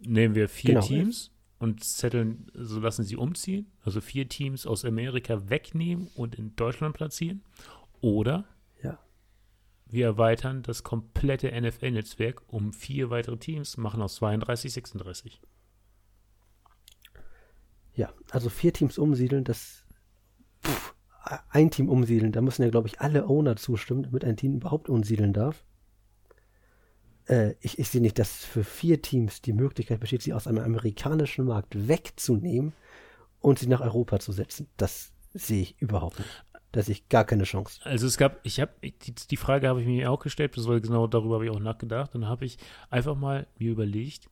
Nehmen 0.00 0.34
wir 0.34 0.48
vier 0.48 0.74
genau. 0.74 0.86
Teams 0.86 1.30
und 1.60 1.84
zetteln, 1.84 2.50
so 2.54 2.80
lassen 2.80 3.04
sie 3.04 3.16
umziehen, 3.16 3.70
also 3.84 4.00
vier 4.00 4.28
Teams 4.28 4.66
aus 4.66 4.84
Amerika 4.84 5.48
wegnehmen 5.48 6.08
und 6.16 6.34
in 6.34 6.56
Deutschland 6.56 6.96
platzieren? 6.96 7.44
Oder 8.00 8.44
wir 9.92 10.06
erweitern 10.06 10.62
das 10.62 10.84
komplette 10.84 11.50
NFL-Netzwerk 11.50 12.42
um 12.46 12.72
vier 12.72 13.10
weitere 13.10 13.36
Teams, 13.36 13.76
machen 13.76 14.00
aus 14.02 14.16
32 14.16 14.72
36. 14.72 15.40
Ja, 17.94 18.12
also 18.30 18.50
vier 18.50 18.72
Teams 18.72 18.98
umsiedeln, 18.98 19.42
das 19.42 19.84
pff, 20.64 20.94
ein 21.48 21.70
Team 21.70 21.88
umsiedeln, 21.88 22.30
da 22.32 22.40
müssen 22.40 22.62
ja, 22.62 22.70
glaube 22.70 22.86
ich, 22.86 23.00
alle 23.00 23.26
Owner 23.26 23.56
zustimmen, 23.56 24.04
damit 24.04 24.24
ein 24.24 24.36
Team 24.36 24.54
überhaupt 24.54 24.88
umsiedeln 24.88 25.32
darf. 25.32 25.64
Äh, 27.30 27.54
ich, 27.60 27.78
ich 27.78 27.88
sehe 27.88 28.00
nicht, 28.00 28.18
dass 28.18 28.44
für 28.44 28.64
vier 28.64 29.00
Teams 29.00 29.40
die 29.40 29.52
Möglichkeit 29.52 30.00
besteht, 30.00 30.22
sie 30.22 30.34
aus 30.34 30.46
einem 30.46 30.64
amerikanischen 30.64 31.44
Markt 31.44 31.88
wegzunehmen 31.88 32.72
und 33.40 33.58
sie 33.58 33.68
nach 33.68 33.80
Europa 33.80 34.18
zu 34.18 34.32
setzen. 34.32 34.68
Das 34.76 35.12
sehe 35.32 35.62
ich 35.62 35.80
überhaupt 35.80 36.18
nicht. 36.18 36.44
Da 36.72 36.82
sehe 36.82 36.94
ich 36.94 37.08
gar 37.08 37.24
keine 37.24 37.44
Chance. 37.44 37.80
Also 37.84 38.06
es 38.06 38.16
gab, 38.16 38.40
ich 38.44 38.60
habe, 38.60 38.72
die, 38.82 39.14
die, 39.14 39.36
Frage 39.36 39.68
habe 39.68 39.80
ich 39.80 39.86
mir 39.86 40.10
auch 40.10 40.20
gestellt, 40.20 40.54
weil 40.56 40.80
genau 40.80 41.06
darüber 41.06 41.36
habe 41.36 41.44
ich 41.44 41.50
auch 41.50 41.60
nachgedacht. 41.60 42.14
Und 42.14 42.28
habe 42.28 42.44
ich 42.44 42.58
einfach 42.90 43.16
mal 43.16 43.46
mir 43.58 43.70
überlegt, 43.70 44.28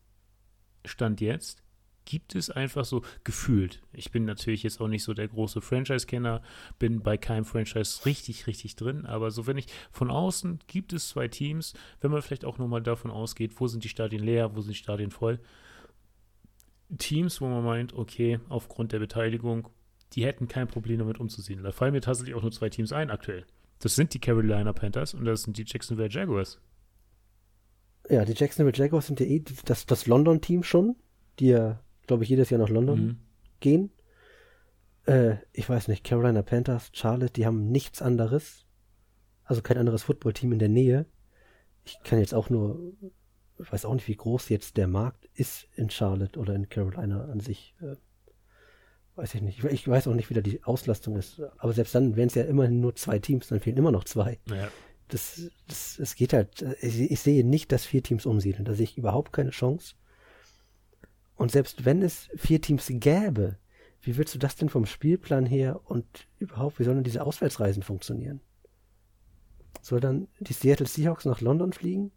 Stand 0.84 1.20
jetzt, 1.20 1.62
gibt 2.08 2.34
es 2.34 2.48
einfach 2.48 2.86
so 2.86 3.02
gefühlt. 3.22 3.82
Ich 3.92 4.10
bin 4.10 4.24
natürlich 4.24 4.62
jetzt 4.62 4.80
auch 4.80 4.88
nicht 4.88 5.04
so 5.04 5.12
der 5.12 5.28
große 5.28 5.60
Franchise-Kenner, 5.60 6.40
bin 6.78 7.00
bei 7.00 7.18
keinem 7.18 7.44
Franchise 7.44 8.06
richtig, 8.06 8.46
richtig 8.46 8.76
drin, 8.76 9.04
aber 9.04 9.30
so 9.30 9.46
wenn 9.46 9.58
ich 9.58 9.66
von 9.92 10.10
außen 10.10 10.60
gibt 10.66 10.94
es 10.94 11.08
zwei 11.08 11.28
Teams, 11.28 11.74
wenn 12.00 12.10
man 12.10 12.22
vielleicht 12.22 12.46
auch 12.46 12.56
nochmal 12.56 12.82
davon 12.82 13.10
ausgeht, 13.10 13.60
wo 13.60 13.66
sind 13.66 13.84
die 13.84 13.90
Stadien 13.90 14.22
leer, 14.22 14.56
wo 14.56 14.62
sind 14.62 14.70
die 14.70 14.78
Stadien 14.78 15.10
voll. 15.10 15.38
Teams, 16.96 17.42
wo 17.42 17.48
man 17.48 17.62
meint, 17.62 17.92
okay, 17.92 18.40
aufgrund 18.48 18.92
der 18.92 19.00
Beteiligung 19.00 19.68
die 20.14 20.24
hätten 20.24 20.48
kein 20.48 20.68
Problem 20.68 20.98
damit 20.98 21.18
umzusiedeln. 21.18 21.64
Da 21.64 21.72
fallen 21.72 21.92
mir 21.92 22.00
tatsächlich 22.00 22.34
auch 22.34 22.42
nur 22.42 22.52
zwei 22.52 22.70
Teams 22.70 22.92
ein 22.92 23.10
aktuell. 23.10 23.44
Das 23.80 23.94
sind 23.94 24.14
die 24.14 24.18
Carolina 24.18 24.72
Panthers 24.72 25.14
und 25.14 25.24
das 25.24 25.42
sind 25.42 25.56
die 25.58 25.64
Jacksonville 25.66 26.08
Jaguars. 26.08 26.60
Ja, 28.08 28.24
die 28.24 28.32
Jacksonville 28.32 28.76
Jaguars 28.76 29.06
sind 29.06 29.20
ja 29.20 29.26
eh 29.26 29.42
das, 29.64 29.86
das 29.86 30.06
London-Team 30.06 30.62
schon, 30.62 30.96
die 31.38 31.48
ja, 31.48 31.80
glaube 32.08 32.24
ich, 32.24 32.28
jedes 32.28 32.50
Jahr 32.50 32.60
nach 32.60 32.68
London 32.68 33.00
mhm. 33.00 33.16
gehen. 33.60 33.90
Äh, 35.06 35.36
ich 35.52 35.68
weiß 35.68 35.88
nicht, 35.88 36.04
Carolina 36.04 36.42
Panthers, 36.42 36.90
Charlotte, 36.92 37.32
die 37.32 37.46
haben 37.46 37.70
nichts 37.70 38.02
anderes. 38.02 38.66
Also 39.44 39.62
kein 39.62 39.78
anderes 39.78 40.02
Footballteam 40.02 40.52
in 40.52 40.58
der 40.58 40.68
Nähe. 40.68 41.06
Ich 41.84 41.98
kann 42.04 42.18
jetzt 42.18 42.34
auch 42.34 42.50
nur, 42.50 42.92
ich 43.58 43.72
weiß 43.72 43.86
auch 43.86 43.94
nicht, 43.94 44.08
wie 44.08 44.16
groß 44.16 44.50
jetzt 44.50 44.76
der 44.76 44.88
Markt 44.88 45.28
ist 45.34 45.68
in 45.74 45.88
Charlotte 45.88 46.38
oder 46.38 46.54
in 46.54 46.68
Carolina 46.68 47.24
an 47.24 47.40
sich. 47.40 47.74
Äh, 47.80 47.96
weiß 49.16 49.34
ich 49.34 49.42
nicht. 49.42 49.64
Ich 49.64 49.88
weiß 49.88 50.08
auch 50.08 50.14
nicht, 50.14 50.28
wie 50.28 50.34
da 50.34 50.40
die 50.40 50.62
Auslastung 50.64 51.16
ist. 51.16 51.40
Aber 51.56 51.72
selbst 51.72 51.94
dann 51.94 52.16
wären 52.16 52.28
es 52.28 52.34
ja 52.34 52.44
immerhin 52.44 52.80
nur 52.80 52.94
zwei 52.94 53.18
Teams, 53.18 53.48
dann 53.48 53.60
fehlen 53.60 53.76
immer 53.78 53.92
noch 53.92 54.04
zwei. 54.04 54.38
Ja. 54.50 54.68
Das, 55.08 55.50
das, 55.66 55.98
es 55.98 56.14
geht 56.14 56.34
halt, 56.34 56.62
ich, 56.82 57.10
ich, 57.10 57.20
sehe 57.20 57.42
nicht, 57.44 57.72
dass 57.72 57.86
vier 57.86 58.02
Teams 58.02 58.26
umsiedeln. 58.26 58.66
Da 58.66 58.74
sehe 58.74 58.84
ich 58.84 58.98
überhaupt 58.98 59.32
keine 59.32 59.50
Chance. 59.50 59.94
Und 61.38 61.52
selbst 61.52 61.84
wenn 61.84 62.02
es 62.02 62.28
vier 62.36 62.60
Teams 62.60 62.88
gäbe, 62.90 63.56
wie 64.02 64.16
willst 64.16 64.34
du 64.34 64.38
das 64.38 64.56
denn 64.56 64.68
vom 64.68 64.86
Spielplan 64.86 65.46
her 65.46 65.80
und 65.84 66.04
überhaupt, 66.38 66.80
wie 66.80 66.84
sollen 66.84 67.04
diese 67.04 67.24
Auswärtsreisen 67.24 67.84
funktionieren? 67.84 68.40
Soll 69.80 70.00
dann 70.00 70.26
die 70.40 70.52
Seattle 70.52 70.86
Seahawks 70.86 71.24
nach 71.24 71.40
London 71.40 71.72
fliegen? 71.72 72.10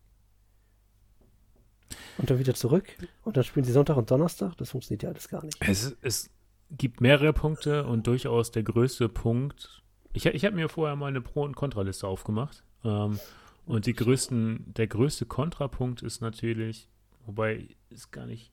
Und 2.18 2.32
dann 2.32 2.40
wieder 2.40 2.56
zurück? 2.56 2.98
Und 3.24 3.38
dann 3.38 3.44
spielen 3.44 3.64
sie 3.64 3.72
Sonntag 3.72 3.96
und 3.96 4.10
Donnerstag? 4.10 4.58
Das 4.58 4.72
funktioniert 4.72 5.04
ja 5.04 5.10
alles 5.10 5.30
gar 5.30 5.46
nicht. 5.46 5.58
Es 5.60 5.92
ist 6.02 6.32
gibt 6.72 7.00
mehrere 7.00 7.32
Punkte 7.32 7.86
und 7.86 8.08
durchaus 8.08 8.50
der 8.50 8.64
größte 8.64 9.08
Punkt. 9.08 9.84
Ich, 10.14 10.26
ich 10.26 10.46
habe 10.46 10.56
mir 10.56 10.68
vorher 10.68 10.96
mal 10.96 11.08
eine 11.08 11.22
Pro- 11.22 11.44
und 11.44 11.56
Kontraliste 11.56 12.08
aufgemacht. 12.08 12.64
Ähm, 12.84 13.20
und 13.66 13.86
die 13.86 13.94
größten, 13.94 14.74
der 14.74 14.88
größte 14.88 15.28
Kontrapunkt 15.28 16.02
ist 16.02 16.22
natürlich, 16.22 16.90
wobei 17.26 17.68
ist 17.90 18.12
gar 18.12 18.26
nicht 18.26 18.52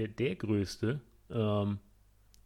der, 0.00 0.08
der 0.08 0.36
größte, 0.36 1.00
ähm, 1.30 1.78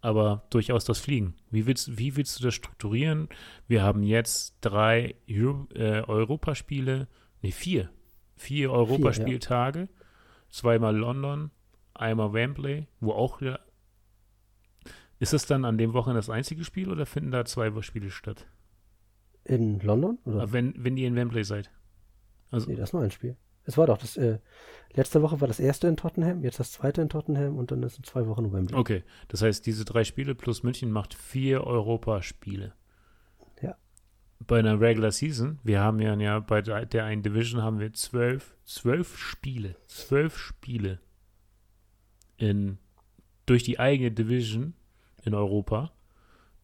aber 0.01 0.45
durchaus 0.51 0.85
das 0.85 0.99
Fliegen. 0.99 1.35
Wie 1.51 1.67
willst, 1.67 1.97
wie 1.99 2.17
willst 2.17 2.39
du 2.39 2.45
das 2.45 2.55
strukturieren? 2.55 3.29
Wir 3.69 3.83
haben 3.83 4.03
jetzt 4.03 4.57
drei 4.61 5.15
Euro, 5.31 5.69
äh, 5.75 6.03
Europaspiele, 6.03 7.09
nee, 7.43 7.53
vier. 7.53 7.91
Vier 8.37 8.73
Europaspieltage, 8.73 9.81
ja. 9.81 9.89
zweimal 10.51 10.97
London, 10.97 11.51
einmal 11.95 12.33
Wembley, 12.33 12.89
wo 13.01 13.13
auch 13.13 13.41
wieder 13.41 13.61
ist 15.21 15.33
es 15.33 15.47
dann 15.47 15.65
an 15.65 15.79
dem 15.79 15.93
Wochenende 15.95 16.19
das 16.19 16.29
einzige 16.29 16.65
Spiel 16.65 16.91
oder 16.91 17.07
finden 17.07 17.31
da 17.31 17.45
zwei 17.45 17.71
Spiele 17.83 18.11
statt? 18.11 18.47
In 19.45 19.79
London? 19.81 20.19
Oder? 20.25 20.53
Wenn, 20.53 20.75
wenn 20.77 20.97
ihr 20.97 21.07
in 21.07 21.15
Wembley 21.15 21.45
seid. 21.45 21.71
Also, 22.51 22.69
nee, 22.69 22.77
das 22.77 22.91
ist 22.91 22.93
nur 22.93 23.03
ein 23.03 23.11
Spiel. 23.13 23.37
Es 23.65 23.79
war 23.79 23.87
doch 23.87 23.99
das, 23.99 24.17
äh, 24.17 24.39
letzte 24.93 25.23
Woche 25.23 25.41
war 25.41 25.49
das 25.49 25.61
erste 25.61 25.89
in 25.89 25.97
Tottenham, 25.97 26.43
jetzt 26.43 26.61
das 26.61 26.73
zweite 26.73 27.03
in 27.03 27.09
Tottenham 27.09 27.57
und 27.57 27.71
dann 27.71 27.83
ist 27.83 27.99
in 27.99 28.05
zwei 28.05 28.27
Wochen 28.27 28.53
Wembley. 28.53 28.77
Okay, 28.77 29.03
das 29.29 29.43
heißt, 29.43 29.67
diese 29.67 29.85
drei 29.85 30.05
Spiele 30.05 30.35
plus 30.35 30.63
München 30.63 30.91
macht 30.91 31.15
vier 31.15 31.65
Europaspiele. 31.65 32.75
Ja. 33.63 33.77
Bei 34.47 34.59
einer 34.59 34.81
Regular 34.81 35.13
Season, 35.13 35.59
wir 35.63 35.81
haben 35.81 36.01
ja, 36.01 36.15
ja 36.15 36.41
bei 36.41 36.63
der, 36.63 37.05
einen 37.05 37.23
Division 37.23 37.63
haben 37.63 37.81
wir 37.81 37.93
zwölf, 37.93 38.57
zwölf 38.65 39.17
Spiele, 39.17 39.77
zwölf 39.87 40.37
Spiele 40.37 41.01
in, 42.37 42.79
durch 43.47 43.63
die 43.63 43.79
eigene 43.79 44.11
Division 44.11 44.75
in 45.25 45.35
Europa. 45.35 45.93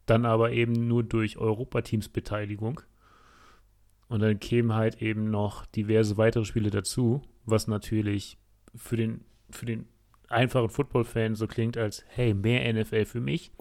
Dann 0.05 0.25
aber 0.25 0.51
eben 0.51 0.87
nur 0.87 1.03
durch 1.03 1.37
Europateams 1.37 2.09
Beteiligung. 2.09 2.81
Und 4.11 4.19
dann 4.19 4.41
kämen 4.41 4.73
halt 4.73 5.01
eben 5.01 5.31
noch 5.31 5.65
diverse 5.67 6.17
weitere 6.17 6.43
Spiele 6.43 6.69
dazu, 6.69 7.21
was 7.45 7.67
natürlich 7.67 8.37
für 8.75 8.97
den, 8.97 9.23
für 9.49 9.65
den 9.65 9.87
einfachen 10.27 10.67
Football-Fan 10.67 11.35
so 11.35 11.47
klingt 11.47 11.77
als, 11.77 12.03
hey, 12.09 12.33
mehr 12.33 12.73
NFL 12.73 13.05
für 13.05 13.21
mich. 13.21 13.53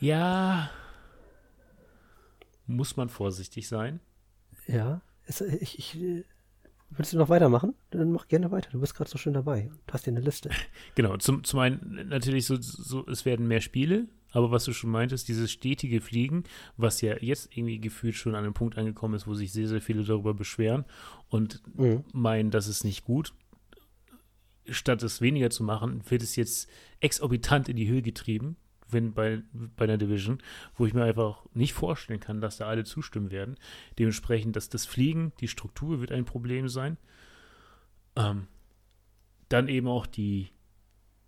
Ja, 0.00 0.68
muss 2.66 2.96
man 2.96 3.08
vorsichtig 3.08 3.68
sein. 3.68 4.00
Ja, 4.66 5.00
es, 5.26 5.42
ich, 5.42 5.78
ich 5.78 6.24
willst 6.90 7.12
du 7.12 7.16
noch 7.18 7.28
weitermachen? 7.28 7.76
Dann 7.90 8.10
mach 8.10 8.26
gerne 8.26 8.50
weiter. 8.50 8.70
Du 8.72 8.80
bist 8.80 8.96
gerade 8.96 9.08
so 9.08 9.16
schön 9.16 9.34
dabei 9.34 9.70
und 9.70 9.92
hast 9.92 10.06
hier 10.06 10.12
eine 10.12 10.22
Liste. 10.22 10.50
Genau, 10.96 11.16
zum, 11.18 11.44
zum 11.44 11.60
einen 11.60 12.08
natürlich 12.08 12.46
so, 12.46 12.56
so, 12.60 13.06
es 13.06 13.24
werden 13.24 13.46
mehr 13.46 13.60
Spiele, 13.60 14.08
aber 14.32 14.50
was 14.50 14.64
du 14.64 14.72
schon 14.72 14.90
meintest, 14.90 15.28
dieses 15.28 15.50
stetige 15.50 16.00
Fliegen, 16.00 16.44
was 16.76 17.00
ja 17.00 17.16
jetzt 17.20 17.56
irgendwie 17.56 17.80
gefühlt 17.80 18.14
schon 18.14 18.34
an 18.34 18.44
einem 18.44 18.54
Punkt 18.54 18.76
angekommen 18.76 19.14
ist, 19.14 19.26
wo 19.26 19.34
sich 19.34 19.52
sehr, 19.52 19.68
sehr 19.68 19.80
viele 19.80 20.04
darüber 20.04 20.34
beschweren 20.34 20.84
und 21.28 21.62
mhm. 21.76 22.04
meinen, 22.12 22.50
das 22.50 22.68
ist 22.68 22.84
nicht 22.84 23.04
gut. 23.04 23.32
Statt 24.68 25.02
es 25.02 25.20
weniger 25.20 25.48
zu 25.48 25.64
machen, 25.64 26.02
wird 26.10 26.22
es 26.22 26.36
jetzt 26.36 26.68
exorbitant 27.00 27.68
in 27.68 27.76
die 27.76 27.88
Höhe 27.88 28.02
getrieben, 28.02 28.56
wenn 28.90 29.14
bei, 29.14 29.42
bei 29.52 29.84
einer 29.84 29.96
Division, 29.96 30.42
wo 30.76 30.86
ich 30.86 30.94
mir 30.94 31.04
einfach 31.04 31.44
nicht 31.54 31.72
vorstellen 31.72 32.20
kann, 32.20 32.40
dass 32.40 32.58
da 32.58 32.66
alle 32.66 32.84
zustimmen 32.84 33.30
werden. 33.30 33.56
Dementsprechend, 33.98 34.56
dass 34.56 34.68
das 34.68 34.84
Fliegen, 34.84 35.32
die 35.40 35.48
Struktur 35.48 36.00
wird 36.00 36.12
ein 36.12 36.24
Problem 36.26 36.68
sein. 36.68 36.98
Ähm, 38.16 38.46
dann 39.48 39.68
eben 39.68 39.88
auch 39.88 40.06
die, 40.06 40.50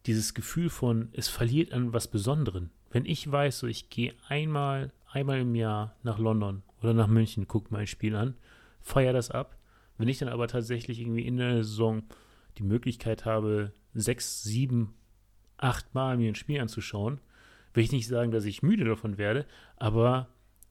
dieses 0.07 0.35
Gefühl 0.35 0.69
von, 0.69 1.09
es 1.13 1.29
verliert 1.29 1.73
an 1.73 1.93
was 1.93 2.09
Besonderen. 2.09 2.71
Wenn 2.91 3.05
ich 3.05 3.31
weiß, 3.31 3.61
so 3.61 3.67
ich 3.67 3.89
gehe 3.89 4.15
einmal, 4.29 4.93
einmal 5.11 5.41
im 5.41 5.55
Jahr 5.55 5.97
nach 6.03 6.19
London 6.19 6.63
oder 6.83 6.93
nach 6.93 7.07
München, 7.07 7.49
gucke 7.49 7.69
mein 7.71 7.87
Spiel 7.87 8.17
an, 8.17 8.35
feiere 8.81 9.13
das 9.13 9.31
ab. 9.31 9.57
Wenn 9.97 10.09
ich 10.09 10.19
dann 10.19 10.29
aber 10.29 10.49
tatsächlich 10.49 11.01
irgendwie 11.01 11.27
in 11.27 11.37
der 11.37 11.59
Saison 11.59 12.03
die 12.59 12.63
Möglichkeit 12.63 13.25
habe, 13.25 13.73
sechs, 13.95 14.43
sieben, 14.43 14.95
acht 15.57 15.95
Mal 15.95 16.17
mir 16.17 16.31
ein 16.31 16.35
Spiel 16.35 16.61
anzuschauen, 16.61 17.21
will 17.75 17.85
ich 17.85 17.93
nicht 17.93 18.09
sagen, 18.09 18.31
dass 18.31 18.45
ich 18.45 18.63
müde 18.63 18.85
davon 18.85 19.19
werde, 19.19 19.47
aber 19.77 20.29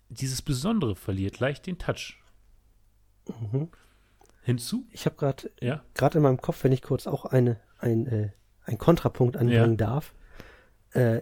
dieses 0.09 0.41
Besondere 0.41 0.95
verliert 0.95 1.39
leicht 1.39 1.67
den 1.67 1.77
Touch. 1.77 2.17
Mhm. 3.27 3.69
Hinzu? 4.41 4.87
Ich 4.91 5.05
habe 5.05 5.15
gerade 5.15 5.51
ja? 5.61 5.83
gerade 5.93 6.17
in 6.17 6.23
meinem 6.23 6.41
Kopf, 6.41 6.63
wenn 6.63 6.71
ich 6.71 6.81
kurz 6.81 7.07
auch 7.07 7.25
eine, 7.25 7.59
ein, 7.77 8.07
äh, 8.07 8.31
ein 8.63 8.77
Kontrapunkt 8.77 9.37
anbringen 9.37 9.71
ja. 9.71 9.75
darf, 9.77 10.13
äh, 10.91 11.21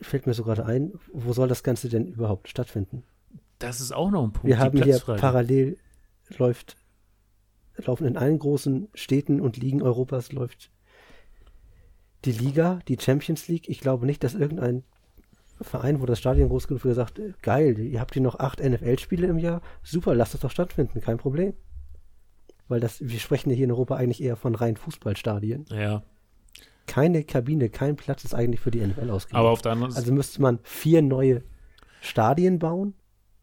fällt 0.00 0.26
mir 0.26 0.34
so 0.34 0.44
gerade 0.44 0.64
ein, 0.64 0.92
wo 1.12 1.32
soll 1.32 1.48
das 1.48 1.62
Ganze 1.62 1.88
denn 1.88 2.06
überhaupt 2.06 2.48
stattfinden? 2.48 3.04
Das 3.58 3.80
ist 3.80 3.92
auch 3.92 4.10
noch 4.10 4.24
ein 4.24 4.32
Punkt. 4.32 4.46
Wir 4.46 4.58
haben 4.58 4.82
hier 4.82 4.98
parallel 5.00 5.78
läuft, 6.36 6.76
laufen 7.76 8.06
in 8.06 8.16
allen 8.16 8.38
großen 8.38 8.88
Städten 8.94 9.40
und 9.40 9.56
Ligen 9.56 9.82
Europas 9.82 10.32
läuft 10.32 10.70
die 12.24 12.32
Liga, 12.32 12.80
die 12.88 12.98
Champions 12.98 13.48
League. 13.48 13.68
Ich 13.68 13.80
glaube 13.80 14.06
nicht, 14.06 14.22
dass 14.24 14.34
irgendein 14.34 14.84
Verein, 15.60 16.00
wo 16.00 16.06
das 16.06 16.18
Stadion 16.18 16.48
groß 16.48 16.68
genug 16.68 16.82
für 16.82 16.94
sagt, 16.94 17.20
geil, 17.42 17.78
ihr 17.78 18.00
habt 18.00 18.14
hier 18.14 18.22
noch 18.22 18.38
acht 18.38 18.62
NFL-Spiele 18.62 19.26
im 19.26 19.38
Jahr, 19.38 19.60
super, 19.82 20.14
lasst 20.14 20.34
das 20.34 20.40
doch 20.40 20.50
stattfinden, 20.50 21.00
kein 21.00 21.18
Problem. 21.18 21.54
Weil 22.68 22.80
das, 22.80 23.00
wir 23.00 23.18
sprechen 23.18 23.50
ja 23.50 23.56
hier 23.56 23.64
in 23.64 23.72
Europa 23.72 23.96
eigentlich 23.96 24.22
eher 24.22 24.36
von 24.36 24.54
rein 24.54 24.76
Fußballstadien. 24.76 25.64
Ja, 25.70 26.02
keine 26.88 27.22
Kabine, 27.22 27.68
kein 27.68 27.94
Platz 27.94 28.24
ist 28.24 28.34
eigentlich 28.34 28.60
für 28.60 28.72
die 28.72 28.84
NFL 28.84 29.10
ausgegeben. 29.10 29.38
Aber 29.38 29.50
auf 29.50 29.62
der 29.62 29.72
anderen 29.72 29.92
Seite. 29.92 30.02
Also 30.02 30.12
müsste 30.12 30.42
man 30.42 30.58
vier 30.64 31.02
neue 31.02 31.44
Stadien 32.00 32.58
bauen. 32.58 32.94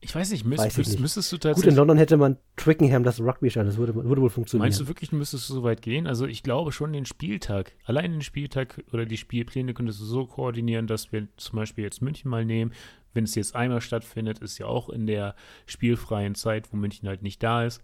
Ich 0.01 0.13
weiß 0.13 0.31
nicht, 0.31 0.45
müsst, 0.45 0.63
weiß 0.63 0.77
nicht. 0.77 0.99
müsstest 0.99 1.31
du 1.31 1.37
tatsächlich. 1.37 1.63
Gut, 1.63 1.71
in 1.71 1.77
London 1.77 1.97
hätte 1.97 2.17
man 2.17 2.37
Twickenham 2.57 3.03
das 3.03 3.19
Rugby-Stadion, 3.19 3.67
das 3.67 3.77
würde, 3.77 3.95
würde 3.95 4.21
wohl 4.21 4.29
funktionieren. 4.29 4.65
Meinst 4.65 4.79
du 4.79 4.87
wirklich, 4.87 5.11
müsstest 5.11 5.49
du 5.49 5.53
so 5.55 5.63
weit 5.63 5.81
gehen? 5.81 6.05
Also 6.05 6.27
ich 6.27 6.43
glaube 6.43 6.71
schon 6.71 6.93
den 6.93 7.05
Spieltag, 7.05 7.71
allein 7.85 8.11
den 8.11 8.21
Spieltag 8.21 8.83
oder 8.91 9.05
die 9.05 9.17
Spielpläne 9.17 9.73
könntest 9.73 10.01
du 10.01 10.05
so 10.05 10.25
koordinieren, 10.27 10.85
dass 10.85 11.11
wir 11.11 11.27
zum 11.37 11.57
Beispiel 11.57 11.83
jetzt 11.83 12.01
München 12.01 12.29
mal 12.29 12.45
nehmen. 12.45 12.71
Wenn 13.13 13.23
es 13.23 13.33
jetzt 13.33 13.55
einmal 13.55 13.81
stattfindet, 13.81 14.39
ist 14.39 14.57
ja 14.57 14.67
auch 14.67 14.89
in 14.89 15.07
der 15.07 15.35
spielfreien 15.65 16.35
Zeit, 16.35 16.71
wo 16.71 16.77
München 16.77 17.07
halt 17.07 17.23
nicht 17.23 17.41
da 17.41 17.63
ist. 17.63 17.81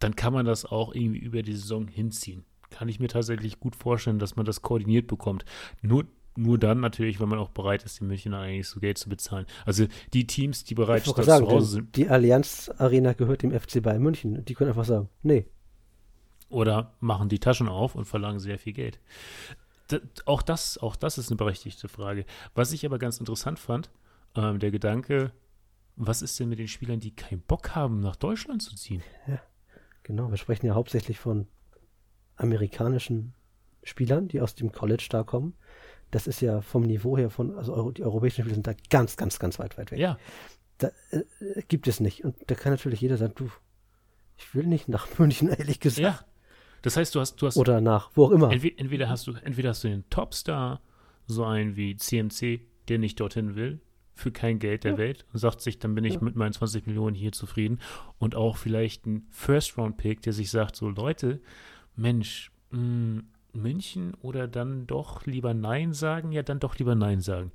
Dann 0.00 0.16
kann 0.16 0.32
man 0.32 0.46
das 0.46 0.64
auch 0.64 0.94
irgendwie 0.94 1.20
über 1.20 1.42
die 1.42 1.54
Saison 1.54 1.86
hinziehen 1.86 2.44
kann 2.74 2.88
ich 2.88 2.98
mir 2.98 3.06
tatsächlich 3.06 3.60
gut 3.60 3.76
vorstellen, 3.76 4.18
dass 4.18 4.34
man 4.34 4.44
das 4.44 4.60
koordiniert 4.60 5.06
bekommt. 5.06 5.44
Nur, 5.80 6.06
nur 6.36 6.58
dann 6.58 6.80
natürlich, 6.80 7.20
wenn 7.20 7.28
man 7.28 7.38
auch 7.38 7.50
bereit 7.50 7.84
ist, 7.84 8.00
die 8.00 8.04
Münchner 8.04 8.40
eigentlich 8.40 8.66
so 8.66 8.80
Geld 8.80 8.98
zu 8.98 9.08
bezahlen. 9.08 9.46
Also 9.64 9.86
die 10.12 10.26
Teams, 10.26 10.64
die 10.64 10.74
bereits 10.74 11.04
zu 11.04 11.14
Hause 11.16 11.66
sind. 11.66 11.94
Die 11.94 12.08
Allianz 12.08 12.72
Arena 12.78 13.12
gehört 13.12 13.42
dem 13.42 13.52
FC 13.52 13.80
Bayern 13.80 14.02
München. 14.02 14.44
Die 14.44 14.54
können 14.54 14.70
einfach 14.70 14.84
sagen, 14.84 15.08
nee. 15.22 15.46
Oder 16.48 16.94
machen 16.98 17.28
die 17.28 17.38
Taschen 17.38 17.68
auf 17.68 17.94
und 17.94 18.06
verlangen 18.06 18.40
sehr 18.40 18.58
viel 18.58 18.72
Geld. 18.72 18.98
D 19.92 20.00
auch, 20.24 20.42
das, 20.42 20.76
auch 20.78 20.96
das 20.96 21.16
ist 21.16 21.30
eine 21.30 21.36
berechtigte 21.36 21.86
Frage. 21.86 22.24
Was 22.56 22.72
ich 22.72 22.84
aber 22.84 22.98
ganz 22.98 23.18
interessant 23.18 23.60
fand, 23.60 23.90
ähm, 24.34 24.58
der 24.58 24.72
Gedanke, 24.72 25.30
was 25.94 26.22
ist 26.22 26.40
denn 26.40 26.48
mit 26.48 26.58
den 26.58 26.66
Spielern, 26.66 26.98
die 26.98 27.14
keinen 27.14 27.42
Bock 27.42 27.76
haben, 27.76 28.00
nach 28.00 28.16
Deutschland 28.16 28.62
zu 28.62 28.74
ziehen? 28.74 29.02
Ja, 29.28 29.38
genau. 30.02 30.30
Wir 30.30 30.38
sprechen 30.38 30.66
ja 30.66 30.74
hauptsächlich 30.74 31.20
von 31.20 31.46
amerikanischen 32.36 33.34
Spielern, 33.82 34.28
die 34.28 34.40
aus 34.40 34.54
dem 34.54 34.72
College 34.72 35.06
da 35.10 35.22
kommen. 35.22 35.54
Das 36.10 36.26
ist 36.26 36.40
ja 36.40 36.60
vom 36.60 36.82
Niveau 36.82 37.18
her 37.18 37.30
von, 37.30 37.56
also 37.56 37.74
Euro, 37.74 37.90
die 37.90 38.02
europäischen 38.02 38.42
Spieler 38.42 38.54
sind 38.54 38.66
da 38.66 38.74
ganz, 38.90 39.16
ganz, 39.16 39.38
ganz 39.38 39.58
weit, 39.58 39.76
weit 39.78 39.90
weg. 39.90 39.98
Ja. 39.98 40.18
Da 40.78 40.90
äh, 41.10 41.22
gibt 41.68 41.88
es 41.88 42.00
nicht. 42.00 42.24
Und 42.24 42.36
da 42.46 42.54
kann 42.54 42.72
natürlich 42.72 43.00
jeder 43.00 43.16
sagen, 43.16 43.34
du, 43.36 43.50
ich 44.36 44.54
will 44.54 44.66
nicht 44.66 44.88
nach 44.88 45.06
München, 45.18 45.48
ehrlich 45.48 45.80
gesagt. 45.80 46.20
Ja. 46.20 46.26
Das 46.82 46.96
heißt, 46.96 47.14
du 47.14 47.20
hast, 47.20 47.36
du 47.36 47.46
hast. 47.46 47.56
Oder 47.56 47.80
nach, 47.80 48.10
wo 48.14 48.26
auch 48.26 48.30
immer. 48.30 48.52
Entweder, 48.52 48.78
entweder 48.78 49.08
hast 49.08 49.26
du, 49.26 49.32
entweder 49.32 49.70
hast 49.70 49.84
du 49.84 49.88
den 49.88 50.08
Topstar, 50.10 50.82
so 51.26 51.44
einen 51.44 51.76
wie 51.76 51.96
CMC, 51.96 52.60
der 52.88 52.98
nicht 52.98 53.18
dorthin 53.18 53.54
will, 53.54 53.80
für 54.14 54.30
kein 54.30 54.58
Geld 54.58 54.84
der 54.84 54.92
ja. 54.92 54.98
Welt 54.98 55.24
und 55.32 55.38
sagt 55.38 55.60
sich, 55.60 55.78
dann 55.78 55.94
bin 55.94 56.04
ich 56.04 56.14
ja. 56.14 56.20
mit 56.20 56.36
meinen 56.36 56.52
20 56.52 56.86
Millionen 56.86 57.16
hier 57.16 57.32
zufrieden. 57.32 57.80
Und 58.18 58.34
auch 58.34 58.56
vielleicht 58.56 59.06
ein 59.06 59.26
First-Round-Pick, 59.30 60.22
der 60.22 60.32
sich 60.32 60.50
sagt, 60.50 60.76
so 60.76 60.88
Leute, 60.88 61.40
Mensch, 61.96 62.50
mh, 62.70 62.78
hm, 62.78 63.24
München 63.54 64.14
oder 64.20 64.48
dann 64.48 64.86
doch 64.86 65.26
lieber 65.26 65.54
Nein 65.54 65.92
sagen? 65.92 66.32
Ja, 66.32 66.42
dann 66.42 66.60
doch 66.60 66.76
lieber 66.78 66.94
Nein 66.94 67.20
sagen. 67.20 67.52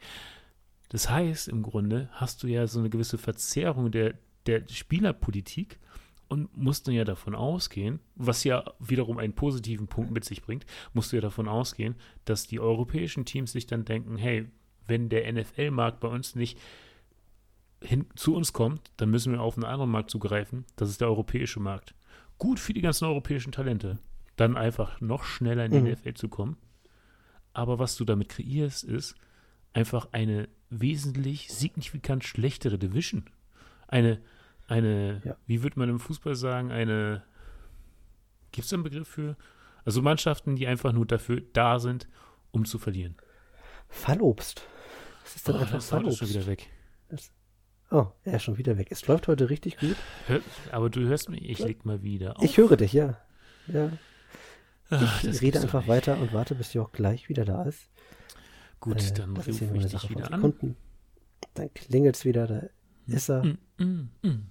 Das 0.90 1.10
heißt, 1.10 1.48
im 1.48 1.62
Grunde 1.62 2.10
hast 2.14 2.42
du 2.42 2.48
ja 2.48 2.66
so 2.68 2.80
eine 2.80 2.90
gewisse 2.90 3.18
Verzerrung 3.18 3.92
der, 3.92 4.16
der 4.48 4.64
Spielerpolitik 4.68 5.80
und 6.28 6.56
musst 6.58 6.88
dann 6.88 6.96
ja 6.96 7.04
davon 7.04 7.36
ausgehen, 7.36 8.00
was 8.16 8.44
ja 8.44 8.64
wiederum 8.80 9.18
einen 9.18 9.34
positiven 9.34 9.88
Punkt 9.88 10.12
mit 10.12 10.26
sich 10.26 10.42
bringt, 10.42 10.66
musst 10.94 11.12
du 11.12 11.18
ja 11.18 11.22
davon 11.22 11.48
ausgehen, 11.48 11.96
dass 12.26 12.48
die 12.48 12.60
europäischen 12.60 13.26
Teams 13.26 13.52
sich 13.52 13.68
dann 13.68 13.86
denken, 13.86 14.18
hey, 14.18 14.48
wenn 14.88 15.10
der 15.10 15.32
NFL-Markt 15.32 16.00
bei 16.00 16.08
uns 16.08 16.36
nicht 16.36 16.58
hin, 17.84 18.08
zu 18.16 18.36
uns 18.36 18.54
kommt, 18.54 18.92
dann 18.98 19.10
müssen 19.10 19.32
wir 19.32 19.42
auf 19.42 19.56
einen 19.56 19.66
anderen 19.66 19.92
Markt 19.92 20.10
zugreifen. 20.10 20.66
Das 20.76 20.90
ist 20.90 21.02
der 21.02 21.08
europäische 21.08 21.60
Markt. 21.60 21.94
Gut 22.38 22.60
für 22.60 22.74
die 22.74 22.82
ganzen 22.82 23.06
europäischen 23.06 23.52
Talente 23.52 24.00
dann 24.40 24.56
einfach 24.58 25.02
noch 25.02 25.24
schneller 25.24 25.66
in 25.66 25.72
die 25.72 25.80
mhm. 25.80 25.92
NFL 25.92 26.14
zu 26.14 26.30
kommen. 26.30 26.58
Aber 27.54 27.80
was 27.80 27.96
du 27.96 28.06
damit 28.06 28.30
kreierst, 28.30 28.84
ist 28.84 29.16
einfach 29.74 30.10
eine 30.12 30.48
wesentlich 30.70 31.52
signifikant 31.52 32.24
schlechtere 32.24 32.78
Division. 32.78 33.30
Eine, 33.88 34.22
eine, 34.68 35.22
ja. 35.26 35.36
wie 35.46 35.64
würde 35.64 35.80
man 35.80 35.90
im 35.90 36.00
Fußball 36.00 36.36
sagen, 36.36 36.72
eine, 36.72 37.24
gibt 38.52 38.66
es 38.66 38.74
einen 38.74 38.84
Begriff 38.84 39.08
für? 39.08 39.36
Also 39.84 40.02
Mannschaften, 40.02 40.56
die 40.56 40.68
einfach 40.68 40.94
nur 40.94 41.06
dafür 41.06 41.42
da 41.54 41.80
sind, 41.80 42.08
um 42.52 42.66
zu 42.66 42.78
verlieren. 42.78 43.16
Fallobst. 43.90 44.62
Das 45.24 45.36
ist 45.36 45.48
dann 45.48 45.56
oh, 45.56 45.60
einfach 45.60 45.74
das 45.74 45.90
Fallobst. 45.90 46.22
Ist 46.22 46.30
schon 46.30 46.30
wieder 46.30 46.48
weg. 46.48 46.70
Das, 47.10 47.32
oh, 47.92 48.08
er 48.24 48.36
ist 48.36 48.44
schon 48.44 48.58
wieder 48.58 48.78
weg. 48.78 48.88
Es 48.92 49.06
läuft 49.08 49.28
heute 49.28 49.50
richtig 49.50 49.78
gut. 49.78 49.96
Hör, 50.28 50.40
aber 50.72 50.90
du 50.90 51.02
hörst 51.02 51.30
mich, 51.30 51.44
ich 51.50 51.60
leg 51.60 51.86
mal 51.86 52.04
wieder 52.04 52.38
auf. 52.38 52.44
Ich 52.44 52.58
höre 52.58 52.78
dich, 52.78 52.94
ja. 52.94 53.18
Ja. 53.68 53.92
Ach, 54.90 55.24
ich 55.24 55.42
rede 55.42 55.62
einfach 55.62 55.88
weiter 55.88 56.18
und 56.18 56.34
warte, 56.34 56.56
bis 56.56 56.76
auch 56.78 56.92
gleich 56.92 57.30
wieder 57.30 57.46
da 57.46 57.64
ist. 57.64 57.90
Gut, 58.80 59.02
äh, 59.02 59.14
dann 59.14 59.36
rufe 59.36 59.52
ich 59.52 59.86
dich 59.86 60.10
wieder 60.10 60.32
an. 60.32 60.42
Sekunden. 60.42 60.76
Dann 61.54 61.74
klingelt 61.74 62.16
es 62.16 62.26
wieder, 62.26 62.48
da 62.48 62.64
ist 63.08 63.30
er. 63.30 63.44
Mm, 63.44 63.58
mm, 63.78 64.10
mm. 64.24 64.50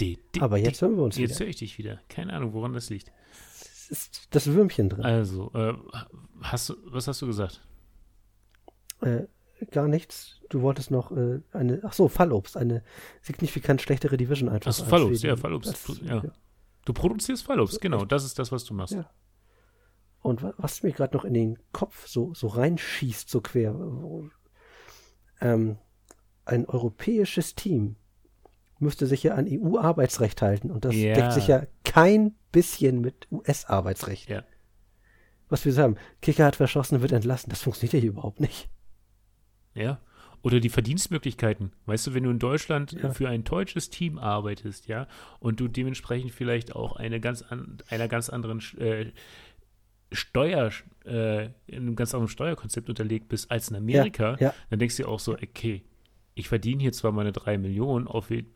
De, 0.00 0.18
de, 0.34 0.42
Aber 0.42 0.58
jetzt 0.58 0.80
de, 0.80 0.88
hören 0.88 0.96
wir 0.96 1.04
uns 1.04 1.16
Jetzt 1.16 1.40
höre 1.40 1.48
ich 1.48 1.56
dich 1.56 1.78
wieder. 1.78 2.00
Keine 2.08 2.32
Ahnung, 2.32 2.52
woran 2.52 2.72
das 2.72 2.90
liegt. 2.90 3.12
Es 3.60 3.90
ist 3.90 4.28
das 4.30 4.46
Würmchen 4.46 4.88
drin. 4.88 5.04
Also, 5.04 5.50
äh, 5.54 5.74
hast 6.42 6.74
was 6.84 7.08
hast 7.08 7.22
du 7.22 7.26
gesagt? 7.26 7.62
Äh, 9.00 9.24
gar 9.70 9.88
nichts. 9.88 10.40
Du 10.48 10.62
wolltest 10.62 10.90
noch 10.90 11.12
äh, 11.12 11.40
eine, 11.52 11.80
ach 11.82 11.92
so, 11.92 12.08
Fallobst, 12.08 12.56
eine 12.56 12.82
signifikant 13.20 13.82
schlechtere 13.82 14.16
Division 14.16 14.48
einfach. 14.48 14.72
Ach, 14.78 14.86
Fallobst, 14.86 15.22
ja, 15.22 15.36
Fallobst. 15.36 16.00
Ja. 16.02 16.22
Du 16.84 16.92
produzierst 16.92 17.44
Fallobst, 17.44 17.80
genau. 17.80 18.04
Das 18.04 18.24
ist 18.24 18.38
das, 18.38 18.50
was 18.52 18.64
du 18.64 18.74
machst. 18.74 18.94
Ja. 18.94 19.10
Und 20.20 20.42
was 20.58 20.82
mir 20.82 20.92
gerade 20.92 21.16
noch 21.16 21.24
in 21.24 21.34
den 21.34 21.58
Kopf 21.72 22.06
so, 22.06 22.34
so 22.34 22.48
reinschießt, 22.48 23.28
so 23.30 23.40
quer, 23.40 23.74
ähm, 25.40 25.78
ein 26.44 26.66
europäisches 26.66 27.54
Team 27.54 27.96
müsste 28.80 29.06
sich 29.06 29.22
ja 29.22 29.34
an 29.34 29.46
EU-Arbeitsrecht 29.48 30.40
halten 30.42 30.70
und 30.70 30.84
das 30.84 30.94
Ja. 30.94 31.14
deckt 31.14 31.32
sich 31.32 31.46
ja 31.48 31.66
kein 31.84 32.34
bisschen 32.52 33.00
mit 33.00 33.26
US-Arbeitsrecht. 33.30 34.28
Ja. 34.30 34.44
Was 35.48 35.64
wir 35.64 35.72
sagen, 35.72 35.96
Kicker 36.20 36.44
hat 36.44 36.56
verschossen, 36.56 37.00
wird 37.00 37.12
entlassen. 37.12 37.50
Das 37.50 37.62
funktioniert 37.62 37.94
ja 37.94 38.00
hier 38.00 38.10
überhaupt 38.10 38.40
nicht. 38.40 38.68
Ja. 39.74 40.00
Oder 40.42 40.60
die 40.60 40.68
Verdienstmöglichkeiten. 40.68 41.72
Weißt 41.86 42.06
du, 42.06 42.14
wenn 42.14 42.22
du 42.22 42.30
in 42.30 42.38
Deutschland 42.38 42.92
Ja. 42.92 43.10
für 43.10 43.28
ein 43.28 43.42
deutsches 43.42 43.90
Team 43.90 44.18
arbeitest, 44.18 44.86
ja, 44.86 45.08
und 45.40 45.58
du 45.58 45.66
dementsprechend 45.66 46.30
vielleicht 46.30 46.76
auch 46.76 46.94
eine 46.94 47.18
ganz 47.20 47.42
an, 47.42 47.78
einer 47.88 48.06
ganz 48.06 48.28
anderen 48.28 48.60
äh, 48.78 49.10
Steuer, 50.12 50.70
äh, 51.04 51.46
in 51.66 51.82
einem 51.82 51.96
ganz 51.96 52.14
anderen 52.14 52.28
Steuerkonzept 52.28 52.88
unterlegt 52.88 53.28
bist 53.28 53.50
als 53.50 53.70
in 53.70 53.76
Amerika, 53.76 54.36
ja. 54.40 54.54
dann 54.70 54.78
denkst 54.78 54.96
du 54.96 55.06
auch 55.06 55.20
so, 55.20 55.34
okay, 55.34 55.84
ich 56.34 56.48
verdiene 56.48 56.82
hier 56.82 56.92
zwar 56.92 57.12
meine 57.12 57.32
drei 57.32 57.58
Millionen 57.58 58.06
offi 58.06 58.46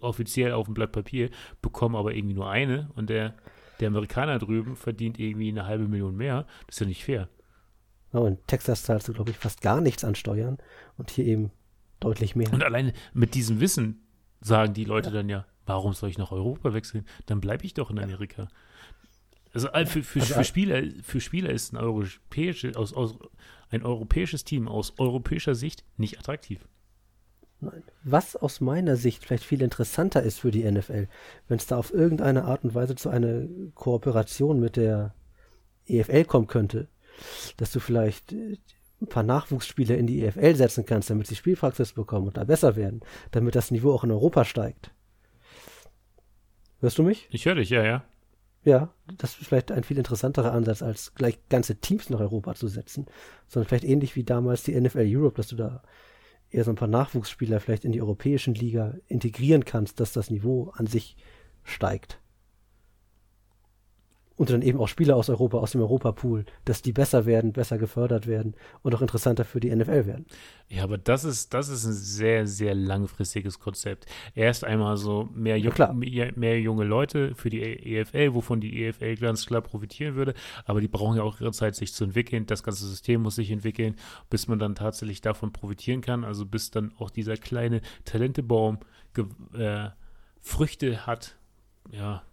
offiziell 0.00 0.52
auf 0.52 0.66
dem 0.66 0.74
Blatt 0.74 0.92
Papier, 0.92 1.30
bekomme 1.60 1.96
aber 1.96 2.12
irgendwie 2.14 2.34
nur 2.34 2.50
eine 2.50 2.90
und 2.96 3.08
der, 3.08 3.34
der 3.78 3.88
Amerikaner 3.88 4.38
drüben 4.38 4.76
verdient 4.76 5.18
irgendwie 5.18 5.48
eine 5.48 5.66
halbe 5.66 5.86
Million 5.86 6.16
mehr. 6.16 6.46
Das 6.66 6.76
ist 6.76 6.80
ja 6.80 6.86
nicht 6.86 7.04
fair. 7.04 7.28
Ja, 8.12 8.26
in 8.26 8.38
Texas 8.46 8.82
zahlst 8.82 9.08
du, 9.08 9.12
glaube 9.12 9.30
ich, 9.30 9.36
fast 9.36 9.62
gar 9.62 9.80
nichts 9.80 10.04
an 10.04 10.14
Steuern 10.14 10.58
und 10.98 11.10
hier 11.10 11.24
eben 11.24 11.50
deutlich 12.00 12.36
mehr. 12.36 12.52
Und 12.52 12.64
alleine 12.64 12.92
mit 13.14 13.34
diesem 13.34 13.60
Wissen 13.60 14.02
sagen 14.40 14.74
die 14.74 14.84
Leute 14.84 15.10
dann 15.10 15.28
ja, 15.28 15.46
warum 15.66 15.94
soll 15.94 16.10
ich 16.10 16.18
nach 16.18 16.32
Europa 16.32 16.74
wechseln? 16.74 17.06
Dann 17.26 17.40
bleibe 17.40 17.64
ich 17.64 17.74
doch 17.74 17.90
in 17.90 17.98
Amerika. 17.98 18.48
Also 19.52 19.68
für, 19.86 20.02
für, 20.02 20.20
Also 20.20 20.34
für, 20.34 20.44
Spieler, 20.44 20.82
für 21.02 21.20
Spieler 21.20 21.50
ist 21.50 21.72
ein, 21.72 21.76
europäische, 21.76 22.76
aus, 22.76 22.92
aus, 22.92 23.18
ein 23.70 23.82
europäisches 23.82 24.44
Team 24.44 24.66
aus 24.66 24.94
europäischer 24.98 25.54
Sicht 25.54 25.84
nicht 25.96 26.18
attraktiv. 26.18 26.66
Nein. 27.60 27.84
Was 28.02 28.34
aus 28.34 28.60
meiner 28.60 28.96
Sicht 28.96 29.22
vielleicht 29.22 29.44
viel 29.44 29.62
interessanter 29.62 30.22
ist 30.22 30.40
für 30.40 30.50
die 30.50 30.68
NFL, 30.68 31.06
wenn 31.48 31.58
es 31.58 31.66
da 31.66 31.76
auf 31.76 31.92
irgendeine 31.94 32.44
Art 32.44 32.64
und 32.64 32.74
Weise 32.74 32.96
zu 32.96 33.08
einer 33.08 33.46
Kooperation 33.74 34.58
mit 34.58 34.76
der 34.76 35.14
EFL 35.86 36.24
kommen 36.24 36.48
könnte, 36.48 36.88
dass 37.58 37.70
du 37.70 37.78
vielleicht 37.78 38.32
äh, 38.32 38.56
ein 39.00 39.06
paar 39.08 39.22
Nachwuchsspieler 39.22 39.96
in 39.96 40.06
die 40.06 40.24
EFL 40.24 40.56
setzen 40.56 40.86
kannst, 40.86 41.10
damit 41.10 41.26
sie 41.26 41.36
Spielpraxis 41.36 41.92
bekommen 41.92 42.28
und 42.28 42.36
da 42.36 42.44
besser 42.44 42.74
werden, 42.76 43.00
damit 43.30 43.54
das 43.54 43.70
Niveau 43.70 43.92
auch 43.92 44.04
in 44.04 44.10
Europa 44.10 44.44
steigt. 44.44 44.92
Hörst 46.80 46.98
du 46.98 47.02
mich? 47.02 47.28
Ich 47.30 47.46
höre 47.46 47.56
dich, 47.56 47.70
ja, 47.70 47.84
ja. 47.84 48.04
Ja, 48.64 48.94
das 49.18 49.38
ist 49.38 49.48
vielleicht 49.48 49.72
ein 49.72 49.82
viel 49.82 49.98
interessanterer 49.98 50.52
Ansatz, 50.52 50.82
als 50.82 51.14
gleich 51.14 51.38
ganze 51.48 51.76
Teams 51.76 52.10
nach 52.10 52.20
Europa 52.20 52.54
zu 52.54 52.68
setzen, 52.68 53.06
sondern 53.48 53.68
vielleicht 53.68 53.84
ähnlich 53.84 54.14
wie 54.14 54.22
damals 54.22 54.62
die 54.62 54.80
NFL 54.80 55.04
Europe, 55.08 55.36
dass 55.36 55.48
du 55.48 55.56
da 55.56 55.82
eher 56.50 56.64
so 56.64 56.70
ein 56.70 56.76
paar 56.76 56.88
Nachwuchsspieler 56.88 57.58
vielleicht 57.58 57.84
in 57.84 57.92
die 57.92 58.00
europäischen 58.00 58.54
Liga 58.54 58.94
integrieren 59.08 59.64
kannst, 59.64 59.98
dass 59.98 60.12
das 60.12 60.30
Niveau 60.30 60.72
an 60.76 60.86
sich 60.86 61.16
steigt. 61.64 62.21
Und 64.42 64.50
dann 64.50 64.62
eben 64.62 64.80
auch 64.80 64.88
Spieler 64.88 65.14
aus 65.14 65.30
Europa, 65.30 65.58
aus 65.58 65.70
dem 65.70 65.82
Europapool, 65.82 66.46
dass 66.64 66.82
die 66.82 66.90
besser 66.90 67.26
werden, 67.26 67.52
besser 67.52 67.78
gefördert 67.78 68.26
werden 68.26 68.56
und 68.82 68.92
auch 68.92 69.00
interessanter 69.00 69.44
für 69.44 69.60
die 69.60 69.72
NFL 69.72 70.04
werden. 70.06 70.26
Ja, 70.68 70.82
aber 70.82 70.98
das 70.98 71.22
ist, 71.22 71.54
das 71.54 71.68
ist 71.68 71.84
ein 71.84 71.92
sehr, 71.92 72.48
sehr 72.48 72.74
langfristiges 72.74 73.60
Konzept. 73.60 74.06
Erst 74.34 74.64
einmal 74.64 74.96
so 74.96 75.28
mehr, 75.32 75.56
Ja, 75.58 75.66
ju 75.66 75.70
klar. 75.70 75.92
mehr, 75.92 76.32
mehr 76.34 76.60
junge 76.60 76.82
Leute 76.82 77.36
für 77.36 77.50
die 77.50 77.62
EFL, 77.62 78.34
wovon 78.34 78.60
die 78.60 78.82
EFL 78.84 79.14
ganz 79.14 79.46
klar 79.46 79.60
profitieren 79.60 80.16
würde. 80.16 80.34
Aber 80.64 80.80
die 80.80 80.88
brauchen 80.88 81.18
ja 81.18 81.22
auch 81.22 81.40
ihre 81.40 81.52
Zeit, 81.52 81.76
sich 81.76 81.94
zu 81.94 82.02
entwickeln. 82.02 82.44
Das 82.46 82.64
ganze 82.64 82.84
System 82.84 83.22
muss 83.22 83.36
sich 83.36 83.52
entwickeln, 83.52 83.94
bis 84.28 84.48
man 84.48 84.58
dann 84.58 84.74
tatsächlich 84.74 85.20
davon 85.20 85.52
profitieren 85.52 86.00
kann. 86.00 86.24
Also 86.24 86.46
bis 86.46 86.72
dann 86.72 86.92
auch 86.98 87.10
dieser 87.10 87.36
kleine 87.36 87.80
Talentebaum 88.04 88.80
äh, 89.54 89.90
Früchte 90.40 91.06
hat. 91.06 91.36
Ja, 91.92 92.24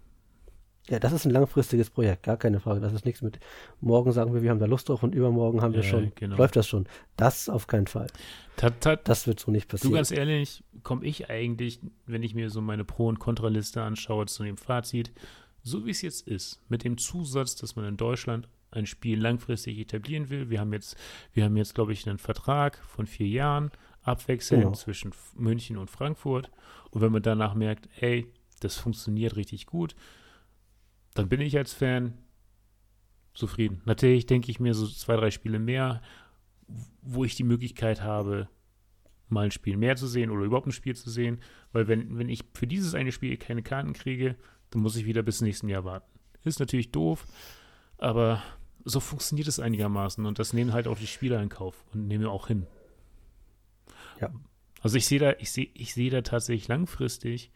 Ja, 0.90 0.98
das 0.98 1.12
ist 1.12 1.24
ein 1.24 1.30
langfristiges 1.30 1.88
Projekt, 1.88 2.24
gar 2.24 2.36
keine 2.36 2.58
Frage. 2.60 2.80
Das 2.80 2.92
ist 2.92 3.04
nichts 3.04 3.22
mit 3.22 3.38
morgen 3.80 4.10
sagen 4.12 4.34
wir, 4.34 4.42
wir 4.42 4.50
haben 4.50 4.58
da 4.58 4.66
Lust 4.66 4.88
drauf 4.88 5.02
und 5.04 5.14
übermorgen 5.14 5.62
haben 5.62 5.72
wir 5.72 5.82
Ja, 5.82 5.88
schon, 5.88 6.12
genau. 6.16 6.36
läuft 6.36 6.56
das 6.56 6.66
schon. 6.66 6.86
Das 7.16 7.48
auf 7.48 7.66
keinen 7.68 7.86
Fall. 7.86 8.08
tat, 8.56 8.80
tat, 8.80 9.08
Das 9.08 9.26
wird 9.28 9.38
so 9.40 9.50
nicht 9.52 9.72
Du 9.72 9.76
passieren. 9.76 9.94
ganz 9.94 10.10
ehrlich, 10.10 10.64
komme 10.82 11.04
ich 11.06 11.30
eigentlich, 11.30 11.78
wenn 12.06 12.22
ich 12.24 12.34
mir 12.34 12.50
so 12.50 12.60
meine 12.60 12.84
Pro- 12.84 13.06
und 13.08 13.20
Kontraliste 13.20 13.82
anschaue, 13.82 14.26
zu 14.26 14.42
dem 14.42 14.56
Fazit, 14.56 15.12
so 15.62 15.86
wie 15.86 15.90
es 15.90 16.02
jetzt 16.02 16.26
ist, 16.26 16.60
mit 16.68 16.82
dem 16.84 16.98
Zusatz, 16.98 17.54
dass 17.54 17.76
man 17.76 17.84
in 17.84 17.96
Deutschland 17.96 18.48
ein 18.72 18.86
Spiel 18.86 19.20
langfristig 19.20 19.78
etablieren 19.78 20.28
will. 20.30 20.50
Wir 20.50 20.58
haben 20.60 20.72
jetzt, 20.72 20.96
wir 21.34 21.44
haben 21.44 21.56
jetzt, 21.56 21.74
glaube 21.74 21.92
ich, 21.92 22.08
einen 22.08 22.18
Vertrag 22.18 22.78
von 22.88 23.06
vier 23.06 23.28
Jahren, 23.28 23.70
abwechselnd 24.02 24.62
Genau. 24.64 24.74
zwischen 24.74 25.12
München 25.36 25.76
und 25.76 25.90
Frankfurt. 25.90 26.50
Und 26.90 27.00
wenn 27.00 27.12
man 27.12 27.22
danach 27.22 27.54
merkt, 27.54 27.88
ey, 28.00 28.26
das 28.60 28.76
funktioniert 28.76 29.36
richtig 29.36 29.66
gut, 29.66 29.94
dann 31.14 31.28
bin 31.28 31.40
ich 31.40 31.56
als 31.56 31.72
Fan 31.72 32.18
zufrieden. 33.34 33.82
Natürlich 33.84 34.26
denke 34.26 34.50
ich 34.50 34.60
mir 34.60 34.74
so 34.74 34.86
zwei, 34.86 35.16
drei 35.16 35.30
Spiele 35.30 35.58
mehr, 35.58 36.02
wo 37.02 37.24
ich 37.24 37.36
die 37.36 37.44
Möglichkeit 37.44 38.02
habe, 38.02 38.48
mal 39.28 39.44
ein 39.44 39.50
Spiel 39.50 39.76
mehr 39.76 39.96
zu 39.96 40.06
sehen 40.06 40.30
oder 40.30 40.44
überhaupt 40.44 40.66
ein 40.66 40.72
Spiel 40.72 40.94
zu 40.94 41.10
sehen. 41.10 41.40
Weil 41.72 41.88
wenn, 41.88 42.18
wenn 42.18 42.28
ich 42.28 42.44
für 42.54 42.66
dieses 42.66 42.94
eine 42.94 43.12
Spiel 43.12 43.36
keine 43.36 43.62
Karten 43.62 43.92
kriege, 43.92 44.36
dann 44.70 44.82
muss 44.82 44.96
ich 44.96 45.06
wieder 45.06 45.22
bis 45.22 45.40
nächsten 45.40 45.68
Jahr 45.68 45.84
warten. 45.84 46.10
Ist 46.42 46.60
natürlich 46.60 46.90
doof, 46.90 47.26
aber 47.98 48.42
so 48.84 49.00
funktioniert 49.00 49.48
es 49.48 49.60
einigermaßen 49.60 50.24
und 50.24 50.38
das 50.38 50.52
nehmen 50.52 50.72
halt 50.72 50.88
auch 50.88 50.98
die 50.98 51.06
Spieler 51.06 51.42
in 51.42 51.48
Kauf 51.48 51.84
und 51.92 52.06
nehmen 52.06 52.26
auch 52.26 52.48
hin. 52.48 52.66
Ja. 54.20 54.32
Also 54.80 54.96
ich 54.96 55.06
sehe 55.06 55.18
da, 55.18 55.34
ich 55.38 55.50
sehe, 55.50 55.68
ich 55.74 55.92
sehe 55.92 56.10
da 56.10 56.22
tatsächlich 56.22 56.68
langfristig 56.68 57.50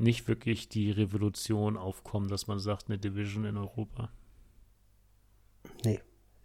nicht 0.00 0.28
wirklich 0.28 0.68
die 0.68 0.90
Revolution 0.90 1.76
aufkommen, 1.76 2.28
dass 2.28 2.46
man 2.46 2.58
sagt, 2.58 2.88
eine 2.88 2.98
Division 2.98 3.44
in 3.44 3.56
Europa. 3.56 4.10
Nee, 5.84 6.00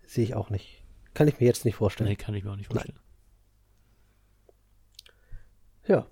sehe 0.06 0.24
ich 0.24 0.36
auch 0.36 0.50
nicht. 0.50 0.84
Kann 1.14 1.28
ich 1.28 1.40
mir 1.40 1.46
jetzt 1.46 1.66
nicht 1.66 1.76
vorstellen. 1.76 2.10
Nee, 2.10 2.16
kann 2.16 2.36
ich 2.36 2.44
mir 2.44 2.52
auch 2.52 2.58
nicht 2.58 2.70
Nein. 2.70 2.78
vorstellen. 2.78 3.00
Ja. 5.88 6.08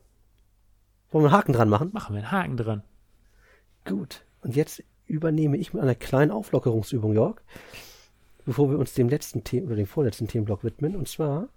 Wollen 1.11 1.25
wir 1.25 1.29
einen 1.29 1.37
Haken 1.37 1.53
dran 1.53 1.69
machen? 1.69 1.91
Machen 1.93 2.15
wir 2.15 2.21
einen 2.21 2.31
Haken 2.31 2.57
dran. 2.57 2.83
Gut. 3.85 4.25
Und 4.41 4.55
jetzt 4.55 4.83
übernehme 5.05 5.57
ich 5.57 5.73
mit 5.73 5.83
einer 5.83 5.95
kleinen 5.95 6.31
Auflockerungsübung, 6.31 7.13
Jörg, 7.13 7.41
bevor 8.45 8.69
wir 8.69 8.79
uns 8.79 8.93
dem 8.93 9.09
letzten 9.09 9.43
Thema 9.43 9.67
oder 9.67 9.75
dem 9.75 9.87
vorletzten 9.87 10.27
Themenblock 10.27 10.63
widmen. 10.63 10.95
Und 10.95 11.07
zwar 11.07 11.49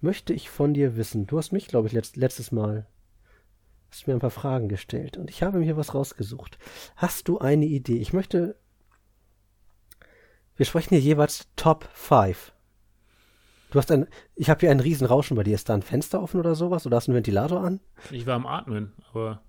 möchte 0.00 0.32
ich 0.32 0.50
von 0.50 0.74
dir 0.74 0.96
wissen, 0.96 1.26
du 1.26 1.38
hast 1.38 1.52
mich, 1.52 1.66
glaube 1.66 1.88
ich, 1.88 1.92
letzt, 1.92 2.16
letztes 2.16 2.52
Mal 2.52 2.86
hast 3.94 4.06
mir 4.08 4.14
ein 4.14 4.18
paar 4.20 4.30
Fragen 4.30 4.68
gestellt 4.68 5.16
und 5.16 5.30
ich 5.30 5.42
habe 5.42 5.58
mir 5.58 5.76
was 5.76 5.94
rausgesucht. 5.94 6.58
Hast 6.96 7.28
du 7.28 7.38
eine 7.38 7.64
Idee? 7.64 7.98
Ich 7.98 8.12
möchte, 8.12 8.56
wir 10.56 10.66
sprechen 10.66 10.90
hier 10.94 11.00
jeweils 11.00 11.48
Top 11.56 11.88
5. 11.92 12.52
Du 13.70 13.78
hast 13.78 13.90
ein, 13.90 14.06
ich 14.34 14.50
habe 14.50 14.60
hier 14.60 14.70
einen 14.70 14.80
riesen 14.80 15.06
Rauschen 15.06 15.36
bei 15.36 15.42
dir. 15.42 15.54
Ist 15.54 15.68
da 15.68 15.74
ein 15.74 15.82
Fenster 15.82 16.22
offen 16.22 16.40
oder 16.40 16.54
sowas? 16.54 16.86
Oder 16.86 16.96
hast 16.96 17.06
du 17.06 17.12
einen 17.12 17.16
Ventilator 17.16 17.60
an? 17.62 17.80
Ich 18.10 18.26
war 18.26 18.34
am 18.34 18.46
Atmen, 18.46 18.92
aber 19.10 19.42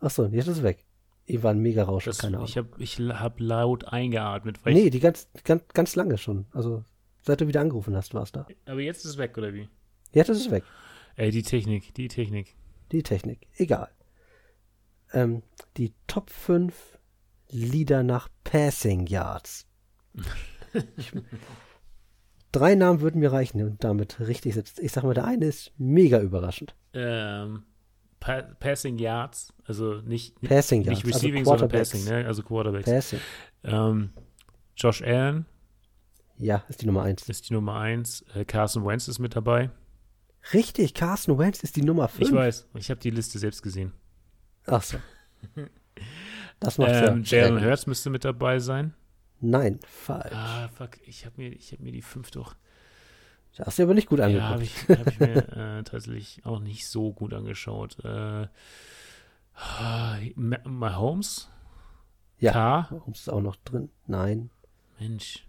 Achso, 0.00 0.26
jetzt 0.26 0.46
ist 0.48 0.58
es 0.58 0.62
weg. 0.62 0.84
Ich 1.26 1.42
war 1.42 1.52
ein 1.52 1.60
mega 1.60 1.84
Rauschen, 1.84 2.10
das, 2.10 2.18
keine 2.18 2.38
Ahnung. 2.38 2.48
ich 2.48 2.56
habe 2.56 2.68
ich 2.78 2.98
hab 2.98 3.38
laut 3.38 3.84
eingeatmet. 3.84 4.64
Weil 4.64 4.74
Nee, 4.74 4.90
die 4.90 4.98
ganz, 5.00 5.28
ganz, 5.44 5.62
ganz 5.74 5.94
lange 5.94 6.18
schon. 6.18 6.46
Also, 6.52 6.84
seit 7.22 7.40
du 7.40 7.46
wieder 7.46 7.60
angerufen 7.60 7.94
hast, 7.94 8.14
war 8.14 8.22
es 8.22 8.32
da. 8.32 8.46
aber 8.66 8.80
jetzt 8.80 9.04
ist 9.04 9.12
es 9.12 9.18
weg, 9.18 9.36
oder 9.38 9.54
wie? 9.54 9.68
Jetzt 10.12 10.28
ist 10.28 10.40
es 10.40 10.50
weg. 10.50 10.64
Ey, 11.14 11.30
die 11.30 11.42
Technik, 11.42 11.94
die 11.94 12.08
Technik. 12.08 12.56
Die 12.92 13.02
Technik. 13.02 13.46
Egal. 13.56 13.88
Ähm, 15.12 15.42
die 15.76 15.92
Top 16.06 16.30
5 16.30 16.98
Lieder 17.50 18.02
nach 18.02 18.28
Passing 18.44 19.06
Yards. 19.06 19.66
ich, 20.96 21.12
drei 22.52 22.74
Namen 22.74 23.00
würden 23.00 23.20
mir 23.20 23.32
reichen 23.32 23.62
und 23.64 23.82
damit 23.82 24.20
richtig 24.20 24.54
sitzt. 24.54 24.78
Ich 24.78 24.92
sag 24.92 25.02
mal, 25.04 25.14
der 25.14 25.24
eine 25.24 25.46
ist 25.46 25.72
mega 25.76 26.20
überraschend. 26.20 26.74
Ähm, 26.92 27.64
pa 28.20 28.42
Passing 28.42 28.98
Yards, 28.98 29.52
also 29.64 29.94
nicht, 30.02 30.40
Passing 30.42 30.80
nicht 30.82 31.04
Yards. 31.04 31.16
Receiving, 31.16 31.40
also 31.40 31.50
sondern 31.50 31.68
Quarterbacks. 31.70 31.90
Passing, 31.90 32.08
ne? 32.12 32.26
Also 32.26 32.42
Quarterbacks. 32.42 32.84
Passing. 32.90 33.20
Ähm, 33.64 34.10
Josh 34.76 35.02
Allen 35.02 35.46
Ja, 36.38 36.64
ist 36.68 36.82
die 36.82 36.86
Nummer 36.86 37.02
1. 37.02 37.28
ist 37.28 37.50
die 37.50 37.54
Nummer 37.54 37.80
1. 37.80 38.24
Äh, 38.34 38.44
Carson 38.44 38.84
Wentz 38.86 39.08
ist 39.08 39.18
mit 39.18 39.34
dabei. 39.34 39.70
Richtig, 40.52 40.94
Carson 40.94 41.38
Wentz 41.38 41.62
ist 41.62 41.76
die 41.76 41.82
Nummer 41.82 42.08
5. 42.08 42.28
Ich 42.30 42.34
weiß, 42.34 42.68
ich 42.74 42.90
habe 42.90 43.00
die 43.00 43.10
Liste 43.10 43.38
selbst 43.38 43.62
gesehen. 43.62 43.92
Ach 44.66 44.82
so. 44.82 44.98
Das 46.60 46.78
macht 46.78 46.90
Ähm, 46.92 47.22
ja. 47.24 47.38
Jalen 47.38 47.64
Hurts 47.64 47.86
müsste 47.86 48.10
mit 48.10 48.24
dabei 48.24 48.58
sein. 48.58 48.94
Nein, 49.40 49.80
falsch. 49.86 50.32
Ah, 50.34 50.68
fuck, 50.68 50.98
ich 51.06 51.24
habe 51.24 51.34
mir, 51.38 51.52
ich 51.52 51.72
hab 51.72 51.80
mir 51.80 51.92
die 51.92 52.02
5 52.02 52.30
doch 52.30 52.54
Das 53.56 53.66
hast 53.66 53.78
du 53.78 53.82
aber 53.84 53.94
nicht 53.94 54.08
gut 54.08 54.18
Ja, 54.18 54.26
angeguckt. 54.26 54.50
habe 54.50 54.62
ich, 54.64 54.88
hab 54.88 55.06
ich 55.06 55.20
mir 55.20 55.36
äh, 55.78 55.82
tatsächlich 55.84 56.44
auch 56.44 56.60
nicht 56.60 56.86
so 56.86 57.12
gut 57.12 57.32
angeschaut. 57.32 57.96
Äh, 58.04 58.48
ah, 59.54 60.16
Ma- 60.34 60.60
Mahomes? 60.68 61.48
Ja. 62.38 62.52
K? 62.52 62.86
Warum 62.90 63.12
ist 63.12 63.30
auch 63.30 63.40
noch 63.42 63.56
drin? 63.56 63.90
Nein. 64.06 64.50
Mensch. 64.98 65.46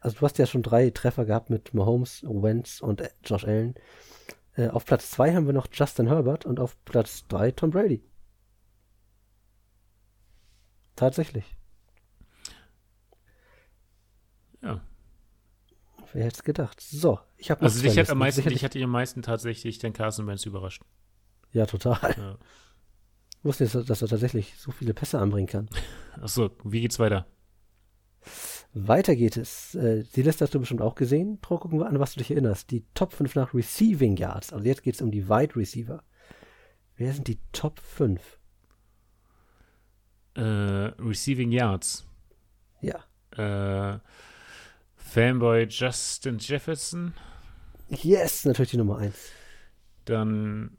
Also 0.00 0.18
du 0.18 0.24
hast 0.24 0.38
ja 0.38 0.46
schon 0.46 0.62
drei 0.62 0.90
Treffer 0.90 1.24
gehabt 1.24 1.50
mit 1.50 1.74
Mahomes, 1.74 2.22
Wentz 2.22 2.80
und 2.80 3.02
Josh 3.24 3.44
Allen. 3.44 3.74
Äh, 4.54 4.68
auf 4.68 4.84
Platz 4.84 5.10
zwei 5.10 5.34
haben 5.34 5.46
wir 5.46 5.52
noch 5.52 5.68
Justin 5.72 6.08
Herbert 6.08 6.44
und 6.46 6.60
auf 6.60 6.76
Platz 6.84 7.26
drei 7.28 7.50
Tom 7.50 7.70
Brady. 7.70 8.02
Tatsächlich. 10.96 11.56
Ja. 14.62 14.80
Wer 16.12 16.24
hätte 16.24 16.36
es 16.36 16.42
gedacht? 16.42 16.80
So, 16.80 17.20
ich 17.36 17.50
habe 17.50 17.62
Also 17.62 17.80
dich 17.82 17.96
hat, 17.98 18.10
am 18.10 18.18
meisten, 18.18 18.48
dich 18.48 18.64
hat 18.64 18.74
am 18.74 18.90
meisten 18.90 19.22
tatsächlich 19.22 19.78
den 19.78 19.92
Carson 19.92 20.26
Wentz 20.26 20.44
überrascht. 20.46 20.82
Ja, 21.52 21.66
total. 21.66 22.14
Ja. 22.16 22.38
Ich 23.38 23.44
wusste 23.44 23.64
nicht, 23.64 23.88
dass 23.88 24.02
er 24.02 24.08
tatsächlich 24.08 24.58
so 24.58 24.72
viele 24.72 24.94
Pässe 24.94 25.20
anbringen 25.20 25.46
kann. 25.46 25.68
Achso, 26.20 26.50
wie 26.64 26.80
geht's 26.80 26.98
weiter? 26.98 27.26
Weiter 28.86 29.16
geht 29.16 29.36
es. 29.36 29.74
Äh, 29.74 30.04
die 30.14 30.22
Liste 30.22 30.44
hast 30.44 30.54
du 30.54 30.60
bestimmt 30.60 30.82
auch 30.82 30.94
gesehen. 30.94 31.40
Trau, 31.40 31.58
gucken 31.58 31.78
wir 31.78 31.86
an, 31.86 31.98
was 31.98 32.12
du 32.14 32.18
dich 32.18 32.30
erinnerst. 32.30 32.70
Die 32.70 32.84
Top 32.94 33.12
5 33.12 33.34
nach 33.34 33.54
Receiving 33.54 34.16
Yards. 34.16 34.52
Also 34.52 34.66
jetzt 34.66 34.82
geht 34.82 34.94
es 34.94 35.00
um 35.02 35.10
die 35.10 35.28
Wide 35.28 35.56
Receiver. 35.56 36.02
Wer 36.96 37.12
sind 37.12 37.26
die 37.28 37.38
Top 37.52 37.80
5? 37.80 38.38
Äh, 40.34 40.42
Receiving 40.42 41.50
Yards. 41.50 42.06
Ja. 42.80 43.04
Äh, 43.32 43.98
Fanboy 44.96 45.66
Justin 45.68 46.38
Jefferson. 46.38 47.14
Yes, 47.88 48.44
natürlich 48.44 48.72
die 48.72 48.76
Nummer 48.76 48.98
1. 48.98 49.30
Dann. 50.04 50.76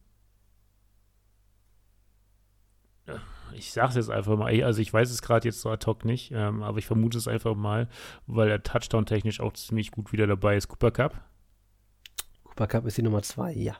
Ich 3.54 3.72
sag's 3.72 3.96
jetzt 3.96 4.10
einfach 4.10 4.38
mal, 4.38 4.64
also 4.64 4.82
ich 4.82 4.94
weiß 4.94 5.10
es 5.10 5.22
gerade 5.22 5.48
jetzt 5.48 5.62
so 5.62 5.70
ad 5.70 5.86
hoc 5.86 6.06
nicht, 6.06 6.32
ähm, 6.32 6.64
aber 6.64 6.78
ich 6.78 6.86
vermute 6.86 7.18
es 7.18 7.28
einfach 7.28 7.56
mal, 7.56 7.88
weil 8.28 8.50
er 8.50 8.64
Touchdown-technisch 8.64 9.40
auch 9.40 9.54
ziemlich 9.54 9.92
gut 9.92 10.12
wieder 10.12 10.28
dabei 10.28 10.56
ist. 10.56 10.68
Cooper 10.68 10.92
Cup. 10.92 11.24
Cooper 12.44 12.68
Cup 12.68 12.86
ist 12.86 12.98
die 12.98 13.02
Nummer 13.02 13.22
2, 13.22 13.54
ja. 13.54 13.78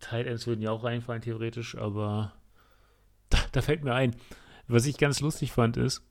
Tight 0.00 0.26
Ends 0.26 0.46
würden 0.46 0.62
ja 0.62 0.70
auch 0.70 0.82
reinfallen, 0.82 1.22
theoretisch, 1.22 1.76
aber 1.76 2.32
da, 3.28 3.38
da 3.52 3.62
fällt 3.62 3.84
mir 3.84 3.94
ein, 3.94 4.16
was 4.66 4.86
ich 4.86 4.98
ganz 4.98 5.20
lustig 5.20 5.52
fand, 5.52 5.76
ist, 5.76 6.02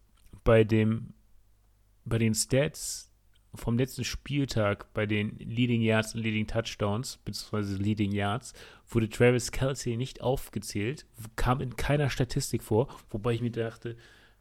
bei 0.43 0.63
dem, 0.63 1.13
bei 2.05 2.17
den 2.17 2.33
Stats 2.33 3.08
vom 3.55 3.77
letzten 3.77 4.03
Spieltag, 4.03 4.93
bei 4.93 5.05
den 5.05 5.37
Leading 5.37 5.81
Yards 5.81 6.15
und 6.15 6.21
Leading 6.21 6.47
Touchdowns, 6.47 7.17
beziehungsweise 7.25 7.77
Leading 7.77 8.11
Yards, 8.11 8.53
wurde 8.87 9.09
Travis 9.09 9.51
Kelsey 9.51 9.97
nicht 9.97 10.21
aufgezählt, 10.21 11.05
kam 11.35 11.61
in 11.61 11.75
keiner 11.75 12.09
Statistik 12.09 12.63
vor, 12.63 12.87
wobei 13.09 13.33
ich 13.33 13.41
mir 13.41 13.51
dachte, 13.51 13.97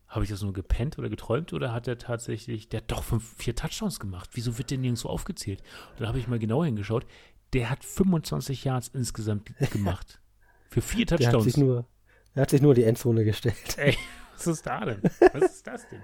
habe 0.09 0.25
ich 0.25 0.31
das 0.31 0.43
nur 0.43 0.53
gepennt 0.55 0.99
oder 0.99 1.09
geträumt 1.11 1.53
oder 1.53 1.73
hat 1.73 1.87
er 1.87 1.99
tatsächlich, 1.99 2.69
der 2.69 2.81
hat 2.81 2.91
doch 2.91 3.03
fünf, 3.05 3.37
vier 3.37 3.55
Touchdowns 3.55 4.01
gemacht. 4.01 4.31
Wieso 4.33 4.57
wird 4.57 4.71
der 4.71 4.79
nirgendwo 4.79 5.09
aufgezählt? 5.09 5.63
Und 5.93 6.01
dann 6.01 6.09
habe 6.09 6.19
ich 6.19 6.29
mal 6.29 6.39
genau 6.39 6.65
hingeschaut. 6.65 7.07
Der 7.53 7.69
hat 7.71 7.85
25 7.85 8.65
Yards 8.65 8.89
insgesamt 8.89 9.53
gemacht. 9.71 10.21
Für 10.71 10.81
vier 10.81 11.05
Der 11.07 11.19
hat 11.19 11.25
Touchdowns. 11.25 11.45
sich 11.45 11.57
nur, 11.59 11.87
er 12.35 12.43
hat 12.43 12.51
sich 12.51 12.63
nur 12.63 12.75
die 12.75 12.85
Endzone 12.85 13.25
gestellt. 13.25 13.77
Ey, 13.77 13.97
was 14.35 14.47
ist 14.47 14.67
da 14.67 14.85
denn? 14.85 15.03
Was 15.33 15.43
ist 15.57 15.67
das 15.67 15.89
denn? 15.89 16.01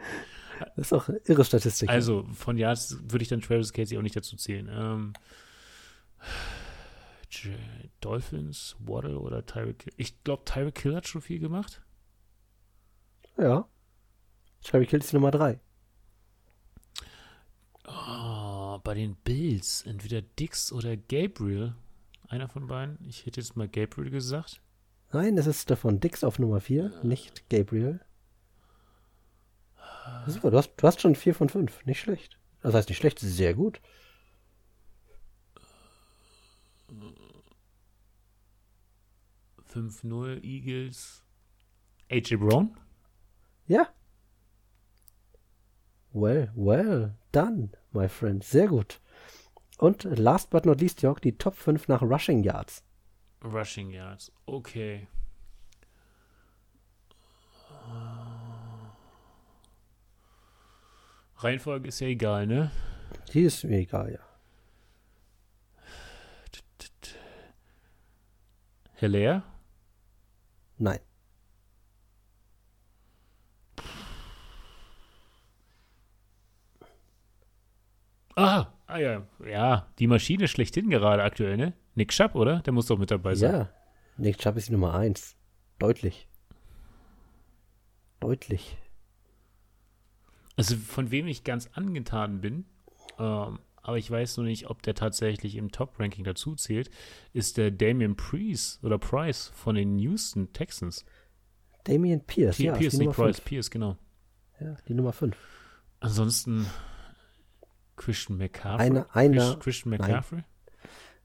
Das 0.76 0.86
ist 0.86 0.92
auch 0.92 1.08
eine 1.08 1.18
irre 1.24 1.44
Statistik. 1.44 1.88
Also, 1.88 2.24
von 2.32 2.56
Yards 2.56 2.98
würde 3.02 3.22
ich 3.22 3.28
dann 3.28 3.40
Travis 3.40 3.72
Casey 3.72 3.98
auch 3.98 4.02
nicht 4.02 4.16
dazu 4.16 4.36
zählen. 4.36 4.68
Ähm, 4.70 5.12
Dolphins, 8.00 8.76
Waddle 8.78 9.18
oder 9.18 9.44
Tyreek 9.44 9.84
Hill? 9.84 9.92
Ich 9.96 10.22
glaube, 10.22 10.44
Tyreek 10.44 10.78
Hill 10.80 10.96
hat 10.96 11.08
schon 11.08 11.20
viel 11.22 11.38
gemacht. 11.38 11.82
ja. 13.38 13.68
Tyreek 14.62 14.90
Hill 14.90 15.00
ist 15.00 15.12
die 15.12 15.16
Nummer 15.16 15.30
3. 15.30 15.60
Oh, 17.86 18.78
bei 18.82 18.94
den 18.94 19.14
Bills, 19.16 19.82
entweder 19.82 20.22
Dix 20.22 20.72
oder 20.72 20.96
Gabriel. 20.96 21.74
Einer 22.28 22.48
von 22.48 22.66
beiden. 22.66 22.98
Ich 23.06 23.26
hätte 23.26 23.40
jetzt 23.40 23.56
mal 23.56 23.68
Gabriel 23.68 24.10
gesagt. 24.10 24.62
Nein, 25.12 25.36
das 25.36 25.46
ist 25.46 25.62
Stefan 25.62 26.00
Dix 26.00 26.24
auf 26.24 26.38
Nummer 26.38 26.60
4, 26.60 27.02
nicht 27.02 27.48
Gabriel. 27.50 28.00
Super, 30.26 30.50
du 30.50 30.56
hast, 30.58 30.74
du 30.76 30.86
hast 30.86 31.00
schon 31.00 31.14
4 31.14 31.34
von 31.34 31.48
5. 31.48 31.86
Nicht 31.86 32.00
schlecht. 32.00 32.38
Das 32.62 32.74
heißt 32.74 32.88
nicht 32.88 32.98
schlecht, 32.98 33.18
sehr 33.18 33.54
gut. 33.54 33.80
Äh, 36.88 36.94
5-0 39.72 40.42
Eagles. 40.42 41.22
AJ 42.10 42.36
Brown? 42.36 42.76
Ja. 43.66 43.88
Well, 46.12 46.52
well 46.54 47.16
done, 47.32 47.70
my 47.92 48.08
friend. 48.08 48.44
Sehr 48.44 48.68
gut. 48.68 49.00
Und 49.78 50.04
last 50.04 50.50
but 50.50 50.64
not 50.64 50.80
least, 50.80 51.02
Jörg, 51.02 51.20
die 51.20 51.36
Top 51.36 51.56
5 51.56 51.88
nach 51.88 52.02
Rushing 52.02 52.44
Yards. 52.44 52.84
Rushing 53.42 53.90
Yards. 53.90 54.30
Okay. 54.46 55.08
Reihenfolge 61.36 61.88
ist 61.88 62.00
ja 62.00 62.06
egal, 62.06 62.46
ne? 62.46 62.70
Die 63.32 63.42
ist 63.42 63.64
mir 63.64 63.78
egal, 63.78 64.12
ja. 64.12 64.20
Hilaire? 68.94 69.42
Nein. 70.78 71.00
Ah, 78.36 78.66
ah 78.86 78.98
ja. 78.98 79.26
Ja, 79.46 79.88
die 79.98 80.06
Maschine 80.06 80.48
schlechthin 80.48 80.90
gerade 80.90 81.22
aktuell, 81.22 81.56
ne? 81.56 81.72
Nick 81.94 82.12
Schapp, 82.12 82.34
oder? 82.34 82.60
Der 82.60 82.72
muss 82.72 82.86
doch 82.86 82.98
mit 82.98 83.10
dabei 83.10 83.34
sein. 83.34 83.52
Ja. 83.52 83.68
Nick 84.16 84.38
Chubb 84.38 84.56
ist 84.56 84.68
die 84.68 84.72
Nummer 84.72 84.94
1. 84.94 85.36
Deutlich. 85.78 86.28
Deutlich. 88.20 88.78
Also 90.56 90.76
von 90.76 91.10
wem 91.10 91.26
ich 91.26 91.44
ganz 91.44 91.68
angetan 91.74 92.40
bin, 92.40 92.64
ähm, 93.18 93.58
aber 93.82 93.98
ich 93.98 94.10
weiß 94.10 94.38
noch 94.38 94.44
nicht, 94.44 94.70
ob 94.70 94.82
der 94.82 94.94
tatsächlich 94.94 95.56
im 95.56 95.70
Top-Ranking 95.70 96.24
dazu 96.24 96.54
zählt, 96.54 96.90
ist 97.32 97.56
der 97.58 97.70
Damian 97.70 98.16
Priest 98.16 98.82
oder 98.82 98.98
Price 98.98 99.48
von 99.54 99.74
den 99.74 99.98
Houston 99.98 100.52
Texans. 100.52 101.04
Damian 101.84 102.20
Pierce, 102.22 102.56
P 102.56 102.64
ja, 102.64 102.76
Pierce, 102.76 102.94
nicht 102.96 103.12
Price, 103.12 103.36
5. 103.36 103.44
Pierce, 103.44 103.70
genau. 103.70 103.98
Ja, 104.60 104.76
die 104.88 104.94
Nummer 104.94 105.12
5. 105.12 105.36
Ansonsten 106.00 106.66
Christian 107.96 108.38
McCaffrey. 108.38 108.86
Einer- 108.86 109.06
einer- 109.14 109.54
Chris- 109.54 109.58
Christian 109.60 109.90
nein. 109.90 110.00
McCaffrey. 110.00 110.44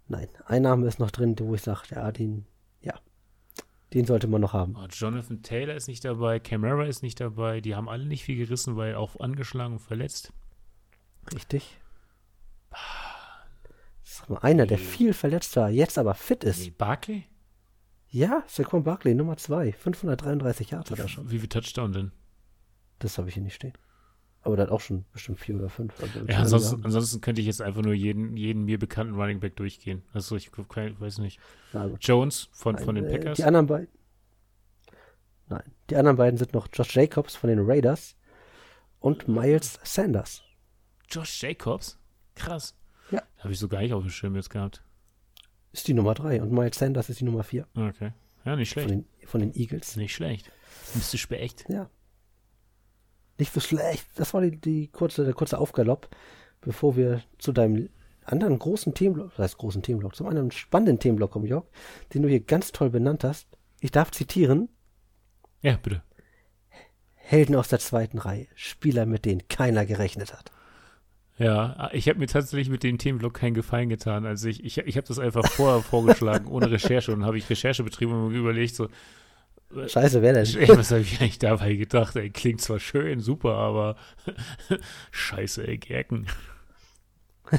Nein, 0.07 0.27
ein 0.45 0.63
Name 0.63 0.87
ist 0.87 0.99
noch 0.99 1.11
drin, 1.11 1.35
wo 1.39 1.53
ich 1.55 1.61
sage, 1.61 1.81
ja, 1.95 2.11
den, 2.11 2.39
ja, 2.39 2.43
den 3.93 4.05
sollte 4.05 4.27
man 4.27 4.41
noch 4.41 4.53
haben. 4.53 4.75
Oh, 4.77 4.85
Jonathan 4.89 5.41
Taylor 5.41 5.75
ist 5.75 5.87
nicht 5.87 6.05
dabei, 6.05 6.39
Camara 6.39 6.85
ist 6.85 7.01
nicht 7.01 7.19
dabei. 7.19 7.61
Die 7.61 7.75
haben 7.75 7.89
alle 7.89 8.05
nicht 8.05 8.23
viel 8.23 8.37
gerissen, 8.37 8.75
weil 8.75 8.95
auch 8.95 9.19
angeschlagen 9.19 9.73
und 9.73 9.79
verletzt. 9.79 10.31
Richtig. 11.33 11.79
Sag 14.03 14.29
mal, 14.29 14.39
einer, 14.39 14.65
der 14.65 14.77
viel 14.77 15.13
verletzt 15.13 15.55
war, 15.55 15.69
jetzt 15.69 15.97
aber 15.97 16.13
fit 16.13 16.43
ist. 16.43 16.59
Nee, 16.59 16.73
Barkley? 16.77 17.25
Ja, 18.09 18.43
Saquon 18.47 18.83
Barkley, 18.83 19.13
Nummer 19.13 19.37
2. 19.37 19.71
533 19.71 20.71
Yards 20.71 20.91
hat 20.91 20.99
er 20.99 21.07
schon. 21.07 21.29
Wie 21.29 21.39
viel 21.39 21.49
Touchdown 21.49 21.93
denn? 21.93 22.11
Das 22.97 23.17
habe 23.17 23.29
ich 23.29 23.35
hier 23.35 23.43
nicht 23.43 23.55
stehen. 23.55 23.73
Aber 24.49 24.55
der 24.57 24.65
hat 24.65 24.71
auch 24.71 24.81
schon 24.81 25.05
bestimmt 25.13 25.39
vier 25.39 25.55
oder 25.55 25.69
fünf. 25.69 25.93
Also 26.01 26.25
Ja, 26.27 26.39
ansonsten, 26.39 26.83
ansonsten 26.83 27.21
könnte 27.21 27.39
ich 27.39 27.45
jetzt 27.45 27.61
einfach 27.61 27.83
nur 27.83 27.93
jeden, 27.93 28.35
jeden 28.35 28.65
mir 28.65 28.79
bekannten 28.79 29.13
Running 29.13 29.39
Back 29.39 29.55
durchgehen. 29.57 30.01
Also 30.11 30.35
ich 30.35 30.49
weiß 30.57 31.19
nicht. 31.19 31.39
Gut. 31.71 31.97
Jones 32.01 32.49
von, 32.51 32.79
von 32.79 32.95
den 32.95 33.03
Nein, 33.05 33.13
äh, 33.13 33.17
Packers. 33.17 33.37
Die 33.37 33.43
anderen 33.43 33.67
beiden. 33.67 33.87
Nein, 35.49 35.71
die 35.91 35.95
anderen 35.95 36.17
beiden 36.17 36.37
sind 36.37 36.53
noch 36.53 36.67
Josh 36.73 36.95
Jacobs 36.95 37.35
von 37.35 37.49
den 37.49 37.59
Raiders 37.59 38.15
und 38.99 39.27
Miles 39.27 39.79
Sanders. 39.83 40.41
Josh 41.09 41.43
Jacobs? 41.43 41.99
Krass. 42.33 42.75
Ja. 43.11 43.21
Habe 43.37 43.53
ich 43.53 43.59
so 43.59 43.67
gar 43.67 43.81
nicht 43.81 43.93
auf 43.93 44.01
dem 44.01 44.09
Schirm 44.09 44.35
jetzt 44.35 44.49
gehabt. 44.49 44.83
Ist 45.71 45.87
die 45.87 45.93
Nummer 45.93 46.15
3 46.15 46.41
und 46.41 46.51
Miles 46.51 46.77
Sanders 46.79 47.09
ist 47.09 47.19
die 47.19 47.25
Nummer 47.25 47.43
4 47.43 47.67
Okay. 47.75 48.13
Ja, 48.45 48.55
nicht 48.55 48.73
von 48.73 48.83
schlecht. 48.83 49.05
den, 49.21 49.27
von 49.27 49.41
den 49.41 49.53
Eagles. 49.53 49.95
Nicht 49.95 50.15
schlecht. 50.15 50.51
Mystisch 50.95 51.27
beächt. 51.27 51.65
Ja. 51.69 51.89
Nicht 53.39 53.53
so 53.53 53.59
schlecht. 53.61 54.05
Das 54.15 54.33
war 54.33 54.41
die, 54.41 54.57
die 54.57 54.87
kurze, 54.87 55.23
der 55.23 55.33
kurze 55.33 55.57
Aufgalopp, 55.57 56.09
bevor 56.61 56.95
wir 56.97 57.23
zu 57.37 57.51
deinem 57.53 57.89
anderen 58.25 58.59
großen 58.59 58.93
Themenblock, 58.93 59.31
das 59.31 59.39
heißt 59.39 59.57
großen 59.57 59.81
Themenblock, 59.81 60.15
zum 60.15 60.27
anderen 60.27 60.51
spannenden 60.51 60.99
Themenblock 60.99 61.31
kommen, 61.31 61.47
Jörg, 61.47 61.65
den 62.13 62.21
du 62.21 62.29
hier 62.29 62.41
ganz 62.41 62.71
toll 62.71 62.89
benannt 62.89 63.23
hast. 63.23 63.47
Ich 63.79 63.91
darf 63.91 64.11
zitieren, 64.11 64.69
Ja, 65.61 65.77
bitte. 65.81 66.03
Helden 67.15 67.55
aus 67.55 67.69
der 67.69 67.79
zweiten 67.79 68.17
Reihe, 68.17 68.47
Spieler, 68.55 69.05
mit 69.05 69.25
denen 69.25 69.47
keiner 69.47 69.85
gerechnet 69.85 70.33
hat. 70.33 70.51
Ja, 71.37 71.89
ich 71.93 72.09
habe 72.09 72.19
mir 72.19 72.27
tatsächlich 72.27 72.69
mit 72.69 72.83
dem 72.83 72.97
Themenblock 72.97 73.35
keinen 73.35 73.53
Gefallen 73.53 73.87
getan. 73.87 74.25
Also 74.25 74.49
ich, 74.49 74.63
ich, 74.65 74.77
ich 74.79 74.97
habe 74.97 75.07
das 75.07 75.19
einfach 75.19 75.47
vorher 75.47 75.81
vorgeschlagen, 75.89 76.47
ohne 76.47 76.69
Recherche. 76.69 77.13
Und 77.13 77.25
habe 77.25 77.37
ich 77.37 77.49
Recherche 77.49 77.83
betrieben 77.83 78.11
und 78.11 78.33
mir 78.33 78.39
überlegt, 78.39 78.75
so, 78.75 78.89
Scheiße, 79.87 80.21
wer 80.21 80.33
denn? 80.33 80.45
Ey, 80.57 80.69
was 80.69 80.89
habe 80.91 81.01
ich 81.01 81.19
eigentlich 81.21 81.37
dabei 81.39 81.75
gedacht? 81.75 82.15
Ey, 82.15 82.29
klingt 82.31 82.61
zwar 82.61 82.79
schön, 82.79 83.19
super, 83.19 83.53
aber 83.55 83.95
scheiße, 85.11 85.67
ey, 85.67 85.77
Gerken. 85.77 86.25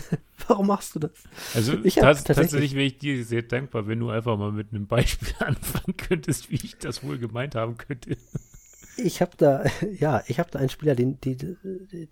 Warum 0.49 0.69
machst 0.69 0.95
du 0.95 1.01
das? 1.01 1.13
Also 1.55 1.75
Ich 1.85 1.95
tats 1.97 2.25
tatsächlich- 2.25 2.75
wäre 2.75 2.85
ich 2.85 2.99
dir 2.99 3.25
sehr 3.25 3.43
dankbar, 3.43 3.87
wenn 3.87 3.99
du 4.01 4.11
einfach 4.11 4.37
mal 4.37 4.53
mit 4.53 4.73
einem 4.73 4.87
Beispiel 4.87 5.29
anfangen 5.39 5.97
könntest, 5.97 6.51
wie 6.51 6.57
ich 6.57 6.79
das 6.79 7.03
wohl 7.05 7.19
gemeint 7.19 7.55
haben 7.55 7.77
könnte. 7.77 8.17
Ich 8.97 9.23
habe 9.23 9.33
da, 9.37 9.65
ja, 9.99 10.23
ich 10.27 10.39
habe 10.39 10.51
da 10.51 10.59
einen 10.59 10.69
Spieler, 10.69 10.95
den, 10.95 11.19
den, 11.21 11.57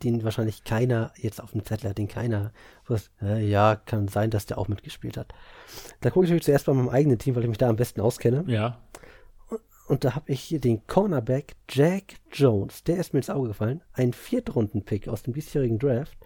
den 0.03 0.25
wahrscheinlich 0.25 0.65
keiner 0.65 1.13
jetzt 1.17 1.43
auf 1.43 1.51
dem 1.53 1.65
Zettel 1.65 1.91
hat, 1.91 1.99
den 1.99 2.09
keiner, 2.09 2.53
was, 2.87 3.11
äh, 3.21 3.45
ja, 3.47 3.77
kann 3.77 4.09
sein, 4.09 4.31
dass 4.31 4.47
der 4.47 4.59
auch 4.59 4.69
mitgespielt 4.69 5.17
hat. 5.19 5.35
Da 6.01 6.11
gucke 6.11 6.25
ich 6.25 6.31
natürlich 6.31 6.45
zuerst 6.47 6.67
bei 6.67 6.73
meinem 6.73 6.89
eigenen 6.89 7.19
Team, 7.19 7.35
weil 7.35 7.43
ich 7.43 7.49
mich 7.49 7.59
da 7.59 7.69
am 7.69 7.77
besten 7.77 8.01
auskenne. 8.01 8.45
Ja, 8.47 8.79
Und 9.89 10.05
da 10.05 10.15
habe 10.15 10.31
ich 10.31 10.41
hier 10.41 10.61
den 10.61 10.87
Cornerback 10.87 11.57
Jack 11.71 12.17
Jones. 12.31 12.85
Der 12.85 12.99
ist 12.99 13.15
mir 13.15 13.21
ins 13.21 13.31
Auge 13.31 13.49
gefallen. 13.49 13.83
Ein 13.95 14.13
Viertrunden-Pick 14.13 15.09
aus 15.09 15.23
dem 15.23 15.33
diesjährigen 15.33 15.79
Draft, 15.79 16.17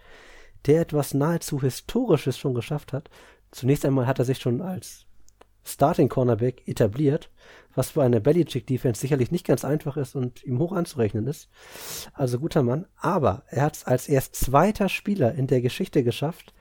der 0.65 0.81
etwas 0.81 1.13
nahezu 1.13 1.61
Historisches 1.61 2.37
schon 2.37 2.53
geschafft 2.53 2.91
hat. 2.91 3.09
Zunächst 3.51 3.85
einmal 3.85 4.05
hat 4.05 4.19
er 4.19 4.25
sich 4.25 4.39
schon 4.39 4.61
als 4.61 5.05
Starting 5.63 6.09
Cornerback 6.09 6.67
etabliert, 6.67 7.31
was 7.73 7.91
für 7.91 8.03
eine 8.03 8.19
Belichick-Defense 8.19 8.99
sicherlich 8.99 9.31
nicht 9.31 9.47
ganz 9.47 9.63
einfach 9.63 9.95
ist 9.95 10.13
und 10.13 10.43
ihm 10.43 10.59
hoch 10.59 10.73
anzurechnen 10.73 11.25
ist. 11.25 11.47
Also 12.13 12.39
guter 12.39 12.63
Mann. 12.63 12.85
Aber 12.97 13.43
er 13.47 13.63
hat 13.63 13.77
es 13.77 13.85
als 13.85 14.09
erst 14.09 14.35
zweiter 14.35 14.89
Spieler 14.89 15.35
in 15.35 15.47
der 15.47 15.61
Geschichte 15.61 16.03
geschafft, 16.03 16.53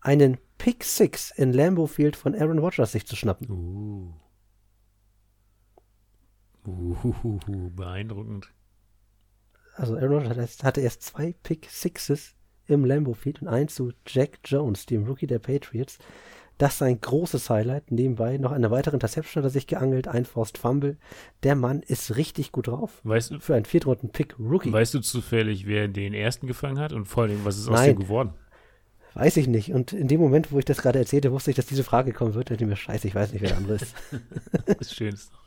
einen 0.00 0.38
Pick 0.56 0.84
Six 0.84 1.32
in 1.36 1.52
Lambeau 1.52 1.86
Field 1.86 2.16
von 2.16 2.34
Aaron 2.34 2.60
Rodgers 2.60 2.92
sich 2.92 3.06
zu 3.06 3.14
schnappen. 3.14 3.50
Uh. 3.50 4.29
Uh, 6.66 7.70
beeindruckend. 7.74 8.52
also 9.76 9.96
Aaron 9.96 10.26
Rodgers 10.26 10.62
hatte 10.62 10.80
erst- 10.80 11.02
zwei 11.02 11.34
Pick 11.42 11.66
Sixes 11.70 12.34
im 12.66 12.84
Lambeau 12.84 13.14
Field 13.14 13.42
und 13.42 13.48
eins 13.48 13.74
zu 13.74 13.92
Jack 14.06 14.38
Jones, 14.44 14.86
dem 14.86 15.04
Rookie 15.04 15.26
der 15.26 15.38
Patriots. 15.38 15.98
Das 16.58 16.74
ist 16.74 16.82
ein 16.82 17.00
großes 17.00 17.48
Highlight. 17.48 17.90
Nebenbei 17.90 18.36
noch 18.36 18.52
eine 18.52 18.70
weitere 18.70 18.94
Interception 18.94 19.42
hat 19.42 19.48
er 19.48 19.52
sich 19.52 19.66
geangelt, 19.66 20.06
ein 20.08 20.26
Forced 20.26 20.58
Fumble. 20.58 20.98
Der 21.42 21.54
Mann 21.56 21.80
ist 21.82 22.16
richtig 22.16 22.52
gut 22.52 22.66
drauf. 22.68 23.00
Weißt 23.02 23.30
du, 23.30 23.40
Für 23.40 23.54
einen 23.54 23.64
Viertrunden-Pick 23.64 24.38
Rookie. 24.38 24.70
weißt 24.70 24.92
du 24.92 25.00
zufällig, 25.00 25.66
wer 25.66 25.88
den 25.88 26.12
ersten 26.12 26.46
gefangen 26.46 26.78
hat 26.78 26.92
und 26.92 27.06
vor 27.06 27.22
allem, 27.22 27.44
was 27.46 27.56
ist 27.56 27.66
aus 27.68 27.78
Nein. 27.78 27.94
dem 27.96 28.00
geworden? 28.00 28.34
Weiß 29.14 29.38
ich 29.38 29.48
nicht. 29.48 29.72
Und 29.72 29.92
in 29.94 30.06
dem 30.06 30.20
Moment, 30.20 30.52
wo 30.52 30.58
ich 30.58 30.66
das 30.66 30.82
gerade 30.82 30.98
erzählte, 30.98 31.32
wusste 31.32 31.50
ich, 31.50 31.56
dass 31.56 31.64
diese 31.66 31.82
Frage 31.82 32.12
kommen 32.12 32.34
wird. 32.34 32.50
Da 32.50 32.54
dachte 32.54 32.64
ich 32.64 32.68
mir, 32.70 32.76
scheiße, 32.76 33.08
ich 33.08 33.14
weiß 33.14 33.32
nicht, 33.32 33.40
wer 33.40 33.48
der 33.48 33.56
andere 33.58 33.74
ist. 33.76 33.94
Das 34.78 34.92
noch. 35.32 35.40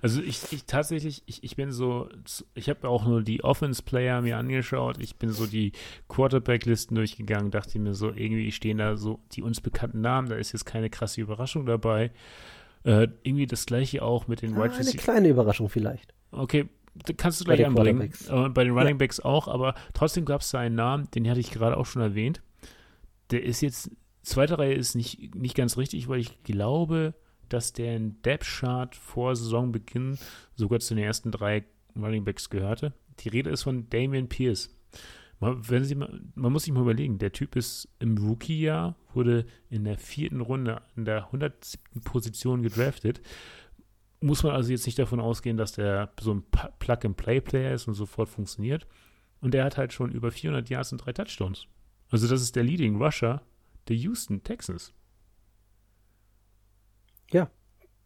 Also 0.00 0.20
ich, 0.20 0.40
ich 0.52 0.64
tatsächlich, 0.66 1.22
ich, 1.26 1.44
ich 1.44 1.54
bin 1.56 1.70
so, 1.70 2.08
ich 2.54 2.68
habe 2.68 2.88
auch 2.88 3.06
nur 3.06 3.22
die 3.22 3.44
Offense-Player 3.44 4.20
mir 4.20 4.36
angeschaut, 4.36 4.98
ich 5.00 5.16
bin 5.16 5.30
so 5.30 5.46
die 5.46 5.72
Quarterback-Listen 6.08 6.94
durchgegangen, 6.96 7.50
dachte 7.50 7.78
mir 7.78 7.94
so, 7.94 8.08
irgendwie 8.08 8.50
stehen 8.52 8.78
da 8.78 8.96
so 8.96 9.20
die 9.32 9.42
uns 9.42 9.60
bekannten 9.60 10.00
Namen, 10.00 10.28
da 10.28 10.36
ist 10.36 10.52
jetzt 10.52 10.64
keine 10.64 10.90
krasse 10.90 11.20
Überraschung 11.20 11.66
dabei. 11.66 12.10
Äh, 12.84 13.08
irgendwie 13.22 13.46
das 13.46 13.66
gleiche 13.66 14.02
auch 14.02 14.26
mit 14.26 14.42
den 14.42 14.54
Ah, 14.54 14.64
Wide 14.64 14.74
eine 14.74 14.90
kleine 14.92 15.28
Überraschung 15.28 15.68
vielleicht. 15.68 16.14
Okay, 16.32 16.68
kannst 17.16 17.40
du 17.40 17.44
Bei 17.44 17.54
gleich 17.54 17.68
anbringen. 17.68 18.10
Quarterbacks. 18.10 18.48
Äh, 18.48 18.52
bei 18.52 18.64
den 18.64 18.76
Running 18.76 18.98
Backs 18.98 19.20
auch, 19.20 19.46
aber 19.46 19.74
trotzdem 19.94 20.24
gab 20.24 20.40
es 20.40 20.50
da 20.50 20.58
einen 20.58 20.74
Namen, 20.74 21.08
den 21.14 21.28
hatte 21.30 21.38
ich 21.40 21.52
gerade 21.52 21.76
auch 21.76 21.86
schon 21.86 22.02
erwähnt. 22.02 22.42
Der 23.30 23.44
ist 23.44 23.60
jetzt, 23.60 23.90
zweite 24.22 24.58
Reihe 24.58 24.74
ist 24.74 24.96
nicht, 24.96 25.34
nicht 25.36 25.54
ganz 25.54 25.78
richtig, 25.78 26.08
weil 26.08 26.18
ich 26.18 26.42
glaube, 26.42 27.14
dass 27.52 27.72
der 27.72 27.96
in 27.96 28.20
Depth 28.22 28.46
Chart 28.46 28.94
vor 28.94 29.36
Saisonbeginn 29.36 30.18
sogar 30.54 30.80
zu 30.80 30.94
den 30.94 31.04
ersten 31.04 31.30
drei 31.30 31.64
Running 31.96 32.24
Backs 32.24 32.50
gehörte. 32.50 32.92
Die 33.20 33.28
Rede 33.28 33.50
ist 33.50 33.62
von 33.62 33.88
Damian 33.90 34.28
Pierce. 34.28 34.74
Mal, 35.40 35.56
wenn 35.68 35.84
Sie 35.84 35.94
man 35.96 36.32
muss 36.34 36.64
sich 36.64 36.72
mal 36.72 36.82
überlegen, 36.82 37.18
der 37.18 37.32
Typ 37.32 37.56
ist 37.56 37.88
im 37.98 38.16
Rookie-Jahr, 38.16 38.96
wurde 39.12 39.44
in 39.70 39.84
der 39.84 39.98
vierten 39.98 40.40
Runde 40.40 40.80
in 40.96 41.04
der 41.04 41.26
107. 41.26 42.02
Position 42.04 42.62
gedraftet. 42.62 43.20
Muss 44.20 44.44
man 44.44 44.54
also 44.54 44.70
jetzt 44.70 44.86
nicht 44.86 44.98
davon 44.98 45.18
ausgehen, 45.18 45.56
dass 45.56 45.72
der 45.72 46.12
so 46.20 46.32
ein 46.32 46.44
Plug-and-Play-Player 46.78 47.74
ist 47.74 47.88
und 47.88 47.94
sofort 47.94 48.28
funktioniert. 48.28 48.86
Und 49.40 49.52
der 49.52 49.64
hat 49.64 49.76
halt 49.76 49.92
schon 49.92 50.12
über 50.12 50.30
400 50.30 50.70
Yards 50.70 50.92
und 50.92 50.98
drei 50.98 51.12
Touchdowns. 51.12 51.66
Also 52.10 52.28
das 52.28 52.40
ist 52.40 52.54
der 52.54 52.62
Leading 52.62 53.02
Rusher 53.02 53.42
der 53.88 53.96
Houston 53.96 54.44
Texans. 54.44 54.94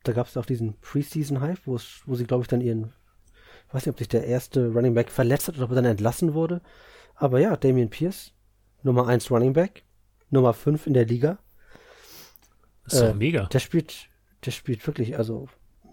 Da 0.05 0.13
gab 0.13 0.29
es 0.29 0.37
auch 0.37 0.47
diesen 0.47 0.75
Preseason-Hype, 0.81 1.67
wo 1.67 1.79
sie, 1.79 2.25
glaube 2.27 2.43
ich, 2.43 2.49
dann 2.49 2.61
ihren, 2.61 2.93
ich 3.67 3.75
weiß 3.75 3.87
nicht, 3.87 3.93
ob 3.93 3.99
sich 3.99 4.07
der 4.07 4.25
erste 4.25 4.69
Running 4.69 4.95
Back 4.95 5.11
verletzt 5.11 5.49
hat 5.49 5.57
oder 5.57 5.65
ob 5.65 5.71
er 5.73 5.77
dann 5.77 5.85
entlassen 5.85 6.33
wurde. 6.33 6.61
Aber 7.17 7.41
ja, 7.41 7.57
Damian 7.57 7.91
Pierce, 7.91 8.33
Nummer 8.85 9.09
1 9.09 9.29
Running 9.33 9.53
Back, 9.55 9.83
Nummer 10.31 10.53
5 10.55 10.87
in 10.87 10.95
der 10.95 11.07
Liga. 11.07 11.39
Das 12.85 12.95
ist 12.95 13.01
Äh, 13.01 13.15
mega. 13.15 13.47
Der 13.47 13.59
spielt, 13.59 14.09
der 14.45 14.53
spielt 14.53 14.87
wirklich, 14.87 15.19
also 15.19 15.49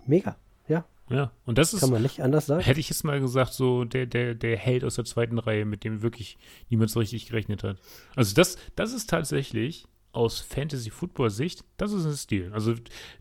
mega. 0.05 0.35
Ja, 0.67 0.85
Ja, 1.09 1.31
und 1.45 1.57
das 1.57 1.73
ist, 1.73 1.79
kann 1.79 1.89
man 1.89 2.03
nicht 2.03 2.21
anders 2.21 2.45
sagen. 2.45 2.61
hätte 2.63 2.79
ich 2.79 2.89
jetzt 2.89 3.03
mal 3.03 3.19
gesagt, 3.19 3.53
so 3.53 3.83
der, 3.83 4.05
der, 4.05 4.35
der 4.35 4.57
Held 4.57 4.83
aus 4.83 4.93
der 4.95 5.05
zweiten 5.05 5.39
Reihe, 5.39 5.65
mit 5.65 5.83
dem 5.83 6.03
wirklich 6.03 6.37
niemand 6.69 6.91
so 6.91 6.99
richtig 6.99 7.25
gerechnet 7.25 7.63
hat. 7.63 7.77
Also 8.15 8.35
das, 8.35 8.57
das 8.75 8.93
ist 8.93 9.09
tatsächlich 9.09 9.87
aus 10.13 10.39
Fantasy-Football-Sicht, 10.39 11.65
das 11.77 11.91
ist 11.91 12.05
ein 12.05 12.15
Stil. 12.15 12.53
Also 12.53 12.75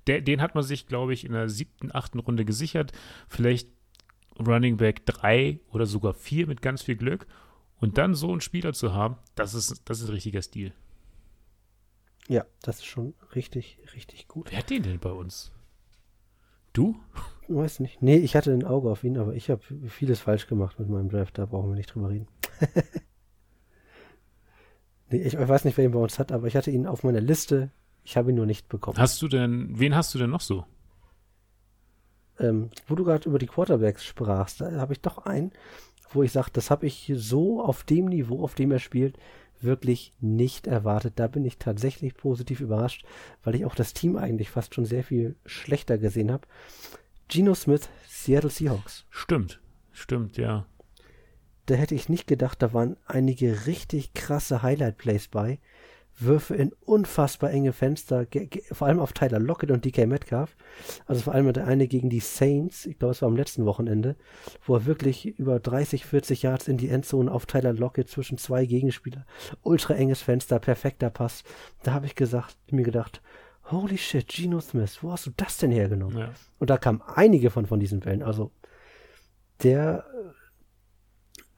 der, 0.07 0.21
den 0.21 0.41
hat 0.41 0.55
man 0.55 0.63
sich, 0.63 0.87
glaube 0.87 1.13
ich, 1.13 1.25
in 1.25 1.33
der 1.33 1.49
siebten, 1.49 1.91
achten 1.93 2.19
Runde 2.21 2.45
gesichert. 2.45 2.93
Vielleicht 3.29 3.69
Running 4.39 4.77
Back 4.77 5.05
3 5.07 5.59
oder 5.71 5.87
sogar 5.87 6.15
4 6.15 6.47
mit 6.47 6.63
ganz 6.63 6.83
viel 6.83 6.97
Glück. 6.97 7.27
Und 7.81 7.99
dann 7.99 8.15
so 8.15 8.31
einen 8.31 8.41
Spieler 8.41 8.73
zu 8.73 8.95
haben, 8.95 9.17
das 9.35 9.55
ist, 9.55 9.83
das 9.87 10.01
ist 10.01 10.09
ein 10.09 10.15
richtiger 10.15 10.43
Stil. 10.43 10.73
Ja, 12.29 12.47
das 12.63 12.77
ist 12.77 12.85
schon 12.85 13.15
richtig, 13.35 13.79
richtig 13.95 14.29
gut. 14.29 14.51
Wer 14.51 14.59
hat 14.59 14.71
den 14.71 14.85
denn 14.85 15.01
bei 15.01 15.11
uns? 15.11 15.51
Du? 16.73 17.01
Ich 17.49 17.55
weiß 17.55 17.81
nicht. 17.81 18.01
Nee, 18.01 18.19
ich 18.19 18.37
hatte 18.37 18.53
ein 18.53 18.65
Auge 18.65 18.91
auf 18.91 19.03
ihn, 19.03 19.19
aber 19.19 19.35
ich 19.35 19.51
habe 19.51 19.63
vieles 19.89 20.21
falsch 20.21 20.47
gemacht 20.47 20.79
mit 20.79 20.89
meinem 20.89 21.09
Draft, 21.09 21.37
da 21.37 21.47
brauchen 21.47 21.71
wir 21.71 21.77
nicht 21.77 21.93
drüber 21.95 22.11
reden. 22.11 22.29
ich 25.13 25.37
weiß 25.37 25.65
nicht, 25.65 25.77
wer 25.77 25.85
ihn 25.85 25.93
bei 25.93 25.99
uns 25.99 26.19
hat, 26.19 26.33
aber 26.33 26.47
ich 26.47 26.57
hatte 26.57 26.71
ihn 26.71 26.87
auf 26.87 27.05
meiner 27.05 27.21
Liste. 27.21 27.71
Ich 28.05 28.17
habe 28.17 28.31
ihn 28.31 28.37
nur 28.37 28.47
nicht 28.47 28.69
bekommen. 28.69 28.99
Hast 28.99 29.23
du 29.23 29.29
denn, 29.29 29.69
wen 29.79 29.95
hast 29.95 30.15
du 30.15 30.19
denn 30.19 30.31
noch 30.31 30.41
so? 30.41 30.65
ähm, 32.43 32.71
wo 32.87 32.95
du 32.95 33.05
gerade 33.05 33.29
über 33.29 33.39
die 33.39 33.47
Quarterbacks 33.47 34.05
sprachst, 34.05 34.61
da 34.61 34.73
habe 34.73 34.93
ich 34.93 35.01
doch 35.01 35.19
einen, 35.19 35.53
wo 36.13 36.23
ich 36.23 36.33
sage, 36.33 36.51
das 36.53 36.71
habe 36.71 36.87
ich 36.87 37.11
so 37.15 37.63
auf 37.63 37.85
dem 37.85 38.07
Niveau, 38.07 38.43
auf 38.43 38.55
dem 38.55 38.73
er 38.73 38.79
spielt, 38.79 39.19
wirklich 39.61 40.13
nicht 40.21 40.67
erwartet. 40.67 41.15
Da 41.17 41.29
bin 41.29 41.45
ich 41.45 41.59
tatsächlich 41.59 42.15
positiv 42.15 42.61
überrascht, 42.61 43.07
weil 43.45 43.55
ich 43.55 43.65
auch 43.65 43.75
das 43.75 43.95
Team 43.95 44.17
eigentlich 44.17 44.51
fast 44.51 44.75
schon 44.75 44.85
sehr 44.85 45.05
viel 45.05 45.37
schlechter 45.47 45.99
gesehen 45.99 46.33
habe. 46.33 46.47
Geno 47.29 47.55
Smith, 47.55 47.89
Seattle 48.07 48.51
Seahawks. 48.51 49.07
Stimmt, 49.09 49.61
stimmt, 49.93 50.37
ja. 50.37 50.67
Da 51.67 51.75
hätte 51.75 51.95
ich 51.95 52.09
nicht 52.09 52.27
gedacht, 52.27 52.63
da 52.63 52.73
waren 52.73 52.97
einige 53.07 53.67
richtig 53.67 54.15
krasse 54.15 54.63
Highlight-Plays 54.63 55.29
bei. 55.29 55.59
Würfe 56.19 56.55
in 56.55 56.73
unfassbar 56.85 57.51
enge 57.51 57.73
Fenster, 57.73 58.27
vor 58.71 58.87
allem 58.87 59.01
auf 59.01 59.13
Tyler 59.13 59.39
Lockett 59.39 59.71
und 59.71 59.85
DK 59.85 60.07
Metcalf. 60.07 60.57
Also 61.07 61.23
vor 61.23 61.35
allem 61.35 61.51
der 61.53 61.67
eine 61.67 61.89
gegen 61.89 62.11
die 62.11 62.21
Saints, 62.21 62.85
ich 62.85 62.99
glaube, 62.99 63.13
es 63.13 63.23
war 63.23 63.29
am 63.29 63.37
letzten 63.37 63.65
Wochenende, 63.65 64.17
wo 64.67 64.75
er 64.75 64.85
wirklich 64.85 65.27
über 65.39 65.59
30, 65.59 66.05
40 66.05 66.43
Yards 66.43 66.69
in 66.69 66.77
die 66.77 66.91
Endzone 66.91 67.33
auf 67.33 67.47
Tyler 67.47 67.73
Lockett 67.73 68.09
zwischen 68.09 68.37
zwei 68.37 68.67
Gegenspieler. 68.67 69.25
Ultra 69.63 69.95
enges 69.95 70.21
Fenster, 70.21 70.59
perfekter 70.59 71.11
Pass. 71.11 71.45
Da 71.83 71.95
habe 71.95 72.07
ich 72.07 72.15
gesagt, 72.15 72.57
mir 72.71 72.85
gedacht, 72.85 73.23
holy 73.71 73.97
shit, 73.97 74.29
Geno 74.29 74.61
Smith, 74.61 74.99
wo 75.03 75.13
hast 75.13 75.27
du 75.27 75.31
das 75.37 75.57
denn 75.59 75.71
hergenommen? 75.71 76.19
ja. 76.19 76.31
Und 76.59 76.69
da 76.71 76.77
kamen 76.77 77.03
einige 77.03 77.51
von, 77.51 77.67
von 77.67 77.81
diesen 77.81 78.01
Bällen. 78.01 78.23
Also 78.23 78.53
der 79.63 80.05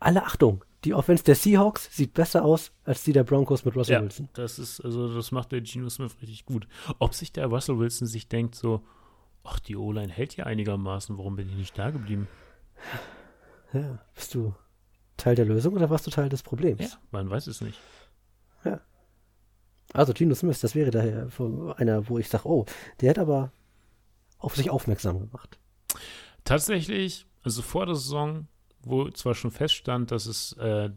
alle 0.05 0.25
Achtung, 0.25 0.65
die 0.85 0.95
Offense 0.95 1.25
der 1.25 1.35
Seahawks 1.35 1.89
sieht 1.97 2.15
besser 2.15 2.45
aus 2.45 2.73
als 2.85 3.03
die 3.05 3.13
der 3.13 3.25
Broncos 3.25 3.65
mit 3.65 3.75
Russell 3.77 3.95
Ja, 3.95 4.03
Wilson. 4.03 4.29
das 4.35 4.59
ist, 4.59 4.81
also 4.81 5.15
das 5.15 5.33
macht 5.33 5.53
der 5.53 5.61
Geno 5.63 5.89
Smith 5.89 6.15
richtig 6.21 6.45
gut. 6.45 6.67
Ob 6.99 7.15
sich 7.15 7.33
der 7.33 7.47
Russell 7.47 7.79
Wilson 7.79 8.07
sich 8.07 8.29
denkt 8.29 8.55
so, 8.55 8.83
ach, 9.43 9.59
die 9.61 9.77
O-Line 9.77 10.13
hält 10.13 10.37
ja 10.37 10.45
einigermaßen, 10.45 11.17
warum 11.19 11.37
bin 11.37 11.49
ich 11.49 11.57
nicht 11.57 11.79
da 11.79 11.91
geblieben? 11.91 12.29
Ja, 13.73 13.99
bist 14.15 14.35
du 14.35 14.55
Teil 15.17 15.35
der 15.37 15.47
Lösung 15.47 15.75
oder 15.75 15.89
warst 15.91 16.07
du 16.07 16.11
Teil 16.11 16.29
des 16.29 16.43
Problems? 16.43 16.81
Ja, 16.83 16.99
man 17.11 17.31
weiß 17.31 17.47
es 17.47 17.61
nicht. 17.61 17.79
Also 19.93 20.13
Geno 20.13 20.35
Smith, 20.35 20.59
das 20.61 20.75
wäre 20.75 20.91
daher 20.91 21.29
einer, 21.77 22.09
wo 22.09 22.19
ich 22.19 22.29
sage, 22.29 22.49
oh, 22.49 22.65
der 23.01 23.11
hat 23.11 23.19
aber 23.19 23.53
auf 24.39 24.57
sich 24.57 24.69
aufmerksam 24.71 25.21
gemacht. 25.21 25.59
Tatsächlich, 26.43 27.27
also 27.43 27.63
vor 27.63 27.87
der 27.87 27.95
Saison, 27.95 28.49
wo 28.87 29.09
zwar 29.11 29.35
schon 29.35 29.51
feststand, 29.51 30.11
dass 30.11 30.27
es 30.27 30.53
äh, 30.55 30.91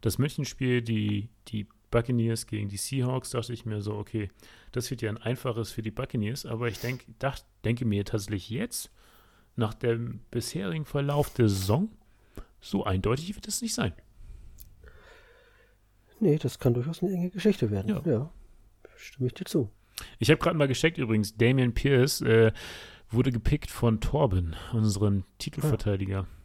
das 0.00 0.18
Münchenspiel, 0.18 0.82
die, 0.82 1.28
die 1.48 1.66
Buccaneers 1.90 2.46
gegen 2.46 2.68
die 2.68 2.76
Seahawks, 2.76 3.30
dachte 3.30 3.52
ich 3.52 3.66
mir 3.66 3.82
so, 3.82 3.94
okay, 3.94 4.30
das 4.72 4.90
wird 4.90 5.02
ja 5.02 5.10
ein 5.10 5.18
einfaches 5.18 5.72
für 5.72 5.82
die 5.82 5.90
Buccaneers, 5.90 6.46
aber 6.46 6.68
ich 6.68 6.78
denk, 6.78 7.04
dacht, 7.18 7.44
denke 7.64 7.84
mir 7.84 8.04
tatsächlich 8.04 8.50
jetzt, 8.50 8.90
nach 9.56 9.74
dem 9.74 10.20
bisherigen 10.30 10.84
Verlauf 10.84 11.32
der 11.34 11.48
Saison, 11.48 11.90
so 12.60 12.84
eindeutig 12.84 13.34
wird 13.34 13.48
es 13.48 13.62
nicht 13.62 13.74
sein. 13.74 13.92
Nee, 16.20 16.38
das 16.38 16.58
kann 16.58 16.74
durchaus 16.74 17.02
eine 17.02 17.12
enge 17.12 17.30
Geschichte 17.30 17.70
werden. 17.70 17.88
Ja, 17.88 18.02
ja 18.10 18.30
stimme 18.96 19.28
ich 19.28 19.34
dir 19.34 19.44
zu. 19.44 19.70
Ich 20.18 20.30
habe 20.30 20.40
gerade 20.40 20.56
mal 20.56 20.68
gecheckt 20.68 20.98
übrigens, 20.98 21.36
Damian 21.36 21.74
Pierce 21.74 22.20
äh, 22.22 22.52
wurde 23.10 23.32
gepickt 23.32 23.70
von 23.70 24.00
Torben, 24.00 24.54
unserem 24.72 25.24
Titelverteidiger. 25.38 26.26
Ah, 26.28 26.39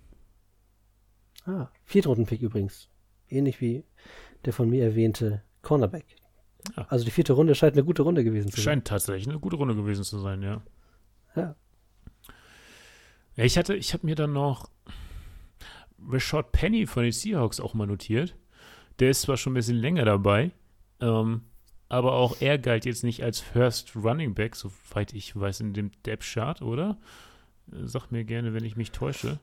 ah 1.45 1.69
Viertrunden-Pick 1.85 2.41
übrigens. 2.41 2.89
Ähnlich 3.29 3.61
wie 3.61 3.83
der 4.45 4.53
von 4.53 4.69
mir 4.69 4.83
erwähnte 4.83 5.41
Cornerback. 5.61 6.05
Ja. 6.75 6.85
Also 6.89 7.05
die 7.05 7.11
vierte 7.11 7.33
Runde 7.33 7.55
scheint 7.55 7.73
eine 7.73 7.83
gute 7.83 8.01
Runde 8.01 8.23
gewesen 8.23 8.49
zu 8.49 8.57
sein. 8.57 8.63
Scheint 8.63 8.87
tatsächlich 8.87 9.27
eine 9.27 9.39
gute 9.39 9.55
Runde 9.55 9.75
gewesen 9.75 10.03
zu 10.03 10.19
sein, 10.19 10.41
ja. 10.41 10.61
Ja. 11.35 11.55
ja 13.35 13.43
ich 13.43 13.57
hatte, 13.57 13.75
ich 13.75 13.93
habe 13.93 14.05
mir 14.05 14.15
dann 14.15 14.33
noch 14.33 14.69
Rashad 16.07 16.51
Penny 16.51 16.85
von 16.85 17.03
den 17.03 17.11
Seahawks 17.11 17.59
auch 17.59 17.73
mal 17.73 17.87
notiert. 17.87 18.35
Der 18.99 19.09
ist 19.09 19.21
zwar 19.21 19.37
schon 19.37 19.53
ein 19.53 19.55
bisschen 19.55 19.77
länger 19.77 20.05
dabei, 20.05 20.51
ähm, 21.01 21.41
aber 21.89 22.13
auch 22.13 22.37
er 22.39 22.57
galt 22.57 22.85
jetzt 22.85 23.03
nicht 23.03 23.23
als 23.23 23.39
First 23.39 23.95
Running 23.95 24.33
Back, 24.33 24.55
soweit 24.55 25.13
ich 25.13 25.35
weiß, 25.35 25.59
in 25.59 25.73
dem 25.73 25.91
Depth 26.05 26.23
Chart, 26.23 26.61
oder? 26.61 26.97
Sag 27.67 28.11
mir 28.11 28.23
gerne, 28.23 28.53
wenn 28.53 28.63
ich 28.63 28.75
mich 28.75 28.91
täusche. 28.91 29.39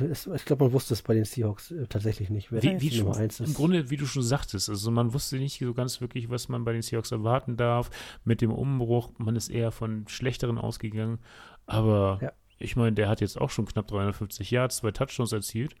Ich 0.00 0.44
glaube, 0.44 0.64
man 0.64 0.72
wusste 0.72 0.94
es 0.94 1.02
bei 1.02 1.14
den 1.14 1.24
Seahawks 1.24 1.70
äh, 1.70 1.86
tatsächlich 1.86 2.30
nicht, 2.30 2.52
wer 2.52 2.62
wie, 2.62 2.80
wie 2.80 2.98
Nummer 2.98 3.14
schon, 3.14 3.22
eins 3.22 3.40
ist. 3.40 3.48
Im 3.48 3.54
Grunde, 3.54 3.90
wie 3.90 3.96
du 3.96 4.06
schon 4.06 4.22
sagtest, 4.22 4.68
also 4.68 4.90
man 4.90 5.12
wusste 5.12 5.36
nicht 5.38 5.58
so 5.58 5.74
ganz 5.74 6.00
wirklich, 6.00 6.30
was 6.30 6.48
man 6.48 6.64
bei 6.64 6.72
den 6.72 6.82
Seahawks 6.82 7.10
erwarten 7.12 7.56
darf. 7.56 7.90
Mit 8.24 8.40
dem 8.40 8.52
Umbruch, 8.52 9.12
man 9.18 9.36
ist 9.36 9.48
eher 9.48 9.72
von 9.72 10.06
schlechteren 10.08 10.58
ausgegangen. 10.58 11.18
Aber 11.66 12.18
ja. 12.22 12.32
ich 12.58 12.76
meine, 12.76 12.92
der 12.92 13.08
hat 13.08 13.20
jetzt 13.20 13.40
auch 13.40 13.50
schon 13.50 13.66
knapp 13.66 13.88
350 13.88 14.50
Yards, 14.50 14.78
zwei 14.78 14.90
Touchdowns 14.90 15.32
erzielt. 15.32 15.74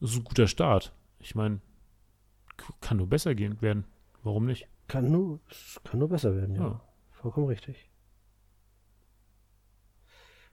Das 0.00 0.10
ist 0.10 0.16
ein 0.16 0.24
guter 0.24 0.46
Start. 0.46 0.94
Ich 1.20 1.34
meine, 1.34 1.60
kann 2.80 2.98
nur 2.98 3.08
besser 3.08 3.34
gehen 3.34 3.60
werden. 3.62 3.84
Warum 4.22 4.46
nicht? 4.46 4.68
Kann 4.88 5.10
nur, 5.10 5.40
kann 5.84 5.98
nur 5.98 6.08
besser 6.08 6.34
werden, 6.34 6.54
ja. 6.54 6.62
ja. 6.62 6.80
Vollkommen 7.10 7.46
richtig. 7.46 7.90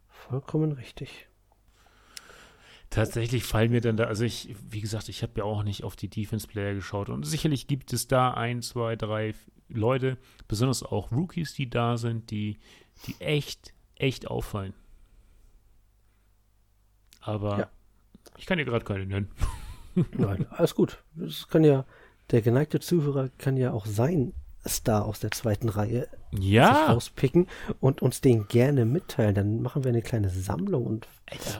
Vollkommen 0.08 0.72
richtig. 0.72 1.28
Tatsächlich 2.94 3.44
fallen 3.44 3.72
mir 3.72 3.82
dann 3.82 3.98
da, 3.98 4.04
also 4.04 4.24
ich, 4.24 4.56
wie 4.70 4.80
gesagt, 4.80 5.10
ich 5.10 5.24
habe 5.24 5.34
ja 5.38 5.44
auch 5.46 5.64
nicht 5.64 5.84
auf 5.84 5.96
die 5.96 6.10
Defense-Player 6.10 6.76
geschaut 6.76 7.10
und 7.10 7.24
sicherlich 7.24 7.66
gibt 7.66 7.92
es 7.92 8.08
da 8.08 8.36
ein, 8.36 8.62
zwei, 8.62 8.96
drei 8.96 9.34
Leute, 9.68 10.20
besonders 10.48 10.84
auch 10.84 11.12
Rookies, 11.12 11.56
die 11.56 11.68
da 11.72 11.98
sind, 11.98 12.30
die, 12.30 12.60
die 13.08 13.16
echt, 13.20 13.74
echt 13.96 14.28
auffallen. 14.28 14.76
Aber 17.20 17.58
ja. 17.58 17.70
ich 18.38 18.46
kann 18.46 18.60
dir 18.60 18.66
gerade 18.66 18.86
keine 18.86 19.08
nennen. 19.08 19.32
Nein, 20.12 20.46
alles 20.52 20.76
gut. 20.76 21.04
Das 21.16 21.48
kann 21.48 21.64
ja, 21.64 21.86
der 22.30 22.44
geneigte 22.44 22.80
Zuhörer 22.80 23.30
kann 23.40 23.58
ja 23.58 23.72
auch 23.72 23.88
sein 23.88 24.34
Star 24.68 25.06
aus 25.06 25.20
der 25.20 25.32
zweiten 25.32 25.70
Reihe 25.70 26.08
ja. 26.32 26.88
rauspicken 26.88 27.48
und 27.80 28.02
uns 28.02 28.22
den 28.22 28.48
gerne 28.48 28.86
mitteilen. 28.86 29.36
Dann 29.36 29.62
machen 29.62 29.84
wir 29.84 29.90
eine 29.90 30.02
kleine 30.02 30.30
Sammlung 30.30 30.86
und 30.86 31.08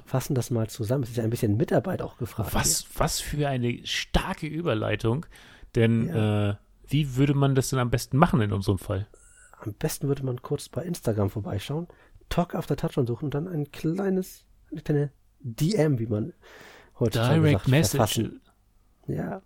fassen 0.06 0.36
das 0.36 0.52
mal 0.52 0.70
zusammen. 0.70 1.04
Es 1.04 1.12
ist 1.12 1.18
ja 1.18 1.24
ein 1.24 1.30
bisschen 1.30 1.58
Mitarbeit 1.58 2.02
auch 2.02 2.18
gefragt. 2.18 2.54
Was, 2.54 2.86
was 2.96 3.20
für 3.20 3.48
eine 3.48 3.86
starke 3.86 4.48
Überleitung. 4.48 5.26
Denn 5.76 6.08
ja. 6.08 6.52
äh, 6.52 6.56
wie 6.88 7.16
würde 7.16 7.34
man 7.34 7.56
das 7.56 7.70
denn 7.70 7.80
am 7.80 7.90
besten 7.90 8.18
machen 8.18 8.42
in 8.42 8.54
unserem 8.54 8.78
Fall? 8.78 9.08
Am 9.60 9.74
besten 9.74 10.08
würde 10.08 10.24
man 10.24 10.42
kurz 10.42 10.70
bei 10.70 10.84
Instagram 10.84 11.30
vorbeischauen, 11.30 11.88
Talk 12.30 12.56
after 12.56 12.76
Touchdown 12.76 13.08
suchen 13.08 13.26
und 13.26 13.34
dann 13.34 13.48
ein 13.48 13.72
kleines, 13.72 14.46
eine 14.72 14.82
kleine 14.82 15.12
DM, 15.40 16.00
wie 16.00 16.08
man 16.08 16.34
heute 17.00 17.20
Direct 17.20 17.60
sagt, 17.60 17.68
Message. 17.68 17.98
Verfassen. 17.98 18.42
Ja, 19.08 19.42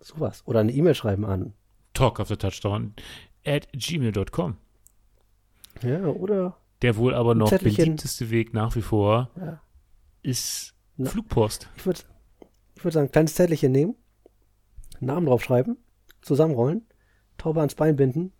Sowas. 0.00 0.42
Oder 0.46 0.60
eine 0.60 0.72
E-Mail 0.72 0.94
schreiben 0.94 1.24
an. 1.24 1.54
Talk 1.94 2.20
of 2.20 2.28
the 2.28 2.36
Touchdown 2.36 2.94
at 3.44 3.68
gmail.com. 3.72 4.56
Ja, 5.82 6.06
oder. 6.06 6.56
Der 6.82 6.96
wohl 6.96 7.14
aber 7.14 7.34
noch 7.34 7.50
beliebteste 7.50 8.30
Weg 8.30 8.54
nach 8.54 8.76
wie 8.76 8.82
vor 8.82 9.30
ja. 9.36 9.60
ist 10.22 10.74
Na, 10.96 11.10
Flugpost. 11.10 11.68
Ich 11.76 11.86
würde 11.86 12.02
ich 12.76 12.84
würd 12.84 12.94
sagen, 12.94 13.10
kleines 13.10 13.34
Zettelchen 13.34 13.72
nehmen, 13.72 13.96
Namen 15.00 15.26
draufschreiben, 15.26 15.76
zusammenrollen, 16.22 16.86
Taube 17.36 17.60
ans 17.60 17.74
Bein 17.74 17.96
binden 17.96 18.32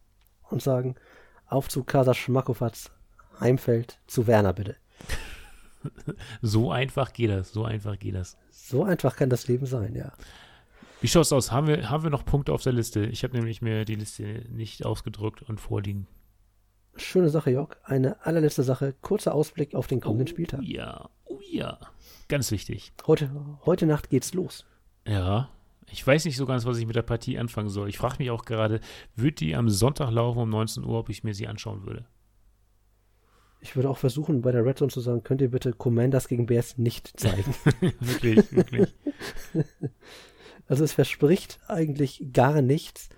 und 0.51 0.62
sagen, 0.62 0.94
auf 1.46 1.68
zu 1.68 1.82
Casa 1.82 2.14
Schmackofatz, 2.14 2.92
Heimfeld 3.40 4.01
zu 4.07 4.28
Werner 4.28 4.53
bitte. 4.53 4.76
so 6.42 6.70
einfach 6.70 7.12
geht 7.12 7.30
das, 7.30 7.53
so 7.53 7.64
einfach 7.64 7.99
geht 7.99 8.14
das. 8.14 8.36
So 8.51 8.84
einfach 8.84 9.16
kann 9.16 9.30
das 9.30 9.49
Leben 9.49 9.66
sein, 9.66 9.94
ja. 9.94 10.12
Wie 11.01 11.07
schaut's 11.07 11.32
aus? 11.32 11.53
Haben 11.53 11.68
wir, 11.68 11.90
haben 11.90 12.03
wir 12.03 12.11
noch 12.11 12.24
Punkte 12.24 12.53
auf 12.53 12.62
der 12.62 12.72
Liste? 12.72 13.07
Ich 13.07 13.22
habe 13.22 13.36
nämlich 13.36 13.62
mir 13.62 13.84
die 13.84 13.94
Liste 13.94 14.44
nicht 14.51 14.84
ausgedruckt 14.84 15.42
und 15.42 15.61
vorliegen. 15.61 16.09
Schöne 16.96 17.28
Sache, 17.28 17.53
Jörg. 17.53 17.76
Eine 17.84 18.24
allerletzte 18.26 18.64
Sache. 18.64 18.94
Kurzer 19.01 19.32
Ausblick 19.32 19.76
auf 19.76 19.86
den 19.86 20.01
kommenden 20.01 20.26
oh, 20.26 20.30
Spieltag. 20.30 20.62
Ja, 20.62 21.09
oh 21.24 21.38
ja. 21.49 21.78
Ganz 22.26 22.51
wichtig. 22.51 22.92
Heute, 23.07 23.30
heute 23.64 23.86
Nacht 23.86 24.11
geht's 24.11 24.34
los. 24.34 24.66
Ja. 25.07 25.49
Ich 25.90 26.05
weiß 26.05 26.24
nicht 26.24 26.36
so 26.36 26.46
ganz, 26.46 26.66
was 26.66 26.78
ich 26.78 26.86
mit 26.86 26.96
der 26.96 27.03
Partie 27.03 27.38
anfangen 27.38 27.68
soll. 27.68 27.88
Ich 27.88 27.96
frage 27.96 28.16
mich 28.18 28.30
auch 28.30 28.44
gerade, 28.44 28.80
wird 29.14 29.38
die 29.38 29.55
am 29.55 29.68
Sonntag 29.68 30.11
laufen 30.11 30.40
um 30.40 30.51
19 30.51 30.84
Uhr, 30.84 30.99
ob 30.99 31.09
ich 31.09 31.22
mir 31.22 31.32
sie 31.32 31.46
anschauen 31.46 31.86
würde? 31.86 32.07
Ich 33.61 33.76
würde 33.76 33.88
auch 33.88 33.99
versuchen, 33.99 34.42
bei 34.42 34.53
der 34.53 34.64
Red 34.64 34.78
Zone 34.78 34.90
zu 34.90 35.01
sagen, 35.01 35.22
könnt 35.22 35.40
ihr 35.40 35.51
bitte 35.51 35.72
Commanders 35.72 36.28
gegen 36.28 36.46
Bears 36.46 36.76
nicht 36.76 37.18
zeigen. 37.18 37.55
wirklich, 38.01 38.53
wirklich. 38.53 38.94
Also 40.69 40.85
es 40.85 40.93
verspricht 40.93 41.59
eigentlich 41.66 42.25
gar 42.33 42.62
nichts. 42.62 43.09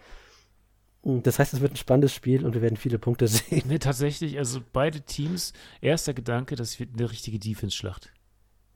Das 1.03 1.39
heißt, 1.39 1.55
es 1.55 1.61
wird 1.61 1.73
ein 1.73 1.77
spannendes 1.77 2.15
Spiel 2.15 2.45
und 2.45 2.55
wir 2.55 2.63
werden 2.63 2.77
viele 2.77 2.99
Punkte 2.99 3.27
sehen. 3.29 3.65
Nee, 3.69 3.79
tatsächlich, 3.79 4.39
also 4.39 4.61
beide 4.73 5.03
Teams, 5.03 5.53
erster 5.81 6.15
Gedanke, 6.15 6.57
das 6.57 6.79
wird 6.79 6.91
eine 6.97 7.11
richtige 7.11 7.39
Defense-Schlacht. 7.39 8.13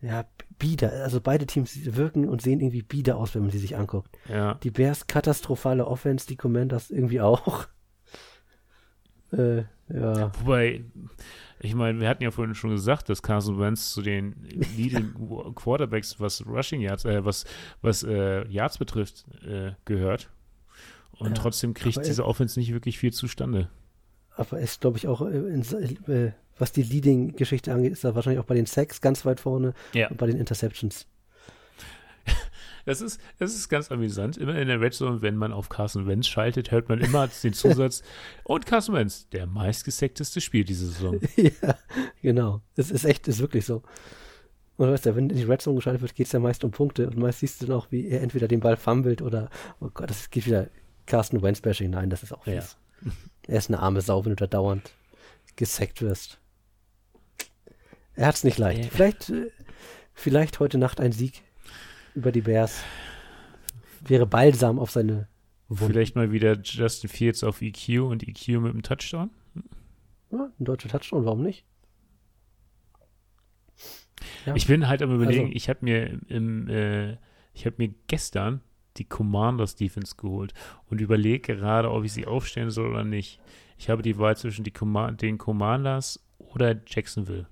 Ja, 0.00 0.26
bieder. 0.58 1.02
Also 1.02 1.20
beide 1.20 1.46
Teams 1.46 1.78
wirken 1.96 2.28
und 2.28 2.42
sehen 2.42 2.60
irgendwie 2.60 2.82
bieder 2.82 3.16
aus, 3.16 3.34
wenn 3.34 3.42
man 3.42 3.50
sie 3.50 3.58
sich 3.58 3.76
anguckt. 3.76 4.18
Ja. 4.28 4.54
Die 4.54 4.70
Bears 4.70 5.06
katastrophale 5.06 5.86
Offense, 5.86 6.26
die 6.26 6.36
Commanders 6.36 6.90
irgendwie 6.90 7.22
auch. 7.22 7.68
Äh, 9.38 9.64
ja. 9.92 10.32
Wobei, 10.40 10.84
ich 11.60 11.74
meine, 11.74 12.00
wir 12.00 12.08
hatten 12.08 12.22
ja 12.22 12.30
vorhin 12.30 12.54
schon 12.54 12.70
gesagt, 12.70 13.08
dass 13.08 13.22
Carson 13.22 13.58
Wentz 13.58 13.92
zu 13.92 14.02
den 14.02 14.34
Leading 14.76 15.14
Quarterbacks, 15.54 16.18
was 16.20 16.46
Rushing 16.46 16.80
Yards, 16.80 17.04
äh, 17.04 17.24
was, 17.24 17.44
was 17.82 18.02
äh, 18.02 18.46
Yards 18.48 18.78
betrifft, 18.78 19.24
äh, 19.46 19.72
gehört. 19.84 20.30
Und 21.18 21.28
ja, 21.28 21.34
trotzdem 21.34 21.74
kriegt 21.74 22.04
diese 22.06 22.24
Offense 22.24 22.58
nicht 22.58 22.72
wirklich 22.72 22.98
viel 22.98 23.12
zustande. 23.12 23.68
Aber 24.36 24.58
ist, 24.58 24.80
glaube 24.80 24.98
ich, 24.98 25.06
auch, 25.06 25.20
äh, 25.22 25.36
in, 25.36 25.62
äh, 26.08 26.32
was 26.58 26.72
die 26.72 26.82
Leading-Geschichte 26.82 27.72
angeht, 27.72 27.92
ist 27.92 28.04
er 28.04 28.14
wahrscheinlich 28.14 28.40
auch 28.40 28.46
bei 28.46 28.54
den 28.54 28.66
Sacks 28.66 29.00
ganz 29.00 29.24
weit 29.24 29.40
vorne 29.40 29.74
ja. 29.92 30.08
und 30.08 30.16
bei 30.16 30.26
den 30.26 30.36
Interceptions. 30.38 31.06
Das 32.84 33.00
ist, 33.00 33.20
das 33.38 33.54
ist 33.54 33.68
ganz 33.68 33.90
amüsant. 33.90 34.36
Immer 34.36 34.56
in 34.56 34.68
der 34.68 34.80
Red 34.80 34.94
Zone, 34.94 35.22
wenn 35.22 35.36
man 35.36 35.52
auf 35.52 35.68
Carson 35.68 36.06
Wentz 36.06 36.26
schaltet, 36.26 36.70
hört 36.70 36.88
man 36.88 37.00
immer 37.00 37.28
den 37.42 37.52
Zusatz 37.52 38.02
und 38.44 38.66
Carson 38.66 38.94
Wentz, 38.94 39.28
der 39.30 39.46
meistgesackteste 39.46 40.40
Spiel 40.40 40.64
diese 40.64 40.86
Saison. 40.86 41.20
ja, 41.36 41.78
genau. 42.22 42.60
Es 42.76 42.90
ist 42.90 43.04
echt, 43.04 43.26
ist 43.28 43.40
wirklich 43.40 43.64
so. 43.64 43.82
Und 44.76 44.90
weißt 44.90 45.06
du, 45.06 45.16
wenn 45.16 45.30
in 45.30 45.36
die 45.36 45.44
Red 45.44 45.62
Zone 45.62 45.76
geschaltet 45.76 46.02
wird, 46.02 46.14
geht 46.14 46.26
es 46.26 46.32
ja 46.32 46.40
meist 46.40 46.64
um 46.64 46.72
Punkte 46.72 47.06
und 47.06 47.16
meist 47.16 47.40
siehst 47.40 47.62
du 47.62 47.66
dann 47.66 47.76
auch, 47.76 47.90
wie 47.90 48.08
er 48.08 48.22
entweder 48.22 48.48
den 48.48 48.60
Ball 48.60 48.76
fummelt 48.76 49.22
oder, 49.22 49.48
oh 49.80 49.88
Gott, 49.92 50.10
das 50.10 50.30
geht 50.30 50.46
wieder 50.46 50.68
Carsten 51.06 51.42
Wentz-Bashing. 51.42 51.90
Nein, 51.90 52.10
das 52.10 52.22
ist 52.22 52.32
auch 52.32 52.44
fies. 52.44 52.76
Ja. 53.02 53.12
Er 53.46 53.58
ist 53.58 53.70
eine 53.70 53.78
arme 53.78 54.00
Sau, 54.00 54.24
wenn 54.24 54.32
du 54.32 54.36
da 54.36 54.46
dauernd 54.46 54.90
gesackt 55.56 56.02
wirst. 56.02 56.40
Er 58.14 58.26
hat 58.26 58.36
es 58.36 58.44
nicht 58.44 58.58
leicht. 58.58 58.84
Ja. 58.84 58.90
Vielleicht, 58.90 59.30
äh, 59.30 59.50
vielleicht 60.12 60.60
heute 60.60 60.78
Nacht 60.78 61.00
ein 61.00 61.12
Sieg 61.12 61.42
über 62.14 62.32
die 62.32 62.40
Bears. 62.40 62.82
Wäre 64.06 64.26
balsam 64.26 64.78
auf 64.78 64.90
seine 64.90 65.28
Wunden. 65.68 65.92
Vielleicht 65.92 66.14
mal 66.14 66.30
wieder 66.30 66.58
Justin 66.62 67.08
Fields 67.08 67.42
auf 67.42 67.62
EQ 67.62 68.02
und 68.02 68.26
EQ 68.26 68.60
mit 68.60 68.72
einem 68.72 68.82
Touchdown? 68.82 69.30
Ja, 70.30 70.50
ein 70.58 70.64
deutscher 70.64 70.88
Touchdown, 70.88 71.24
warum 71.24 71.42
nicht? 71.42 71.64
Ja. 74.46 74.54
Ich 74.54 74.66
bin 74.66 74.88
halt 74.88 75.02
am 75.02 75.14
überlegen, 75.14 75.46
also, 75.46 75.56
ich 75.56 75.68
habe 75.68 75.78
mir 75.82 76.20
im, 76.28 76.68
äh, 76.68 77.16
ich 77.54 77.66
habe 77.66 77.76
mir 77.78 77.94
gestern 78.06 78.60
die 78.96 79.04
Commanders 79.04 79.74
Defense 79.74 80.14
geholt 80.16 80.52
und 80.86 81.00
überlege 81.00 81.56
gerade, 81.56 81.90
ob 81.90 82.04
ich 82.04 82.12
sie 82.12 82.26
aufstellen 82.26 82.70
soll 82.70 82.90
oder 82.90 83.04
nicht. 83.04 83.40
Ich 83.78 83.90
habe 83.90 84.02
die 84.02 84.18
Wahl 84.18 84.36
zwischen 84.36 84.64
die 84.64 84.70
Com 84.70 85.16
den 85.16 85.38
Commanders 85.38 86.24
oder 86.38 86.80
Jacksonville. 86.86 87.48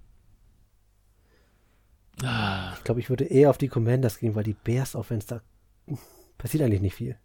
Ah. 2.23 2.73
Ich 2.77 2.85
glaube, 2.85 3.01
ich 3.01 3.09
würde 3.09 3.25
eher 3.25 3.51
auf 3.51 3.59
die 3.59 3.69
Commanders 3.69 4.19
gehen, 4.19 4.35
weil 4.35 4.45
die 4.45 4.55
Bears 4.55 4.95
Offense 4.95 5.27
da 5.27 5.41
passiert 6.39 6.63
eigentlich 6.63 6.81
nicht 6.81 6.95
viel. 6.95 7.17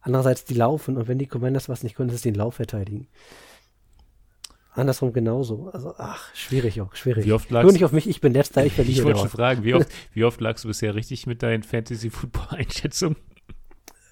Andererseits, 0.00 0.44
die 0.44 0.54
laufen 0.54 0.96
und 0.96 1.08
wenn 1.08 1.18
die 1.18 1.26
Commanders 1.26 1.68
was 1.68 1.82
nicht 1.82 1.94
können, 1.94 2.08
ist 2.08 2.16
es 2.16 2.22
den 2.22 2.34
Lauf 2.34 2.54
verteidigen. 2.54 3.06
Andersrum 4.72 5.12
genauso. 5.12 5.68
Also, 5.70 5.94
ach, 5.98 6.32
schwierig 6.34 6.80
auch, 6.80 6.94
schwierig. 6.94 7.26
Wie 7.26 7.32
oft 7.32 7.50
lagst 7.50 7.72
nicht 7.72 7.84
auf 7.84 7.92
mich, 7.92 8.08
ich 8.08 8.20
bin 8.20 8.32
letzter, 8.32 8.64
ich 8.64 8.72
verliere 8.72 8.98
Ich 8.98 9.04
wollte 9.04 9.18
schon 9.20 9.28
fragen, 9.28 9.64
wie 9.64 9.74
oft, 9.74 9.88
wie 10.12 10.24
oft 10.24 10.40
lagst 10.40 10.64
du 10.64 10.68
bisher 10.68 10.94
richtig 10.94 11.26
mit 11.26 11.42
deinen 11.42 11.62
Fantasy-Football-Einschätzungen? 11.62 13.16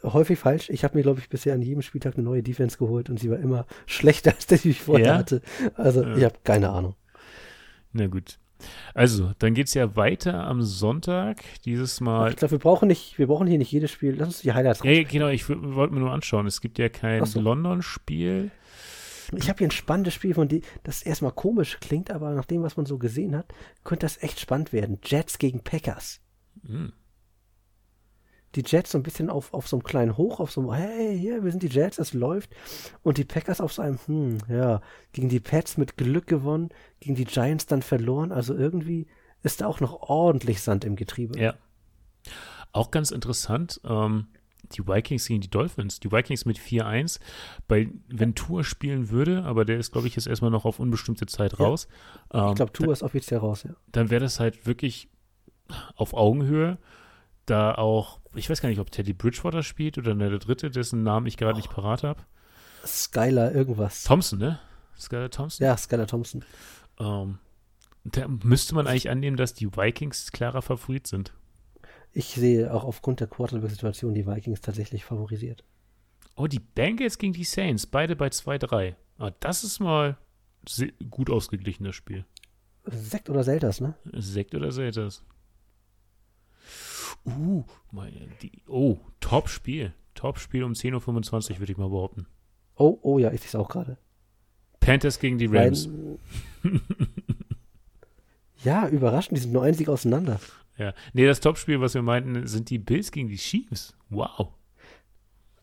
Häufig 0.03 0.39
falsch. 0.39 0.69
Ich 0.71 0.85
habe 0.85 0.97
mir, 0.97 1.03
glaube 1.03 1.21
ich, 1.21 1.29
bisher 1.29 1.55
an 1.55 1.63
jedem 1.63 1.83
Spieltag 1.83 2.15
eine 2.15 2.23
neue 2.25 2.43
Defense 2.43 2.77
geholt 2.77 3.09
und 3.09 3.19
sie 3.19 3.31
war 3.31 3.39
immer 3.39 3.67
schlechter, 3.87 4.33
als 4.35 4.47
die 4.47 4.71
ich 4.71 4.81
vorher 4.83 5.07
Ja? 5.07 5.19
hatte. 5.19 5.43
Also, 5.75 6.03
Ja. 6.03 6.17
ich 6.17 6.25
habe 6.25 6.37
keine 6.45 6.71
Ahnung. 6.71 6.95
Na 7.93 8.07
gut. 8.09 8.39
Also, 8.95 9.33
dann 9.39 9.55
geht's 9.55 9.75
ja 9.75 9.97
weiter 9.97 10.47
am 10.47 10.63
Sonntag. 10.63 11.39
Dieses 11.65 12.01
Mal. 12.01 12.31
Ich 12.31 12.37
glaube, 12.37 12.53
wir 12.53 12.59
brauchen 12.59 12.89
nicht, 12.89 13.19
wir 13.19 13.27
brauchen 13.27 13.47
hier 13.47 13.59
nicht 13.59 13.73
jedes 13.73 13.91
Spiel. 13.91 14.17
Lass 14.17 14.29
uns 14.29 14.41
die 14.41 14.53
Highlights 14.53 14.83
Ja, 14.83 14.91
ja, 14.91 15.03
genau, 15.05 15.29
ich 15.29 15.49
wollte 15.49 15.95
mir 15.95 16.01
nur 16.01 16.13
anschauen. 16.13 16.47
Es 16.47 16.61
gibt 16.61 16.79
ja 16.79 16.89
kein 16.89 17.25
so. 17.25 17.41
London-Spiel. 17.41 18.51
Ich 19.37 19.49
habe 19.49 19.59
hier 19.59 19.69
ein 19.69 19.73
spannendes 19.73 20.15
Spiel, 20.15 20.35
von 20.35 20.49
dem 20.49 20.63
das 20.85 21.03
erstmal 21.03 21.33
komisch 21.33 21.79
klingt, 21.81 22.11
aber 22.11 22.31
nach 22.31 22.47
dem, 22.47 22.63
was 22.63 22.77
man 22.77 22.87
so 22.87 22.99
gesehen 22.99 23.37
hat, 23.37 23.53
könnte 23.85 24.07
das 24.07 24.23
echt 24.23 24.41
spannend 24.41 24.73
werden. 24.73 24.99
Jets 25.05 25.39
gegen 25.39 25.63
Packers. 25.63 26.21
Hm. 26.67 26.93
Die 28.55 28.63
Jets 28.67 28.93
so 28.93 28.99
ein 28.99 29.03
bisschen 29.03 29.29
auf, 29.31 29.53
auf 29.53 29.69
so 29.69 29.77
einem 29.77 29.83
kleinen 29.83 30.17
Hoch, 30.17 30.41
auf 30.41 30.51
so 30.51 30.61
einem, 30.63 30.73
hey, 30.73 31.19
hier, 31.19 31.45
wir 31.45 31.51
sind 31.51 31.63
die 31.63 31.69
Jets, 31.69 31.99
es 31.99 32.15
läuft. 32.15 32.51
Und 33.03 33.19
die 33.19 33.25
Packers 33.25 33.61
auf 33.61 33.73
so 33.73 33.83
einem, 33.83 33.99
hm, 34.07 34.39
ja, 34.49 34.81
gegen 35.13 35.29
die 35.29 35.41
Pets 35.41 35.77
mit 35.77 35.97
Glück 35.97 36.27
gewonnen, 36.27 36.71
gegen 37.01 37.15
die 37.15 37.25
Giants 37.27 37.67
dann 37.67 37.83
verloren. 37.83 38.33
Also 38.33 38.55
irgendwie 38.55 39.07
ist 39.43 39.61
da 39.61 39.67
auch 39.67 39.81
noch 39.81 40.01
ordentlich 40.09 40.63
Sand 40.63 40.85
im 40.85 40.97
Getriebe. 40.97 41.39
Ja. 41.39 41.55
Auch 42.73 42.91
ganz 42.91 43.11
interessant, 43.11 43.81
ähm, 43.85 44.27
die 44.73 44.87
Vikings 44.87 45.27
gegen 45.27 45.41
die 45.41 45.49
Dolphins. 45.51 46.01
Die 46.01 46.13
Vikings 46.13 46.45
mit 46.45 46.59
4-1. 46.59 47.21
Bei 47.69 47.89
Ventura 48.09 48.65
spielen 48.65 49.09
würde, 49.11 49.45
aber 49.45 49.65
der 49.65 49.79
ist, 49.79 49.93
glaube 49.93 50.07
ich, 50.09 50.17
jetzt 50.17 50.27
erstmal 50.27 50.51
noch 50.51 50.65
auf 50.67 50.79
unbestimmte 50.79 51.27
Zeit 51.27 51.53
Ja. 51.59 51.65
raus. 51.65 51.89
Ähm, 52.33 52.49
Ich 52.51 52.55
glaube, 52.57 52.73
Tour 52.73 52.93
ist 52.93 53.03
offiziell 53.03 53.41
raus, 53.41 53.63
ja. 53.63 53.71
dann 53.93 54.11
wäre 54.11 54.21
das 54.21 54.41
halt 54.41 54.67
wirklich 54.67 55.09
auf 55.97 56.13
Augenhöhe. 56.15 56.79
Da 57.47 57.75
auch, 57.75 58.21
ich 58.39 58.51
weiß 58.51 58.61
gar 58.61 58.69
nicht, 58.69 58.81
ob 58.81 58.91
Teddy 58.91 59.13
Bridgewater 59.13 59.63
spielt 59.63 59.99
oder 59.99 60.15
der 60.15 60.39
dritte, 60.39 60.71
dessen 60.71 61.03
Namen 61.03 61.27
ich 61.27 61.37
gerade 61.37 61.59
nicht 61.59 61.71
parat 61.71 62.03
habe. 62.03 62.23
Skylar 62.85 63.53
irgendwas. 63.53 64.05
Thompson, 64.05 64.39
ne? 64.39 64.59
Skylar 64.99 65.31
Thompson. 65.31 65.65
Ja, 65.65 65.77
Skylar 65.77 66.07
Thompson. 66.07 66.45
Ähm, 66.99 67.39
da 68.05 68.29
müsste 68.29 68.75
man 68.75 68.87
eigentlich 68.87 69.11
annehmen, 69.11 69.37
dass 69.37 69.55
die 69.55 69.71
Vikings 69.77 70.33
klarer 70.33 70.63
Favorit 70.63 71.07
sind. 71.07 71.33
Ich 72.13 72.29
sehe 72.29 72.73
auch 72.73 72.85
aufgrund 72.85 73.21
der 73.21 73.27
Quarterback-Situation 73.27 74.15
die 74.15 74.27
Vikings 74.27 74.61
tatsächlich 74.61 75.05
favorisiert. 75.05 75.65
Oh, 76.37 76.47
die 76.47 76.61
Bengals 76.61 77.19
gegen 77.19 77.33
die 77.33 77.45
Saints, 77.45 77.87
beide 77.87 78.17
bei 78.17 78.29
2-3. 78.29 78.95
Ah, 79.19 79.33
das 79.41 79.65
ist 79.65 79.81
mal 79.81 80.17
gut 81.11 81.31
ausgeglichenes 81.31 81.97
Spiel. 81.97 82.25
Sekt 82.85 83.29
oder 83.29 83.45
Selters, 83.45 83.81
ne? 83.81 83.95
Sekt 84.13 84.55
oder 84.55 84.73
Selters? 84.73 85.25
Uh, 87.29 87.65
meine, 87.91 88.29
die, 88.43 88.63
oh, 88.69 88.99
Top-Spiel. 89.21 89.93
Top-Spiel 90.15 90.65
um 90.65 90.73
10.25 90.73 91.53
Uhr, 91.53 91.59
würde 91.61 91.73
ich 91.73 91.79
mal 91.79 91.89
behaupten. 91.91 92.27
Oh, 92.77 92.99
oh 93.03 93.19
ja, 93.19 93.31
ich 93.33 93.41
sehe 93.41 93.49
es 93.49 93.55
auch 93.55 93.69
gerade. 93.69 93.99
Panthers 94.81 95.19
gegen 95.19 95.39
die 95.39 95.47
Rams. 95.47 95.87
Beiden- 95.89 96.19
ja, 98.65 98.89
überraschend, 98.89 99.37
die 99.37 99.43
sind 99.43 99.53
nur 99.53 99.63
ein 99.65 99.75
Sieg 99.75 99.89
auseinander. 99.89 100.41
Ja. 100.77 100.95
Nee, 101.13 101.27
das 101.27 101.41
Topspiel, 101.41 101.81
was 101.81 101.95
wir 101.95 102.03
meinten, 102.03 102.47
sind 102.47 102.71
die 102.71 102.79
Bills 102.79 103.11
gegen 103.11 103.29
die 103.29 103.37
Chiefs. 103.37 103.95
Wow. 104.11 104.49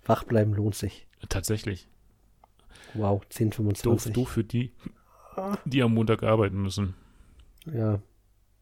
Wach 0.05 0.24
bleiben 0.24 0.53
lohnt 0.53 0.76
sich. 0.76 1.07
Tatsächlich. 1.30 1.88
Wow, 2.93 3.22
Doof, 3.26 3.28
10,25. 3.32 4.11
doof 4.11 4.30
für 4.30 4.43
die, 4.43 4.72
die 5.66 5.82
am 5.82 5.93
Montag 5.93 6.24
arbeiten 6.24 6.61
müssen. 6.61 6.93
Ja, 7.66 7.99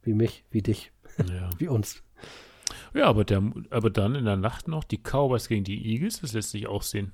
wie 0.04 0.14
mich, 0.14 0.44
wie 0.50 0.62
dich, 0.62 0.92
Ja. 1.28 1.50
wie 1.58 1.68
uns. 1.68 2.02
Ja, 2.94 3.06
aber, 3.06 3.24
der, 3.26 3.42
aber 3.72 3.90
dann 3.90 4.16
in 4.16 4.26
der 4.26 4.38
Nacht 4.38 4.68
noch 4.68 4.84
die 4.84 4.98
Cowboys 5.00 5.48
gegen 5.48 5.64
die 5.64 5.86
Eagles, 5.94 6.22
das 6.22 6.34
lässt 6.34 6.52
sich 6.52 6.68
auch 6.68 6.84
sehen. 6.84 7.12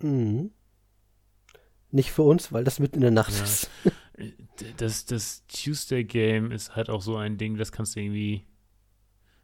Mhm. 0.00 0.50
Nicht 1.90 2.10
für 2.10 2.22
uns, 2.22 2.52
weil 2.52 2.64
das 2.64 2.80
mitten 2.80 2.96
in 2.96 3.02
der 3.02 3.10
Nacht 3.10 3.32
Ja. 3.36 3.42
ist. 3.44 3.70
Das, 4.76 5.06
das 5.06 5.44
Tuesday 5.48 6.04
Game 6.04 6.52
ist 6.52 6.76
halt 6.76 6.88
auch 6.88 7.02
so 7.02 7.16
ein 7.16 7.36
Ding, 7.36 7.56
das 7.56 7.72
kannst 7.72 7.96
du 7.96 8.00
irgendwie. 8.00 8.46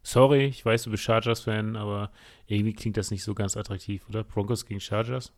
Sorry, 0.01 0.45
ich 0.45 0.63
weiß, 0.65 0.83
du 0.83 0.91
bist 0.91 1.03
Chargers-Fan, 1.03 1.75
aber 1.75 2.09
irgendwie 2.47 2.71
klingt 2.71 2.95
das 2.95 3.11
nicht 3.11 3.21
so 3.25 3.33
ganz 3.35 3.57
attraktiv, 3.57 4.07
oder? 4.07 4.23
Broncos 4.23 4.65
gegen 4.65 4.79
Chargers? 4.79 5.33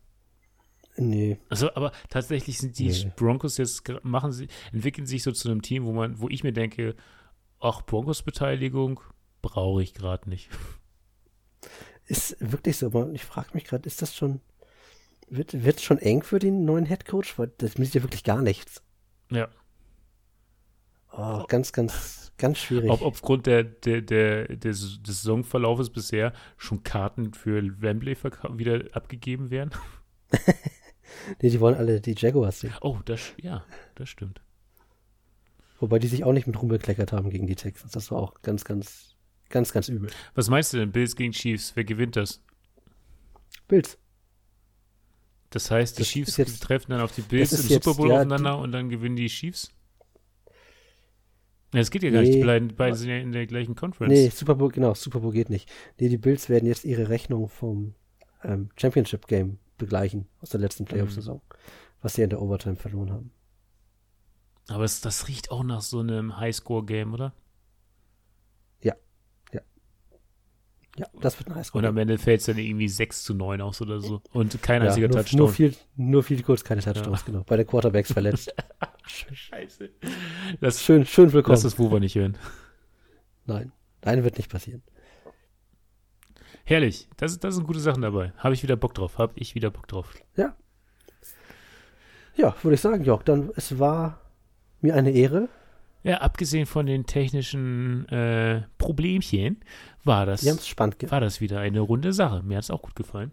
Nee, 0.96 1.38
Also, 1.48 1.74
aber 1.74 1.90
tatsächlich 2.08 2.58
sind 2.58 2.78
die 2.78 2.86
Nee. 2.90 3.12
Broncos 3.16 3.56
jetzt, 3.58 3.82
machen 4.04 4.30
sie, 4.30 4.46
entwickeln 4.72 5.08
sich 5.08 5.24
so 5.24 5.32
zu 5.32 5.50
einem 5.50 5.62
Team, 5.62 5.84
wo 5.84 5.92
man, 5.92 6.20
wo 6.20 6.28
ich 6.28 6.44
mir 6.44 6.52
denke, 6.52 6.94
ach, 7.58 7.82
Broncos-Beteiligung 7.82 9.00
brauche 9.44 9.82
ich 9.82 9.92
gerade 9.92 10.28
nicht. 10.28 10.48
ist 12.06 12.36
wirklich 12.40 12.78
so. 12.78 12.86
aber 12.86 13.10
Ich 13.12 13.24
frage 13.24 13.50
mich 13.52 13.64
gerade, 13.64 13.86
ist 13.86 14.00
das 14.00 14.16
schon, 14.16 14.40
wird 15.28 15.52
es 15.52 15.82
schon 15.82 15.98
eng 15.98 16.22
für 16.22 16.38
den 16.38 16.64
neuen 16.64 16.86
Headcoach? 16.86 17.38
Weil 17.38 17.52
das 17.58 17.74
ist 17.74 17.94
ja 17.94 18.02
wirklich 18.02 18.24
gar 18.24 18.40
nichts. 18.40 18.82
Ja. 19.30 19.48
Oh, 21.12 21.44
ganz, 21.46 21.72
ganz, 21.72 22.32
ganz 22.38 22.58
schwierig. 22.58 22.90
Ob 22.90 23.02
aufgrund 23.02 23.46
der, 23.46 23.62
der, 23.62 24.00
der, 24.00 24.48
der, 24.48 24.56
des 24.56 25.00
Saisonverlaufes 25.06 25.90
bisher 25.90 26.32
schon 26.56 26.82
Karten 26.82 27.34
für 27.34 27.62
Wembley 27.80 28.16
wieder 28.56 28.84
abgegeben 28.96 29.50
werden? 29.50 29.70
nee, 31.42 31.50
die 31.50 31.60
wollen 31.60 31.76
alle 31.76 32.00
die 32.00 32.14
Jaguars 32.16 32.60
sehen. 32.60 32.74
Oh, 32.80 32.98
das, 33.04 33.20
ja, 33.36 33.64
das 33.94 34.08
stimmt. 34.08 34.40
Wobei 35.78 35.98
die 35.98 36.08
sich 36.08 36.24
auch 36.24 36.32
nicht 36.32 36.46
mit 36.46 36.60
rumbekleckert 36.60 37.12
haben 37.12 37.30
gegen 37.30 37.46
die 37.46 37.56
Texans. 37.56 37.92
Das 37.92 38.10
war 38.10 38.18
auch 38.18 38.40
ganz, 38.42 38.64
ganz, 38.64 39.13
ganz, 39.54 39.72
ganz 39.72 39.88
übel. 39.88 40.10
Was 40.34 40.50
meinst 40.50 40.72
du 40.72 40.76
denn, 40.76 40.92
Bills 40.92 41.16
gegen 41.16 41.32
Chiefs? 41.32 41.72
Wer 41.74 41.84
gewinnt 41.84 42.16
das? 42.16 42.42
Bills. 43.68 43.96
Das 45.50 45.70
heißt, 45.70 45.96
die 45.98 46.02
Das 46.02 46.08
Chiefs 46.08 46.36
jetzt- 46.36 46.62
treffen 46.62 46.90
dann 46.90 47.00
auf 47.00 47.12
die 47.14 47.22
Bills 47.22 47.52
im 47.52 47.68
jetzt- 47.70 47.84
Super 47.84 47.96
Bowl 47.96 48.08
ja, 48.10 48.16
aufeinander 48.16 48.58
und 48.58 48.72
dann 48.72 48.90
gewinnen 48.90 49.16
die 49.16 49.28
Chiefs? 49.28 49.70
Ja, 51.72 51.80
das 51.80 51.90
geht 51.90 52.02
ja 52.02 52.10
gar 52.10 52.20
nicht. 52.20 52.34
Die 52.34 52.38
Nee. 52.38 52.44
beiden, 52.44 52.74
beiden 52.76 52.96
sind 52.96 53.08
ja 53.08 53.16
in 53.18 53.32
der 53.32 53.46
gleichen 53.46 53.74
Conference. 53.74 54.12
Nee, 54.12 54.28
Super 54.28 54.54
Bowl, 54.56 54.70
genau, 54.70 54.94
Super 54.94 55.20
Bowl 55.20 55.32
geht 55.32 55.50
nicht. 55.50 55.70
Nee, 55.98 56.08
die 56.08 56.18
Bills 56.18 56.48
werden 56.48 56.66
jetzt 56.66 56.84
ihre 56.84 57.08
Rechnung 57.08 57.48
vom 57.48 57.94
ähm, 58.42 58.68
Championship 58.76 59.26
Game 59.26 59.58
begleichen 59.78 60.26
aus 60.40 60.50
der 60.50 60.60
letzten 60.60 60.84
Playoff-Saison, 60.84 61.40
was 62.02 62.14
sie 62.14 62.22
in 62.22 62.30
der 62.30 62.42
Overtime 62.42 62.76
verloren 62.76 63.10
haben. 63.10 63.30
Aber 64.68 64.84
es, 64.84 65.00
das 65.00 65.28
riecht 65.28 65.50
auch 65.50 65.62
nach 65.64 65.80
so 65.82 66.00
einem 66.00 66.36
Highscore-Game, 66.38 67.12
oder? 67.14 67.32
Ja, 70.96 71.06
das 71.20 71.38
wird 71.38 71.48
ein 71.48 71.56
Highscore. 71.56 71.82
Und 71.82 71.88
am 71.88 71.98
Ende 71.98 72.18
fällt 72.18 72.40
es 72.40 72.46
dann 72.46 72.58
irgendwie 72.58 72.88
6 72.88 73.24
zu 73.24 73.34
9 73.34 73.60
aus 73.60 73.80
oder 73.82 74.00
so. 74.00 74.22
Und 74.32 74.62
kein 74.62 74.82
ja, 74.82 74.88
einziger 74.88 75.08
nur, 75.08 75.16
Touchdown. 75.16 75.38
nur 75.38 75.48
viel, 75.48 75.74
nur 75.96 76.22
viel 76.22 76.42
kurz, 76.42 76.62
keine 76.62 76.82
Touchdowns, 76.82 77.24
genau. 77.24 77.42
Bei 77.44 77.56
der 77.56 77.64
Quarterbacks 77.64 78.12
verletzt. 78.12 78.54
Scheiße. 79.06 79.90
Das, 80.60 80.82
schön, 80.82 81.04
schön 81.04 81.32
willkommen. 81.32 81.54
lass 81.54 81.62
das 81.62 81.78
Wuber 81.78 81.98
nicht 81.98 82.14
hören. 82.14 82.36
Nein, 83.46 83.72
nein, 84.04 84.22
wird 84.22 84.38
nicht 84.38 84.50
passieren. 84.50 84.82
Herrlich. 86.64 87.08
Das, 87.16 87.38
das 87.38 87.56
sind 87.56 87.66
gute 87.66 87.80
Sachen 87.80 88.02
dabei. 88.02 88.32
Habe 88.38 88.54
ich 88.54 88.62
wieder 88.62 88.76
Bock 88.76 88.94
drauf. 88.94 89.18
Habe 89.18 89.32
ich 89.36 89.54
wieder 89.54 89.70
Bock 89.70 89.86
drauf. 89.88 90.14
Ja. 90.36 90.56
Ja, 92.36 92.54
würde 92.62 92.74
ich 92.74 92.80
sagen, 92.80 93.04
Jörg, 93.04 93.22
dann 93.22 93.50
es 93.56 93.78
war 93.78 94.20
mir 94.80 94.94
eine 94.94 95.10
Ehre. 95.10 95.48
Ja, 96.02 96.18
abgesehen 96.18 96.66
von 96.66 96.86
den 96.86 97.06
technischen 97.06 98.06
äh, 98.08 98.62
Problemchen, 98.76 99.60
war 100.04 100.26
das, 100.26 100.44
war 100.44 101.20
das 101.20 101.40
wieder 101.40 101.60
eine 101.60 101.80
runde 101.80 102.12
Sache. 102.12 102.42
Mir 102.42 102.56
hat 102.58 102.64
es 102.64 102.70
auch 102.70 102.82
gut 102.82 102.96
gefallen. 102.96 103.32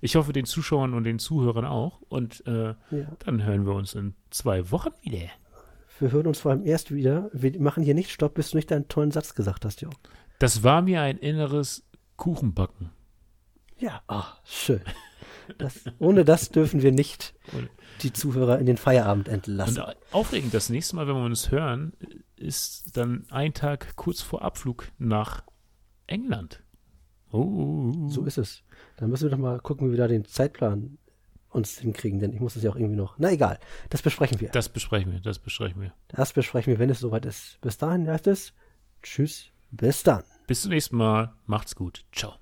Ich 0.00 0.16
hoffe, 0.16 0.32
den 0.32 0.44
Zuschauern 0.46 0.94
und 0.94 1.04
den 1.04 1.18
Zuhörern 1.18 1.64
auch. 1.64 2.00
Und 2.08 2.44
äh, 2.46 2.74
Ja. 2.90 3.06
dann 3.24 3.44
hören 3.44 3.66
wir 3.66 3.74
uns 3.74 3.94
in 3.94 4.14
zwei 4.30 4.70
Wochen 4.70 4.90
wieder. 5.02 5.28
Wir 5.98 6.12
hören 6.12 6.26
uns 6.26 6.40
vor 6.40 6.50
allem 6.50 6.64
erst 6.64 6.92
wieder. 6.94 7.30
Wir 7.32 7.60
machen 7.60 7.82
hier 7.82 7.94
nicht 7.94 8.10
Stopp, 8.10 8.34
bis 8.34 8.50
du 8.50 8.56
nicht 8.56 8.70
deinen 8.70 8.88
tollen 8.88 9.10
Satz 9.10 9.34
gesagt 9.34 9.64
hast, 9.64 9.82
Jörg. 9.82 9.94
Das 10.38 10.62
war 10.62 10.82
mir 10.82 11.02
ein 11.02 11.18
inneres 11.18 11.84
Kuchenbacken. 12.16 12.90
Ja, 13.78 14.02
ah, 14.08 14.24
schön. 14.44 14.80
Das, 15.58 15.84
ohne 15.98 16.24
das 16.24 16.50
dürfen 16.50 16.82
wir 16.82 16.92
nicht 16.92 17.34
die 18.02 18.12
Zuhörer 18.12 18.58
in 18.58 18.66
den 18.66 18.76
Feierabend 18.76 19.28
entlassen. 19.28 19.82
Und 19.82 19.96
aufregend, 20.12 20.54
das 20.54 20.70
nächste 20.70 20.96
Mal, 20.96 21.06
wenn 21.08 21.16
wir 21.16 21.24
uns 21.24 21.50
hören, 21.50 21.92
ist 22.36 22.96
dann 22.96 23.26
ein 23.30 23.52
Tag 23.52 23.96
kurz 23.96 24.22
vor 24.22 24.42
Abflug 24.42 24.88
nach 24.98 25.42
England. 26.10 26.62
Oh. 27.32 28.08
So 28.08 28.24
ist 28.24 28.38
es. 28.38 28.62
Dann 28.96 29.10
müssen 29.10 29.24
wir 29.24 29.30
doch 29.30 29.38
mal 29.38 29.60
gucken, 29.60 29.88
wie 29.88 29.92
wir 29.92 29.98
da 29.98 30.08
den 30.08 30.24
Zeitplan 30.24 30.98
uns 31.48 31.78
hinkriegen, 31.78 32.20
denn 32.20 32.32
ich 32.32 32.40
muss 32.40 32.54
das 32.54 32.62
ja 32.62 32.70
auch 32.70 32.76
irgendwie 32.76 32.96
noch. 32.96 33.16
Na 33.18 33.32
egal, 33.32 33.58
das 33.88 34.02
besprechen 34.02 34.40
wir. 34.40 34.50
Das 34.50 34.68
besprechen 34.68 35.12
wir, 35.12 35.20
das 35.20 35.38
besprechen 35.38 35.80
wir. 35.82 35.92
Das 36.08 36.32
besprechen 36.32 36.72
wir, 36.72 36.78
wenn 36.78 36.90
es 36.90 37.00
soweit 37.00 37.26
ist. 37.26 37.60
Bis 37.60 37.76
dahin 37.76 38.08
heißt 38.08 38.26
es 38.28 38.52
Tschüss, 39.02 39.46
bis 39.70 40.02
dann. 40.02 40.22
Bis 40.46 40.62
zum 40.62 40.70
nächsten 40.70 40.96
Mal. 40.96 41.32
Macht's 41.46 41.74
gut. 41.74 42.04
Ciao. 42.12 42.34